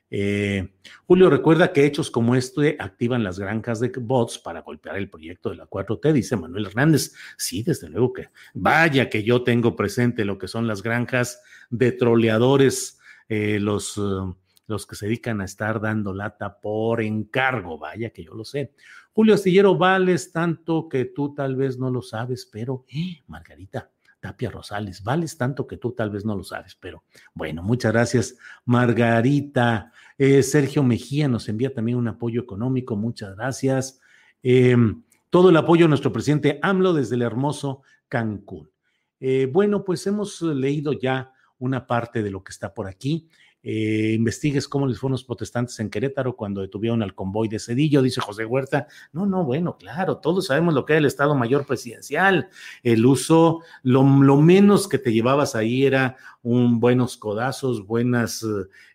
Eh, 0.10 0.74
Julio 1.06 1.30
recuerda 1.30 1.72
que 1.72 1.86
hechos 1.86 2.12
como 2.12 2.36
este 2.36 2.76
activan 2.80 3.24
las 3.24 3.40
granjas 3.40 3.80
de 3.80 3.94
bots 3.98 4.40
para 4.40 4.62
golpear 4.62 4.98
el 4.98 5.10
proyecto 5.10 5.50
de 5.50 5.56
la 5.56 5.68
4T, 5.68 6.12
dice 6.12 6.36
Manuel 6.36 6.66
Hernández. 6.66 7.14
Sí, 7.38 7.64
desde 7.64 7.88
luego 7.88 8.12
que 8.12 8.30
vaya 8.54 9.10
que 9.10 9.24
yo 9.24 9.42
tengo 9.42 9.78
presente 9.78 10.26
lo 10.26 10.38
que 10.38 10.50
son 10.50 10.68
las 10.68 10.84
granjas 10.84 11.42
de 11.70 11.94
troleadores, 11.94 13.00
eh, 13.30 13.58
los, 13.62 13.98
uh, 13.98 14.36
los 14.68 14.86
que 14.86 14.96
se 14.98 15.06
dedican 15.06 15.40
a 15.40 15.46
estar 15.46 15.80
dando 15.80 16.14
lata 16.14 16.60
por 16.60 17.02
encargo, 17.02 17.78
vaya 17.78 18.10
que 18.10 18.26
yo 18.26 18.34
lo 18.34 18.44
sé. 18.44 18.74
Julio 19.18 19.34
Astillero, 19.34 19.76
vales 19.76 20.32
tanto 20.32 20.88
que 20.88 21.06
tú 21.06 21.34
tal 21.34 21.56
vez 21.56 21.80
no 21.80 21.90
lo 21.90 22.04
sabes, 22.04 22.46
pero, 22.46 22.86
¡eh! 22.88 23.24
Margarita, 23.26 23.90
Tapia 24.20 24.52
Rosales, 24.52 25.04
vales 25.04 25.36
tanto 25.36 25.66
que 25.66 25.78
tú 25.78 25.94
tal 25.94 26.12
vez 26.12 26.24
no 26.24 26.36
lo 26.36 26.44
sabes, 26.44 26.76
pero 26.76 27.04
bueno, 27.34 27.64
muchas 27.64 27.94
gracias, 27.94 28.38
Margarita. 28.66 29.92
Eh, 30.20 30.44
Sergio 30.44 30.84
Mejía 30.84 31.28
nos 31.28 31.50
envía 31.50 31.74
también 31.74 31.98
un 31.98 32.08
apoyo 32.08 32.40
económico, 32.40 32.96
muchas 32.96 33.36
gracias. 33.36 34.00
Em, 34.44 35.02
todo 35.32 35.50
el 35.50 35.58
apoyo 35.58 35.86
a 35.86 35.90
nuestro 35.90 36.14
presidente 36.14 36.60
AMLO 36.62 36.94
desde 36.94 37.16
el 37.16 37.24
hermoso 37.24 37.82
Cancún. 38.10 38.70
Eh, 39.20 39.50
bueno, 39.52 39.84
pues 39.84 40.06
hemos 40.06 40.44
leído 40.44 40.94
ya 40.94 41.34
una 41.58 41.88
parte 41.88 42.22
de 42.22 42.30
lo 42.30 42.44
que 42.44 42.52
está 42.52 42.72
por 42.72 42.86
aquí 42.86 43.28
eh, 43.70 44.14
investigues 44.16 44.66
cómo 44.66 44.88
les 44.88 44.98
fueron 44.98 45.12
los 45.12 45.26
protestantes 45.26 45.78
en 45.82 45.90
Querétaro 45.90 46.38
cuando 46.38 46.62
detuvieron 46.62 47.04
al 47.04 47.14
convoy 47.14 47.50
de 47.50 47.60
Cedillo, 47.60 48.02
dice 48.02 48.22
José 48.22 48.46
Huerta. 48.46 48.88
No, 49.12 49.26
no, 49.26 49.44
bueno, 49.44 49.78
claro, 49.78 50.20
todos 50.20 50.46
sabemos 50.46 50.74
lo 50.74 50.86
que 50.86 50.94
era 50.94 51.00
el 51.00 51.06
Estado 51.06 51.36
Mayor 51.36 51.66
Presidencial. 51.66 52.48
El 52.82 53.06
uso, 53.06 53.60
lo, 53.84 54.06
menos 54.06 54.88
que 54.88 55.00
te 55.00 55.12
llevabas 55.12 55.54
ahí 55.54 55.86
era 55.86 56.16
un 56.44 56.80
buenos 56.80 57.18
codazos, 57.18 57.86
buenas... 57.86 58.46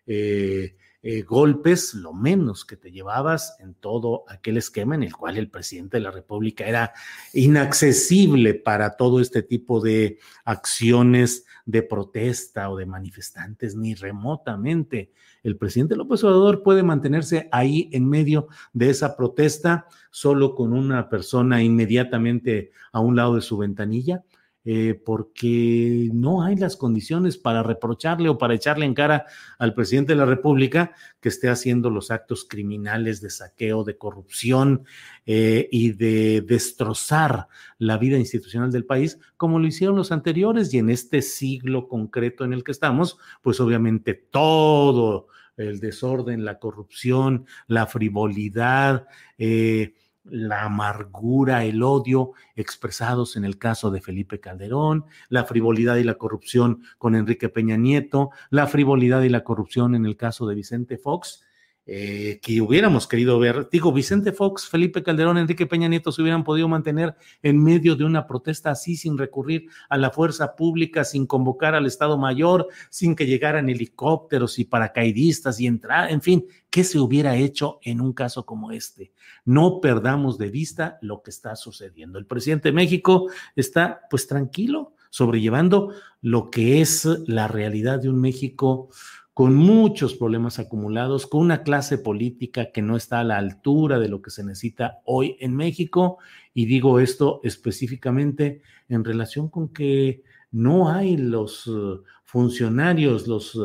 Eh, 0.07 0.75
eh, 1.05 1.23
golpes, 1.23 1.93
lo 1.95 2.13
menos 2.13 2.63
que 2.63 2.77
te 2.77 2.89
llevabas 2.89 3.57
en 3.59 3.73
todo 3.73 4.23
aquel 4.29 4.55
esquema 4.55 4.95
en 4.95 5.03
el 5.03 5.13
cual 5.13 5.37
el 5.37 5.49
presidente 5.49 5.97
de 5.97 6.03
la 6.03 6.11
República 6.11 6.65
era 6.65 6.93
inaccesible 7.33 8.53
para 8.53 8.95
todo 8.95 9.19
este 9.19 9.43
tipo 9.43 9.81
de 9.81 10.19
acciones 10.45 11.45
de 11.65 11.83
protesta 11.83 12.69
o 12.69 12.77
de 12.77 12.85
manifestantes, 12.85 13.75
ni 13.75 13.95
remotamente. 13.95 15.11
El 15.43 15.57
presidente 15.57 15.97
López 15.97 16.23
Obrador 16.23 16.63
puede 16.63 16.83
mantenerse 16.83 17.49
ahí 17.51 17.89
en 17.91 18.07
medio 18.07 18.47
de 18.71 18.89
esa 18.89 19.17
protesta, 19.17 19.87
solo 20.09 20.55
con 20.55 20.71
una 20.71 21.09
persona 21.09 21.61
inmediatamente 21.61 22.71
a 22.93 23.01
un 23.01 23.17
lado 23.17 23.35
de 23.35 23.41
su 23.41 23.57
ventanilla 23.57 24.23
eh, 24.65 24.93
porque 25.05 26.09
no 26.13 26.43
hay 26.43 26.55
las 26.55 26.77
condiciones 26.77 27.37
para 27.37 27.63
reprocharle 27.63 28.29
o 28.29 28.37
para 28.37 28.53
echarle 28.53 28.85
en 28.85 28.93
cara 28.93 29.25
al 29.59 29.73
presidente 29.73 30.13
de 30.13 30.19
la 30.19 30.25
República 30.25 30.93
que 31.19 31.27
esté 31.27 31.49
haciendo 31.49 31.89
los 31.89 32.11
actos 32.11 32.45
criminales 32.45 33.19
de 33.19 33.29
saqueo, 33.29 33.83
de 33.83 33.97
corrupción 33.97 34.85
eh, 35.25 35.67
y 35.69 35.91
de 35.91 36.41
destrozar 36.41 37.47
la 37.77 37.97
vida 37.97 38.17
institucional 38.17 38.71
del 38.71 38.85
país, 38.85 39.19
como 39.35 39.59
lo 39.59 39.67
hicieron 39.67 39.97
los 39.97 40.13
anteriores. 40.13 40.73
Y 40.73 40.77
en 40.77 40.89
este 40.89 41.21
siglo 41.21 41.89
concreto 41.89 42.45
en 42.45 42.53
el 42.53 42.63
que 42.63 42.71
estamos, 42.71 43.17
pues 43.41 43.59
obviamente 43.59 44.13
todo 44.13 45.27
el 45.57 45.79
desorden, 45.79 46.45
la 46.45 46.57
corrupción, 46.57 47.45
la 47.67 47.85
frivolidad, 47.85 49.07
eh, 49.37 49.93
la 50.23 50.63
amargura, 50.63 51.65
el 51.65 51.83
odio 51.83 52.31
expresados 52.55 53.35
en 53.35 53.45
el 53.45 53.57
caso 53.57 53.91
de 53.91 54.01
Felipe 54.01 54.39
Calderón, 54.39 55.05
la 55.29 55.43
frivolidad 55.43 55.97
y 55.97 56.03
la 56.03 56.15
corrupción 56.15 56.83
con 56.97 57.15
Enrique 57.15 57.49
Peña 57.49 57.77
Nieto, 57.77 58.31
la 58.49 58.67
frivolidad 58.67 59.21
y 59.23 59.29
la 59.29 59.43
corrupción 59.43 59.95
en 59.95 60.05
el 60.05 60.17
caso 60.17 60.47
de 60.47 60.55
Vicente 60.55 60.97
Fox, 60.97 61.43
eh, 61.85 62.39
que 62.41 62.61
hubiéramos 62.61 63.07
querido 63.07 63.37
ver. 63.39 63.67
Digo, 63.69 63.91
Vicente 63.91 64.31
Fox, 64.31 64.69
Felipe 64.69 65.03
Calderón, 65.03 65.37
Enrique 65.37 65.65
Peña 65.65 65.89
Nieto 65.89 66.13
se 66.13 66.21
hubieran 66.21 66.45
podido 66.45 66.69
mantener 66.69 67.15
en 67.41 67.61
medio 67.61 67.97
de 67.97 68.05
una 68.05 68.25
protesta 68.25 68.71
así, 68.71 68.95
sin 68.95 69.17
recurrir 69.17 69.67
a 69.89 69.97
la 69.97 70.09
fuerza 70.09 70.55
pública, 70.55 71.03
sin 71.03 71.25
convocar 71.25 71.75
al 71.75 71.85
Estado 71.85 72.17
Mayor, 72.17 72.67
sin 72.89 73.15
que 73.15 73.25
llegaran 73.25 73.67
helicópteros 73.67 74.59
y 74.59 74.65
paracaidistas 74.65 75.59
y 75.59 75.67
entrar, 75.67 76.09
en 76.09 76.21
fin, 76.21 76.45
¿qué 76.69 76.85
se 76.85 76.99
hubiera 76.99 77.35
hecho 77.35 77.79
en 77.83 77.99
un 77.99 78.13
caso 78.13 78.45
como 78.45 78.71
este? 78.71 79.11
No 79.43 79.81
perdamos 79.81 80.37
de 80.37 80.49
vista 80.49 80.97
lo 81.01 81.21
que 81.21 81.31
está 81.31 81.55
sucediendo. 81.57 82.17
El 82.17 82.25
presidente 82.25 82.69
de 82.69 82.73
México 82.73 83.29
está 83.55 84.01
pues 84.09 84.25
tranquilo, 84.27 84.93
sobrellevando 85.09 85.93
lo 86.21 86.49
que 86.49 86.81
es 86.81 87.05
la 87.27 87.47
realidad 87.47 87.99
de 87.99 88.09
un 88.09 88.21
México 88.21 88.89
con 89.33 89.55
muchos 89.55 90.13
problemas 90.13 90.59
acumulados, 90.59 91.25
con 91.25 91.41
una 91.41 91.63
clase 91.63 91.97
política 91.97 92.71
que 92.71 92.81
no 92.81 92.95
está 92.95 93.19
a 93.19 93.23
la 93.23 93.37
altura 93.37 93.99
de 93.99 94.07
lo 94.07 94.21
que 94.21 94.29
se 94.29 94.43
necesita 94.43 94.99
hoy 95.05 95.37
en 95.39 95.55
México. 95.55 96.19
Y 96.53 96.65
digo 96.65 96.99
esto 96.99 97.41
específicamente 97.43 98.61
en 98.89 99.03
relación 99.03 99.49
con 99.49 99.69
que 99.69 100.23
no 100.51 100.89
hay 100.89 101.17
los 101.17 101.65
uh, 101.65 102.03
funcionarios, 102.25 103.27
los, 103.27 103.59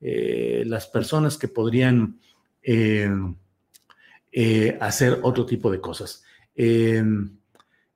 eh, 0.00 0.64
las 0.66 0.86
personas 0.86 1.38
que 1.38 1.48
podrían 1.48 2.18
eh, 2.62 3.08
eh, 4.32 4.76
hacer 4.80 5.20
otro 5.22 5.46
tipo 5.46 5.70
de 5.70 5.80
cosas. 5.80 6.24
Em, 6.54 7.38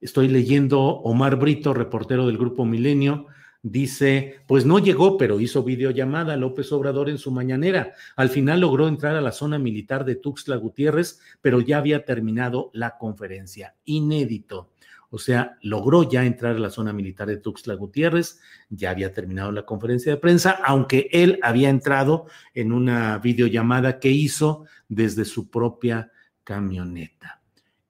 estoy 0.01 0.29
leyendo 0.29 0.81
Omar 0.81 1.37
Brito, 1.37 1.75
reportero 1.75 2.27
del 2.27 2.39
Grupo 2.39 2.65
Milenio, 2.65 3.27
Dice, 3.63 4.41
pues 4.47 4.65
no 4.65 4.79
llegó, 4.79 5.19
pero 5.19 5.39
hizo 5.39 5.63
videollamada 5.63 6.37
López 6.37 6.73
Obrador 6.73 7.11
en 7.11 7.19
su 7.19 7.31
mañanera. 7.31 7.93
Al 8.17 8.31
final 8.31 8.61
logró 8.61 8.89
entrar 8.89 9.17
a 9.17 9.21
la 9.21 9.33
zona 9.33 9.59
militar 9.59 10.07
de 10.07 10.17
Tuxtla 10.17 10.57
Gutiérrez, 10.57 11.21
pero 11.43 11.61
ya 11.61 11.79
había 11.79 12.05
terminado 12.05 12.71
la 12.73 12.97
conferencia. 12.97 13.75
Inédito. 13.85 14.71
O 15.11 15.19
sea, 15.19 15.59
logró 15.61 16.09
ya 16.09 16.25
entrar 16.25 16.57
a 16.57 16.61
la 16.61 16.71
zona 16.71 16.93
militar 16.93 17.27
de 17.29 17.37
Tuxtla 17.37 17.75
Gutiérrez, 17.75 18.41
ya 18.71 18.91
había 18.91 19.13
terminado 19.13 19.51
la 19.51 19.67
conferencia 19.67 20.13
de 20.13 20.19
prensa, 20.19 20.53
aunque 20.65 21.09
él 21.13 21.39
había 21.43 21.69
entrado 21.69 22.27
en 22.55 22.73
una 22.73 23.19
videollamada 23.19 23.99
que 23.99 24.11
hizo 24.11 24.65
desde 24.89 25.25
su 25.25 25.51
propia 25.51 26.13
camioneta. 26.45 27.43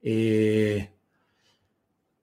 Eh, 0.03 0.91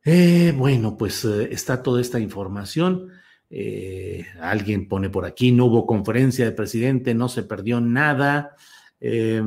eh, 0.04 0.54
bueno, 0.58 0.98
pues 0.98 1.24
eh, 1.26 1.50
está 1.52 1.84
toda 1.84 2.02
esta 2.02 2.20
información. 2.20 3.10
Eh, 3.50 4.26
alguien 4.42 4.88
pone 4.88 5.10
por 5.10 5.26
aquí, 5.26 5.52
no 5.52 5.66
hubo 5.66 5.86
conferencia 5.86 6.46
de 6.46 6.52
presidente, 6.52 7.14
no 7.14 7.30
se 7.30 7.44
perdió 7.44 7.80
nada. 7.82 8.56
Eh, 9.00 9.42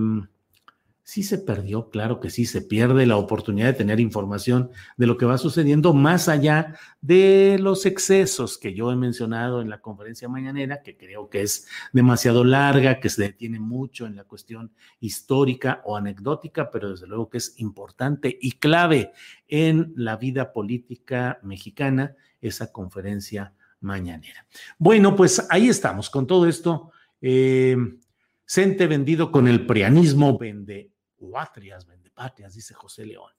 sí 1.10 1.24
se 1.24 1.38
perdió, 1.38 1.90
claro 1.90 2.20
que 2.20 2.30
sí, 2.30 2.46
se 2.46 2.62
pierde 2.62 3.04
la 3.04 3.16
oportunidad 3.16 3.66
de 3.66 3.72
tener 3.72 3.98
información 3.98 4.70
de 4.96 5.08
lo 5.08 5.16
que 5.16 5.26
va 5.26 5.38
sucediendo 5.38 5.92
más 5.92 6.28
allá 6.28 6.76
de 7.00 7.58
los 7.60 7.84
excesos 7.84 8.56
que 8.58 8.74
yo 8.74 8.92
he 8.92 8.96
mencionado 8.96 9.60
en 9.60 9.70
la 9.70 9.80
conferencia 9.80 10.28
mañanera, 10.28 10.82
que 10.82 10.96
creo 10.96 11.28
que 11.28 11.42
es 11.42 11.66
demasiado 11.92 12.44
larga, 12.44 13.00
que 13.00 13.08
se 13.08 13.22
detiene 13.22 13.58
mucho 13.58 14.06
en 14.06 14.14
la 14.14 14.22
cuestión 14.22 14.72
histórica 15.00 15.82
o 15.84 15.96
anecdótica, 15.96 16.70
pero 16.70 16.90
desde 16.90 17.08
luego 17.08 17.28
que 17.28 17.38
es 17.38 17.54
importante 17.56 18.38
y 18.40 18.52
clave 18.52 19.10
en 19.48 19.92
la 19.96 20.14
vida 20.16 20.52
política 20.52 21.40
mexicana 21.42 22.14
esa 22.40 22.70
conferencia 22.70 23.52
mañanera. 23.80 24.46
Bueno, 24.78 25.16
pues 25.16 25.46
ahí 25.50 25.68
estamos 25.68 26.10
con 26.10 26.26
todo 26.26 26.46
esto. 26.46 26.92
Eh, 27.20 27.76
Cente 28.44 28.86
vendido 28.86 29.30
con 29.30 29.46
el 29.46 29.64
prianismo, 29.64 30.36
vende 30.36 30.90
guatrias, 31.16 31.86
vende 31.86 32.10
patrias, 32.10 32.54
dice 32.54 32.74
José 32.74 33.06
León. 33.06 33.30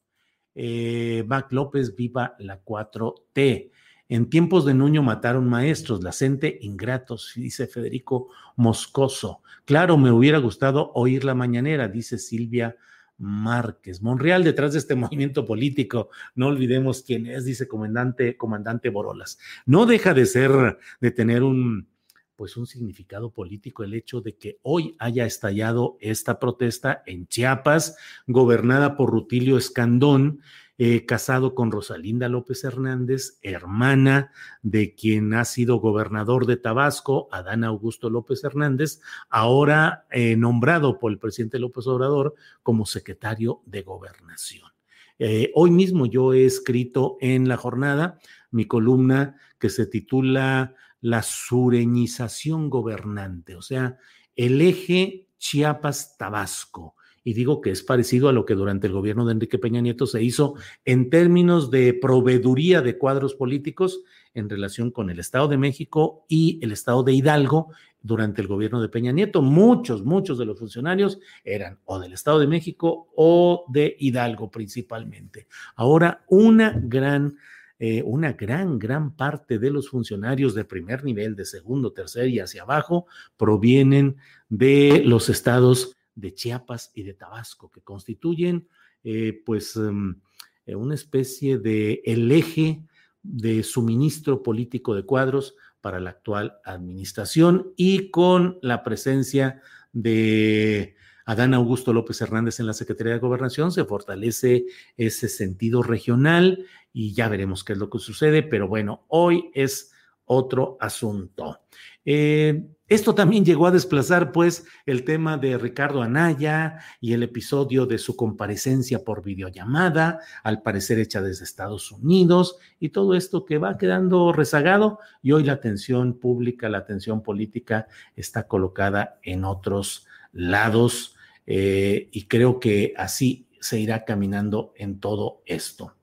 Eh, 0.55 1.23
Mac 1.27 1.51
López, 1.51 1.95
viva 1.95 2.35
la 2.39 2.63
4T. 2.63 3.71
En 4.07 4.29
tiempos 4.29 4.65
de 4.65 4.73
Nuño 4.73 5.03
mataron 5.03 5.47
maestros, 5.49 6.03
la 6.03 6.11
Cente 6.11 6.57
ingratos, 6.61 7.31
dice 7.35 7.67
Federico 7.67 8.29
Moscoso. 8.57 9.41
Claro, 9.65 9.97
me 9.97 10.11
hubiera 10.11 10.37
gustado 10.37 10.91
oír 10.93 11.23
la 11.23 11.33
mañanera, 11.33 11.87
dice 11.87 12.17
Silvia 12.17 12.75
Márquez. 13.21 14.01
Monreal 14.01 14.43
detrás 14.43 14.73
de 14.73 14.79
este 14.79 14.95
movimiento 14.95 15.45
político, 15.45 16.09
no 16.35 16.47
olvidemos 16.47 17.03
quién 17.03 17.27
es, 17.27 17.45
dice 17.45 17.67
comandante, 17.67 18.35
comandante 18.35 18.89
Borolas. 18.89 19.39
No 19.65 19.85
deja 19.85 20.13
de 20.13 20.25
ser, 20.25 20.79
de 20.99 21.11
tener 21.11 21.43
un, 21.43 21.87
pues 22.35 22.57
un 22.57 22.65
significado 22.65 23.31
político 23.31 23.83
el 23.83 23.93
hecho 23.93 24.19
de 24.19 24.35
que 24.35 24.57
hoy 24.63 24.95
haya 24.97 25.25
estallado 25.25 25.97
esta 26.01 26.39
protesta 26.39 27.03
en 27.05 27.27
Chiapas, 27.27 27.95
gobernada 28.25 28.97
por 28.97 29.11
Rutilio 29.11 29.57
Escandón, 29.57 30.41
eh, 30.83 31.05
casado 31.05 31.53
con 31.53 31.71
Rosalinda 31.71 32.27
López 32.27 32.63
Hernández, 32.63 33.37
hermana 33.43 34.31
de 34.63 34.95
quien 34.95 35.35
ha 35.35 35.45
sido 35.45 35.75
gobernador 35.75 36.47
de 36.47 36.57
Tabasco, 36.57 37.29
Adán 37.31 37.63
Augusto 37.63 38.09
López 38.09 38.43
Hernández, 38.43 38.99
ahora 39.29 40.07
eh, 40.09 40.35
nombrado 40.35 40.97
por 40.97 41.11
el 41.11 41.19
presidente 41.19 41.59
López 41.59 41.85
Obrador 41.85 42.33
como 42.63 42.87
secretario 42.87 43.61
de 43.67 43.83
gobernación. 43.83 44.71
Eh, 45.19 45.51
hoy 45.53 45.69
mismo 45.69 46.07
yo 46.07 46.33
he 46.33 46.45
escrito 46.45 47.15
en 47.21 47.47
la 47.47 47.57
jornada 47.57 48.17
mi 48.49 48.65
columna 48.65 49.35
que 49.59 49.69
se 49.69 49.85
titula 49.85 50.73
La 50.99 51.21
sureñización 51.21 52.71
gobernante, 52.71 53.55
o 53.55 53.61
sea, 53.61 53.99
el 54.35 54.59
eje 54.61 55.27
Chiapas-Tabasco 55.37 56.95
y 57.23 57.33
digo 57.33 57.61
que 57.61 57.71
es 57.71 57.83
parecido 57.83 58.29
a 58.29 58.33
lo 58.33 58.45
que 58.45 58.55
durante 58.55 58.87
el 58.87 58.93
gobierno 58.93 59.25
de 59.25 59.33
Enrique 59.33 59.59
Peña 59.59 59.81
Nieto 59.81 60.05
se 60.05 60.23
hizo 60.23 60.55
en 60.85 61.09
términos 61.09 61.69
de 61.69 61.93
proveeduría 61.93 62.81
de 62.81 62.97
cuadros 62.97 63.35
políticos 63.35 64.01
en 64.33 64.49
relación 64.49 64.91
con 64.91 65.09
el 65.09 65.19
Estado 65.19 65.47
de 65.47 65.57
México 65.57 66.25
y 66.27 66.59
el 66.63 66.71
Estado 66.71 67.03
de 67.03 67.13
Hidalgo 67.13 67.69
durante 68.01 68.41
el 68.41 68.47
gobierno 68.47 68.81
de 68.81 68.89
Peña 68.89 69.11
Nieto. 69.11 69.41
Muchos, 69.41 70.03
muchos 70.03 70.37
de 70.39 70.45
los 70.45 70.57
funcionarios 70.57 71.19
eran 71.43 71.79
o 71.85 71.99
del 71.99 72.13
Estado 72.13 72.39
de 72.39 72.47
México 72.47 73.09
o 73.15 73.65
de 73.67 73.95
Hidalgo 73.99 74.49
principalmente. 74.49 75.47
Ahora, 75.75 76.23
una 76.27 76.79
gran... 76.83 77.37
Eh, 77.83 78.03
una 78.05 78.33
gran, 78.33 78.77
gran 78.77 79.15
parte 79.15 79.57
de 79.57 79.71
los 79.71 79.89
funcionarios 79.89 80.53
de 80.53 80.65
primer 80.65 81.03
nivel, 81.03 81.35
de 81.35 81.45
segundo, 81.45 81.91
tercer 81.91 82.27
y 82.27 82.39
hacia 82.39 82.61
abajo, 82.61 83.07
provienen 83.37 84.17
de 84.49 85.01
los 85.03 85.29
estados 85.29 85.97
de 86.21 86.33
Chiapas 86.33 86.91
y 86.95 87.03
de 87.03 87.13
Tabasco, 87.13 87.69
que 87.69 87.81
constituyen 87.81 88.67
eh, 89.03 89.41
pues 89.45 89.75
em, 89.75 90.21
eh, 90.65 90.75
una 90.75 90.95
especie 90.95 91.57
de 91.57 92.01
el 92.05 92.31
eje 92.31 92.83
de 93.23 93.63
suministro 93.63 94.43
político 94.43 94.95
de 94.95 95.03
cuadros 95.03 95.55
para 95.81 95.99
la 95.99 96.11
actual 96.11 96.59
administración 96.63 97.73
y 97.75 98.09
con 98.11 98.59
la 98.61 98.83
presencia 98.83 99.61
de 99.91 100.95
Adán 101.25 101.53
Augusto 101.53 101.93
López 101.93 102.21
Hernández 102.21 102.59
en 102.59 102.67
la 102.67 102.73
Secretaría 102.73 103.13
de 103.13 103.19
Gobernación 103.19 103.71
se 103.71 103.85
fortalece 103.85 104.65
ese 104.97 105.27
sentido 105.27 105.83
regional 105.83 106.65
y 106.93 107.13
ya 107.13 107.27
veremos 107.29 107.63
qué 107.63 107.73
es 107.73 107.79
lo 107.79 107.89
que 107.89 107.99
sucede, 107.99 108.43
pero 108.43 108.67
bueno, 108.67 109.05
hoy 109.07 109.49
es 109.53 109.91
otro 110.25 110.77
asunto. 110.79 111.61
Eh, 112.05 112.69
Esto 112.91 113.15
también 113.15 113.45
llegó 113.45 113.67
a 113.67 113.71
desplazar, 113.71 114.33
pues, 114.33 114.65
el 114.85 115.05
tema 115.05 115.37
de 115.37 115.57
Ricardo 115.57 116.01
Anaya 116.01 116.79
y 116.99 117.13
el 117.13 117.23
episodio 117.23 117.85
de 117.85 117.97
su 117.97 118.17
comparecencia 118.17 119.05
por 119.05 119.23
videollamada, 119.23 120.19
al 120.43 120.61
parecer 120.61 120.99
hecha 120.99 121.21
desde 121.21 121.45
Estados 121.45 121.89
Unidos, 121.93 122.57
y 122.81 122.89
todo 122.89 123.15
esto 123.15 123.45
que 123.45 123.59
va 123.59 123.77
quedando 123.77 124.33
rezagado, 124.33 124.99
y 125.21 125.31
hoy 125.31 125.45
la 125.45 125.53
atención 125.53 126.19
pública, 126.19 126.67
la 126.67 126.79
atención 126.79 127.23
política 127.23 127.87
está 128.17 128.45
colocada 128.45 129.19
en 129.23 129.45
otros 129.45 130.05
lados, 130.33 131.15
eh, 131.47 132.09
y 132.11 132.25
creo 132.25 132.59
que 132.59 132.93
así 132.97 133.47
se 133.61 133.79
irá 133.79 134.03
caminando 134.03 134.73
en 134.75 134.99
todo 134.99 135.43
esto. 135.45 135.95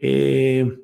Eh, 0.00 0.83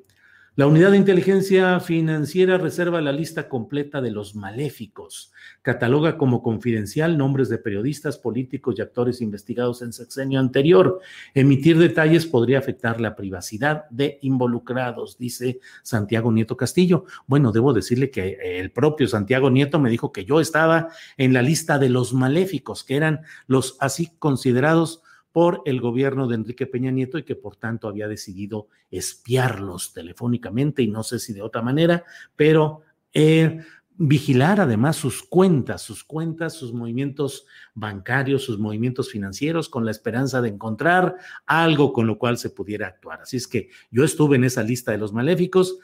la 0.61 0.67
unidad 0.67 0.91
de 0.91 0.97
inteligencia 0.97 1.79
financiera 1.79 2.59
reserva 2.59 3.01
la 3.01 3.11
lista 3.11 3.49
completa 3.49 3.99
de 3.99 4.11
los 4.11 4.35
maléficos. 4.35 5.33
Cataloga 5.63 6.19
como 6.19 6.43
confidencial 6.43 7.17
nombres 7.17 7.49
de 7.49 7.57
periodistas, 7.57 8.19
políticos 8.19 8.75
y 8.77 8.83
actores 8.83 9.21
investigados 9.21 9.81
en 9.81 9.91
sexenio 9.91 10.39
anterior. 10.39 10.99
Emitir 11.33 11.79
detalles 11.79 12.27
podría 12.27 12.59
afectar 12.59 13.01
la 13.01 13.15
privacidad 13.15 13.89
de 13.89 14.19
involucrados, 14.21 15.17
dice 15.17 15.61
Santiago 15.81 16.31
Nieto 16.31 16.55
Castillo. 16.55 17.05
Bueno, 17.25 17.51
debo 17.51 17.73
decirle 17.73 18.11
que 18.11 18.37
el 18.59 18.69
propio 18.69 19.07
Santiago 19.07 19.49
Nieto 19.49 19.79
me 19.79 19.89
dijo 19.89 20.11
que 20.11 20.25
yo 20.25 20.39
estaba 20.39 20.89
en 21.17 21.33
la 21.33 21.41
lista 21.41 21.79
de 21.79 21.89
los 21.89 22.13
maléficos, 22.13 22.83
que 22.83 22.97
eran 22.97 23.21
los 23.47 23.77
así 23.79 24.11
considerados 24.19 25.01
por 25.31 25.61
el 25.65 25.79
gobierno 25.79 26.27
de 26.27 26.35
Enrique 26.35 26.67
Peña 26.67 26.91
Nieto 26.91 27.17
y 27.17 27.23
que 27.23 27.35
por 27.35 27.55
tanto 27.55 27.87
había 27.87 28.07
decidido 28.07 28.67
espiarlos 28.89 29.93
telefónicamente 29.93 30.81
y 30.81 30.87
no 30.87 31.03
sé 31.03 31.19
si 31.19 31.33
de 31.33 31.41
otra 31.41 31.61
manera, 31.61 32.03
pero 32.35 32.81
eh, 33.13 33.59
vigilar 34.03 34.59
además 34.59 34.95
sus 34.95 35.21
cuentas, 35.21 35.81
sus 35.83 36.03
cuentas, 36.03 36.53
sus 36.53 36.73
movimientos 36.73 37.45
bancarios, 37.75 38.43
sus 38.43 38.57
movimientos 38.57 39.11
financieros, 39.11 39.69
con 39.69 39.85
la 39.85 39.91
esperanza 39.91 40.41
de 40.41 40.49
encontrar 40.49 41.17
algo 41.45 41.93
con 41.93 42.07
lo 42.07 42.17
cual 42.17 42.37
se 42.37 42.49
pudiera 42.49 42.87
actuar. 42.87 43.21
Así 43.21 43.37
es 43.37 43.47
que 43.47 43.69
yo 43.91 44.03
estuve 44.03 44.37
en 44.37 44.43
esa 44.43 44.63
lista 44.63 44.91
de 44.91 44.97
los 44.97 45.13
maléficos. 45.13 45.77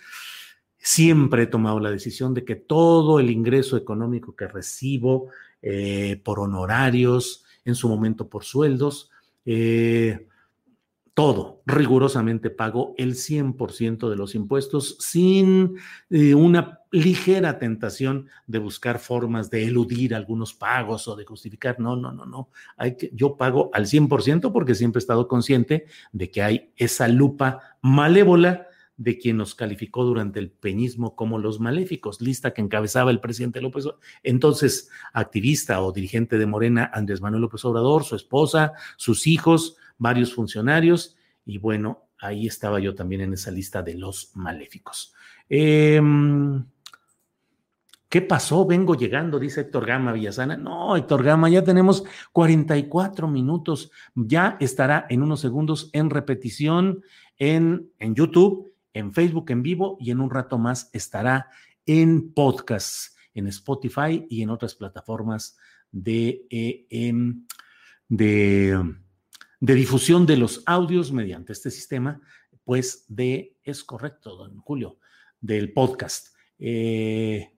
Siempre 0.77 1.43
he 1.43 1.47
tomado 1.47 1.79
la 1.79 1.91
decisión 1.91 2.33
de 2.33 2.43
que 2.43 2.55
todo 2.55 3.19
el 3.19 3.29
ingreso 3.29 3.77
económico 3.77 4.35
que 4.35 4.47
recibo 4.47 5.29
eh, 5.61 6.19
por 6.23 6.39
honorarios, 6.39 7.45
en 7.65 7.75
su 7.75 7.89
momento 7.89 8.29
por 8.29 8.45
sueldos, 8.45 9.11
eh, 9.47 10.27
todo, 11.13 11.63
rigurosamente 11.65 12.51
pago 12.51 12.93
el 12.97 13.15
100% 13.15 14.09
de 14.09 14.15
los 14.15 14.35
impuestos 14.35 14.97
sin 14.99 15.77
eh, 16.09 16.35
una 16.35 16.81
ligera 16.91 17.57
tentación 17.57 18.27
de 18.45 18.59
buscar 18.59 18.99
formas 18.99 19.49
de 19.49 19.65
eludir 19.65 20.13
algunos 20.13 20.53
pagos 20.53 21.07
o 21.07 21.15
de 21.15 21.25
justificar. 21.25 21.79
No, 21.79 21.95
no, 21.95 22.11
no, 22.11 22.25
no. 22.25 22.49
Hay 22.75 22.97
que, 22.97 23.09
yo 23.13 23.35
pago 23.37 23.71
al 23.73 23.87
100% 23.87 24.51
porque 24.51 24.75
siempre 24.75 24.99
he 24.99 25.01
estado 25.01 25.27
consciente 25.27 25.85
de 26.11 26.29
que 26.29 26.43
hay 26.43 26.71
esa 26.75 27.07
lupa 27.07 27.61
malévola 27.81 28.66
de 28.97 29.19
quien 29.19 29.37
nos 29.37 29.53
calificó 29.53 30.03
durante 30.03 30.39
el 30.39 30.49
peñismo 30.49 31.15
como 31.15 31.37
los 31.37 31.59
maléficos, 31.59 32.19
lista 32.19 32.51
que 32.53 32.61
encabezaba 32.61 33.11
el 33.11 33.19
presidente 33.19 33.61
López, 33.61 33.85
entonces 34.23 34.89
activista 35.13 35.81
o 35.81 35.91
dirigente 35.91 36.39
de 36.39 36.47
Morena, 36.47 36.89
Andrés 36.93 37.21
Manuel 37.21 37.43
López 37.43 37.63
Obrador, 37.63 38.03
su 38.03 38.15
esposa, 38.15 38.73
sus 38.97 39.27
hijos, 39.27 39.77
varios 39.99 40.33
funcionarios, 40.33 41.15
y 41.45 41.59
bueno, 41.59 42.09
ahí 42.19 42.47
estaba 42.47 42.79
yo 42.79 42.95
también 42.95 43.21
en 43.21 43.33
esa 43.33 43.51
lista 43.51 43.83
de 43.83 43.93
los 43.93 44.31
maléficos. 44.35 45.13
Em, 45.47 46.65
¿Qué 48.09 48.21
pasó? 48.21 48.65
Vengo 48.65 48.95
llegando, 48.95 49.37
dice 49.37 49.61
Héctor 49.61 49.85
Gama 49.85 50.13
Villasana. 50.13 50.55
No, 50.55 50.95
Héctor 50.95 51.23
Gama, 51.23 51.49
ya 51.49 51.61
tenemos 51.63 52.05
44 52.31 53.27
minutos. 53.27 53.91
Ya 54.15 54.55
estará 54.61 55.05
en 55.09 55.23
unos 55.23 55.41
segundos 55.41 55.89
en 55.91 56.09
repetición 56.09 57.03
en, 57.37 57.91
en 57.99 58.15
YouTube 58.15 58.71
en 58.97 59.13
Facebook 59.13 59.51
en 59.51 59.63
vivo 59.63 59.97
y 59.99 60.11
en 60.11 60.19
un 60.19 60.29
rato 60.29 60.57
más 60.57 60.89
estará 60.93 61.49
en 61.85 62.33
podcast, 62.33 63.15
en 63.33 63.47
Spotify 63.47 64.25
y 64.29 64.41
en 64.41 64.49
otras 64.49 64.75
plataformas 64.75 65.57
de, 65.91 66.45
eh, 66.49 66.85
em, 66.89 67.45
de, 68.07 68.95
de, 69.59 69.73
difusión 69.73 70.25
de 70.25 70.37
los 70.37 70.63
audios 70.65 71.11
mediante 71.11 71.53
este 71.53 71.71
sistema, 71.71 72.21
pues 72.63 73.05
de, 73.07 73.57
es 73.63 73.83
correcto, 73.83 74.35
don 74.35 74.57
Julio, 74.57 74.99
del 75.39 75.71
podcast. 75.71 76.35
Eh, 76.59 77.56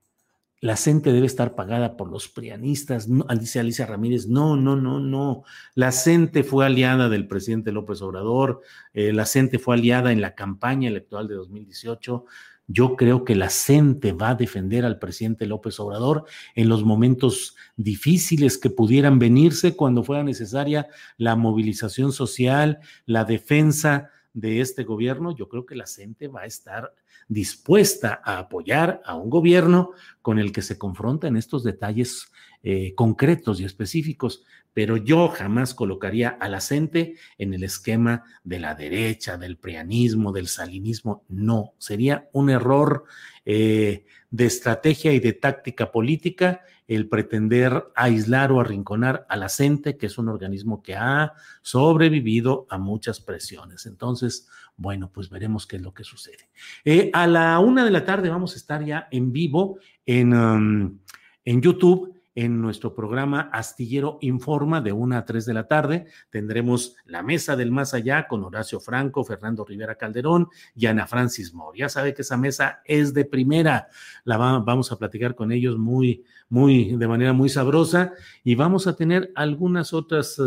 la 0.61 0.75
CENTE 0.75 1.13
debe 1.13 1.25
estar 1.25 1.55
pagada 1.55 1.95
por 1.95 2.09
los 2.09 2.27
prianistas, 2.27 3.07
no, 3.07 3.25
dice 3.39 3.59
Alicia 3.59 3.85
Ramírez, 3.85 4.27
no, 4.27 4.57
no, 4.57 4.75
no, 4.75 4.99
no. 4.99 5.43
La 5.73 5.91
CENTE 5.91 6.43
fue 6.43 6.65
aliada 6.65 7.07
del 7.07 7.27
presidente 7.27 7.71
López 7.71 8.01
Obrador, 8.01 8.61
eh, 8.93 9.13
la 9.13 9.25
CENTE 9.25 9.59
fue 9.59 9.75
aliada 9.75 10.11
en 10.11 10.21
la 10.21 10.35
campaña 10.35 10.89
electoral 10.89 11.27
de 11.27 11.35
2018. 11.35 12.25
Yo 12.67 12.95
creo 12.95 13.23
que 13.23 13.35
la 13.35 13.49
CENTE 13.49 14.11
va 14.11 14.29
a 14.29 14.35
defender 14.35 14.85
al 14.85 14.99
presidente 14.99 15.47
López 15.47 15.79
Obrador 15.79 16.25
en 16.53 16.69
los 16.69 16.83
momentos 16.83 17.55
difíciles 17.77 18.57
que 18.57 18.69
pudieran 18.69 19.17
venirse 19.17 19.75
cuando 19.75 20.03
fuera 20.03 20.23
necesaria 20.23 20.87
la 21.17 21.35
movilización 21.35 22.11
social, 22.11 22.79
la 23.05 23.25
defensa 23.25 24.11
de 24.39 24.61
este 24.61 24.83
gobierno. 24.83 25.35
Yo 25.35 25.49
creo 25.49 25.65
que 25.65 25.75
la 25.75 25.87
CENTE 25.87 26.27
va 26.27 26.41
a 26.41 26.45
estar 26.45 26.93
dispuesta 27.27 28.21
a 28.23 28.39
apoyar 28.39 29.01
a 29.05 29.15
un 29.15 29.29
gobierno 29.29 29.91
con 30.21 30.39
el 30.39 30.51
que 30.51 30.61
se 30.61 30.77
confronta 30.77 31.27
en 31.27 31.37
estos 31.37 31.63
detalles 31.63 32.31
eh, 32.63 32.93
concretos 32.95 33.59
y 33.59 33.65
específicos, 33.65 34.43
pero 34.73 34.97
yo 34.97 35.29
jamás 35.29 35.73
colocaría 35.73 36.29
a 36.29 36.49
la 36.49 36.61
CENTE 36.61 37.15
en 37.37 37.53
el 37.53 37.63
esquema 37.63 38.23
de 38.43 38.59
la 38.59 38.75
derecha, 38.75 39.37
del 39.37 39.57
prianismo, 39.57 40.31
del 40.31 40.47
salinismo. 40.47 41.23
No, 41.29 41.73
sería 41.77 42.29
un 42.33 42.49
error 42.49 43.05
eh, 43.45 44.05
de 44.31 44.45
estrategia 44.45 45.13
y 45.13 45.19
de 45.19 45.33
táctica 45.33 45.91
política 45.91 46.61
el 46.89 47.07
pretender 47.07 47.85
aislar 47.95 48.51
o 48.51 48.59
arrinconar 48.59 49.27
a 49.29 49.37
la 49.37 49.47
que 49.47 50.07
es 50.07 50.17
un 50.17 50.27
organismo 50.27 50.81
que 50.81 50.95
ha 50.95 51.33
sobrevivido 51.61 52.65
a 52.67 52.79
muchas 52.79 53.21
presiones. 53.21 53.85
Entonces, 53.85 54.49
bueno, 54.75 55.11
pues 55.13 55.29
veremos 55.29 55.67
qué 55.67 55.75
es 55.75 55.83
lo 55.83 55.93
que 55.93 56.03
sucede. 56.03 56.49
Eh, 56.83 57.11
a 57.13 57.27
la 57.27 57.59
una 57.59 57.85
de 57.85 57.91
la 57.91 58.05
tarde 58.05 58.29
vamos 58.29 58.53
a 58.53 58.57
estar 58.57 58.83
ya 58.83 59.07
en 59.11 59.31
vivo 59.31 59.77
en, 60.03 60.33
um, 60.33 60.99
en 61.45 61.61
YouTube 61.61 62.18
en 62.35 62.61
nuestro 62.61 62.93
programa 62.93 63.49
Astillero 63.51 64.17
Informa 64.21 64.81
de 64.81 64.91
una 64.91 65.19
a 65.19 65.25
3 65.25 65.45
de 65.45 65.53
la 65.53 65.67
tarde. 65.67 66.07
Tendremos 66.29 66.95
la 67.05 67.23
mesa 67.23 67.55
del 67.55 67.71
más 67.71 67.93
allá 67.93 68.27
con 68.27 68.43
Horacio 68.43 68.79
Franco, 68.79 69.23
Fernando 69.23 69.65
Rivera 69.65 69.95
Calderón 69.95 70.47
y 70.75 70.85
Ana 70.85 71.07
Francis 71.07 71.53
Moore. 71.53 71.79
Ya 71.79 71.89
sabe 71.89 72.13
que 72.13 72.21
esa 72.21 72.37
mesa 72.37 72.81
es 72.85 73.13
de 73.13 73.25
primera. 73.25 73.89
La 74.23 74.37
vamos 74.37 74.91
a 74.91 74.97
platicar 74.97 75.35
con 75.35 75.51
ellos 75.51 75.77
muy, 75.77 76.23
muy, 76.49 76.95
de 76.95 77.07
manera 77.07 77.33
muy 77.33 77.49
sabrosa 77.49 78.13
y 78.43 78.55
vamos 78.55 78.87
a 78.87 78.95
tener 78.95 79.31
algunas 79.35 79.93
otras 79.93 80.41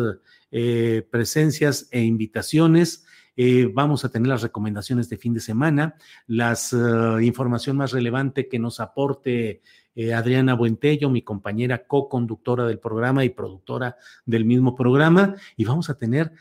eh, 0.50 1.06
presencias 1.10 1.88
e 1.90 2.02
invitaciones 2.02 3.06
eh, 3.34 3.70
vamos 3.72 4.04
a 4.04 4.10
tener 4.10 4.28
las 4.28 4.42
recomendaciones 4.42 5.08
de 5.08 5.16
fin 5.16 5.32
de 5.32 5.40
semana, 5.40 5.96
la 6.26 6.52
eh, 6.52 7.24
información 7.24 7.78
más 7.78 7.92
relevante 7.92 8.46
que 8.46 8.58
nos 8.58 8.78
aporte 8.78 9.62
eh, 9.94 10.14
Adriana 10.14 10.54
Buentello, 10.54 11.10
mi 11.10 11.22
compañera 11.22 11.86
co-conductora 11.86 12.66
del 12.66 12.78
programa 12.78 13.24
y 13.24 13.30
productora 13.30 13.96
del 14.24 14.44
mismo 14.44 14.74
programa, 14.74 15.36
y 15.56 15.64
vamos 15.64 15.90
a 15.90 15.98
tener, 15.98 16.32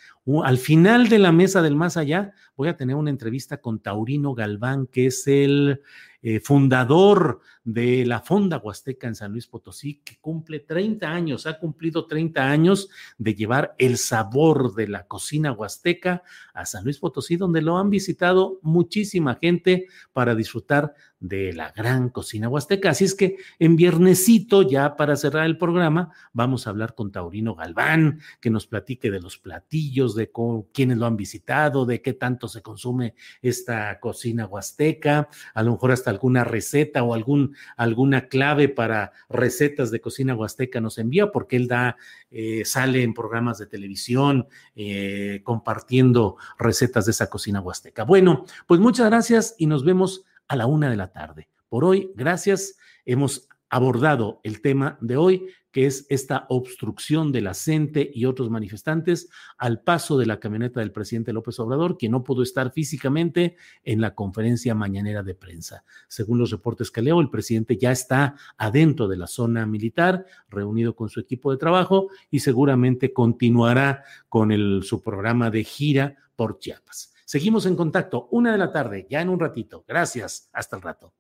al 0.44 0.58
final 0.58 1.10
de 1.10 1.20
la 1.20 1.32
mesa 1.32 1.62
del 1.62 1.76
más 1.76 1.98
allá, 1.98 2.34
voy 2.56 2.70
a 2.70 2.78
tener 2.78 2.96
una 2.96 3.10
entrevista 3.10 3.58
con 3.58 3.80
Taurino 3.80 4.34
Galván, 4.34 4.88
que 4.88 5.08
es 5.08 5.28
el 5.28 5.82
eh, 6.24 6.40
fundador 6.40 7.42
de 7.64 8.06
la 8.06 8.22
Fonda 8.22 8.60
Huasteca 8.60 9.08
en 9.08 9.16
San 9.16 9.32
Luis 9.32 9.48
Potosí, 9.48 10.02
que 10.04 10.20
cumple 10.22 10.60
30 10.60 11.10
años, 11.10 11.48
ha 11.48 11.58
cumplido 11.58 12.06
30 12.06 12.44
años 12.44 12.90
de 13.18 13.34
llevar 13.34 13.74
el 13.80 13.98
sabor 13.98 14.76
de 14.76 14.88
la 14.88 15.08
cocina 15.08 15.52
huasteca 15.52 16.22
a 16.54 16.66
San 16.68 16.84
Luis 16.84 17.00
Potosí, 17.00 17.38
donde 17.38 17.64
lo 17.64 17.80
han 17.80 17.90
visitado 17.90 18.60
muchísima 18.62 19.40
gente 19.42 19.88
para 20.14 20.36
disfrutar 20.36 20.94
de 21.22 21.54
la 21.54 21.72
gran 21.72 22.10
cocina 22.10 22.50
huasteca. 22.50 22.90
Así 22.90 23.06
es 23.06 23.16
que 23.16 23.38
en 23.60 23.76
viernesito, 23.76 24.64
ya 24.64 24.98
para 24.98 25.16
cerrar 25.16 25.46
el 25.46 25.58
programa, 25.58 26.12
vamos 26.34 26.66
a 26.66 26.72
hablar 26.72 26.96
con 26.96 27.12
Taurino 27.12 27.56
Galván, 27.56 28.20
que 28.42 28.50
nos 28.50 28.66
platique 28.66 29.12
de 29.12 29.22
los 29.22 29.38
platillos, 29.38 30.16
de 30.16 30.32
quiénes 30.74 30.98
lo 30.98 31.06
han 31.06 31.16
visitado, 31.16 31.86
de 31.86 32.02
qué 32.02 32.14
tanto 32.14 32.48
se 32.48 32.64
consume 32.64 33.14
esta 33.42 34.00
cocina 34.00 34.48
huasteca, 34.48 35.30
a 35.54 35.64
lo 35.64 35.74
mejor 35.74 35.92
hasta 35.92 36.10
alguna 36.10 36.44
receta 36.44 37.04
o 37.04 37.14
algún, 37.14 37.56
alguna 37.78 38.28
clave 38.28 38.68
para 38.68 39.12
recetas 39.30 39.92
de 39.92 40.02
cocina 40.02 40.36
huasteca 40.36 40.82
nos 40.82 40.98
envía, 40.98 41.32
porque 41.32 41.56
él 41.56 41.68
da, 41.68 41.98
eh, 42.32 42.66
sale 42.66 43.04
en 43.04 43.14
programas 43.14 43.60
de 43.60 43.68
televisión 43.68 44.48
eh, 44.76 45.42
compartiendo 45.44 46.38
recetas 46.58 47.06
de 47.06 47.12
esa 47.12 47.30
cocina 47.30 47.62
huasteca. 47.62 48.06
Bueno, 48.06 48.46
pues 48.66 48.80
muchas 48.80 49.08
gracias 49.08 49.54
y 49.60 49.68
nos 49.68 49.86
vemos 49.86 50.26
a 50.52 50.58
la 50.58 50.68
una 50.68 50.90
de 50.90 50.98
la 50.98 51.14
tarde. 51.14 51.48
Por 51.70 51.86
hoy, 51.86 52.12
gracias. 52.14 52.76
Hemos 53.06 53.48
abordado 53.70 54.42
el 54.44 54.60
tema 54.60 54.98
de 55.00 55.16
hoy, 55.16 55.48
que 55.72 55.86
es 55.86 56.06
esta 56.10 56.46
obstrucción 56.50 57.32
de 57.32 57.40
la 57.40 57.54
CENTE 57.54 58.12
y 58.14 58.26
otros 58.26 58.50
manifestantes 58.50 59.30
al 59.58 59.82
paso 59.82 60.18
de 60.18 60.26
la 60.26 60.42
camioneta 60.42 60.82
del 60.82 60.92
presidente 60.92 61.32
López 61.32 61.58
Obrador, 61.62 61.98
que 61.98 62.10
no 62.10 62.26
pudo 62.26 62.44
estar 62.44 62.74
físicamente 62.74 63.56
en 63.86 64.02
la 64.02 64.14
conferencia 64.14 64.76
mañanera 64.76 65.24
de 65.24 65.36
prensa. 65.36 65.86
Según 66.10 66.38
los 66.38 66.52
reportes 66.52 66.92
que 66.92 67.02
leo, 67.02 67.22
el 67.22 67.30
presidente 67.30 67.78
ya 67.78 67.94
está 67.94 68.36
adentro 68.58 69.08
de 69.08 69.16
la 69.16 69.28
zona 69.28 69.66
militar, 69.66 70.26
reunido 70.50 70.98
con 70.98 71.08
su 71.08 71.22
equipo 71.22 71.52
de 71.52 71.60
trabajo 71.60 72.10
y 72.30 72.42
seguramente 72.42 73.14
continuará 73.14 74.04
con 74.28 74.52
su 74.84 75.02
programa 75.02 75.50
de 75.50 75.64
gira 75.64 76.18
por 76.36 76.60
Chiapas. 76.60 77.11
Seguimos 77.32 77.66
en 77.66 77.78
contacto, 77.78 78.28
una 78.32 78.52
de 78.52 78.58
la 78.58 78.74
tarde, 78.74 79.08
ya 79.10 79.22
en 79.22 79.30
un 79.30 79.40
ratito. 79.40 79.86
Gracias, 79.88 80.50
hasta 80.52 80.76
el 80.76 80.82
rato. 80.82 81.14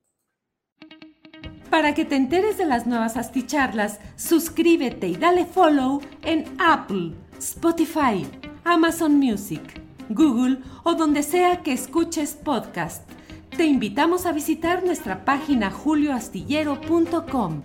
Para 1.69 1.93
que 1.93 2.03
te 2.03 2.17
enteres 2.17 2.57
de 2.57 2.65
las 2.65 2.85
nuevas 2.85 3.15
asticharlas, 3.15 4.01
suscríbete 4.17 5.07
y 5.07 5.15
dale 5.15 5.45
follow 5.45 6.01
en 6.23 6.43
Apple, 6.59 7.13
Spotify, 7.39 8.27
Amazon 8.65 9.19
Music, 9.19 9.61
Google 10.09 10.57
o 10.83 10.95
donde 10.95 11.23
sea 11.23 11.63
que 11.63 11.71
escuches 11.71 12.33
podcast. 12.33 13.09
Te 13.55 13.63
invitamos 13.63 14.25
a 14.25 14.33
visitar 14.33 14.83
nuestra 14.83 15.23
página 15.23 15.71
julioastillero.com. 15.71 17.63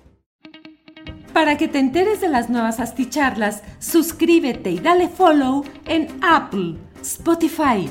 Para 1.33 1.59
que 1.59 1.67
te 1.67 1.81
enteres 1.81 2.21
de 2.21 2.29
las 2.29 2.49
nuevas 2.49 2.79
asticharlas, 2.79 3.65
suscríbete 3.81 4.71
y 4.71 4.79
dale 4.79 5.09
follow 5.09 5.65
en 5.87 6.17
Apple, 6.23 6.77
Spotify, 7.03 7.91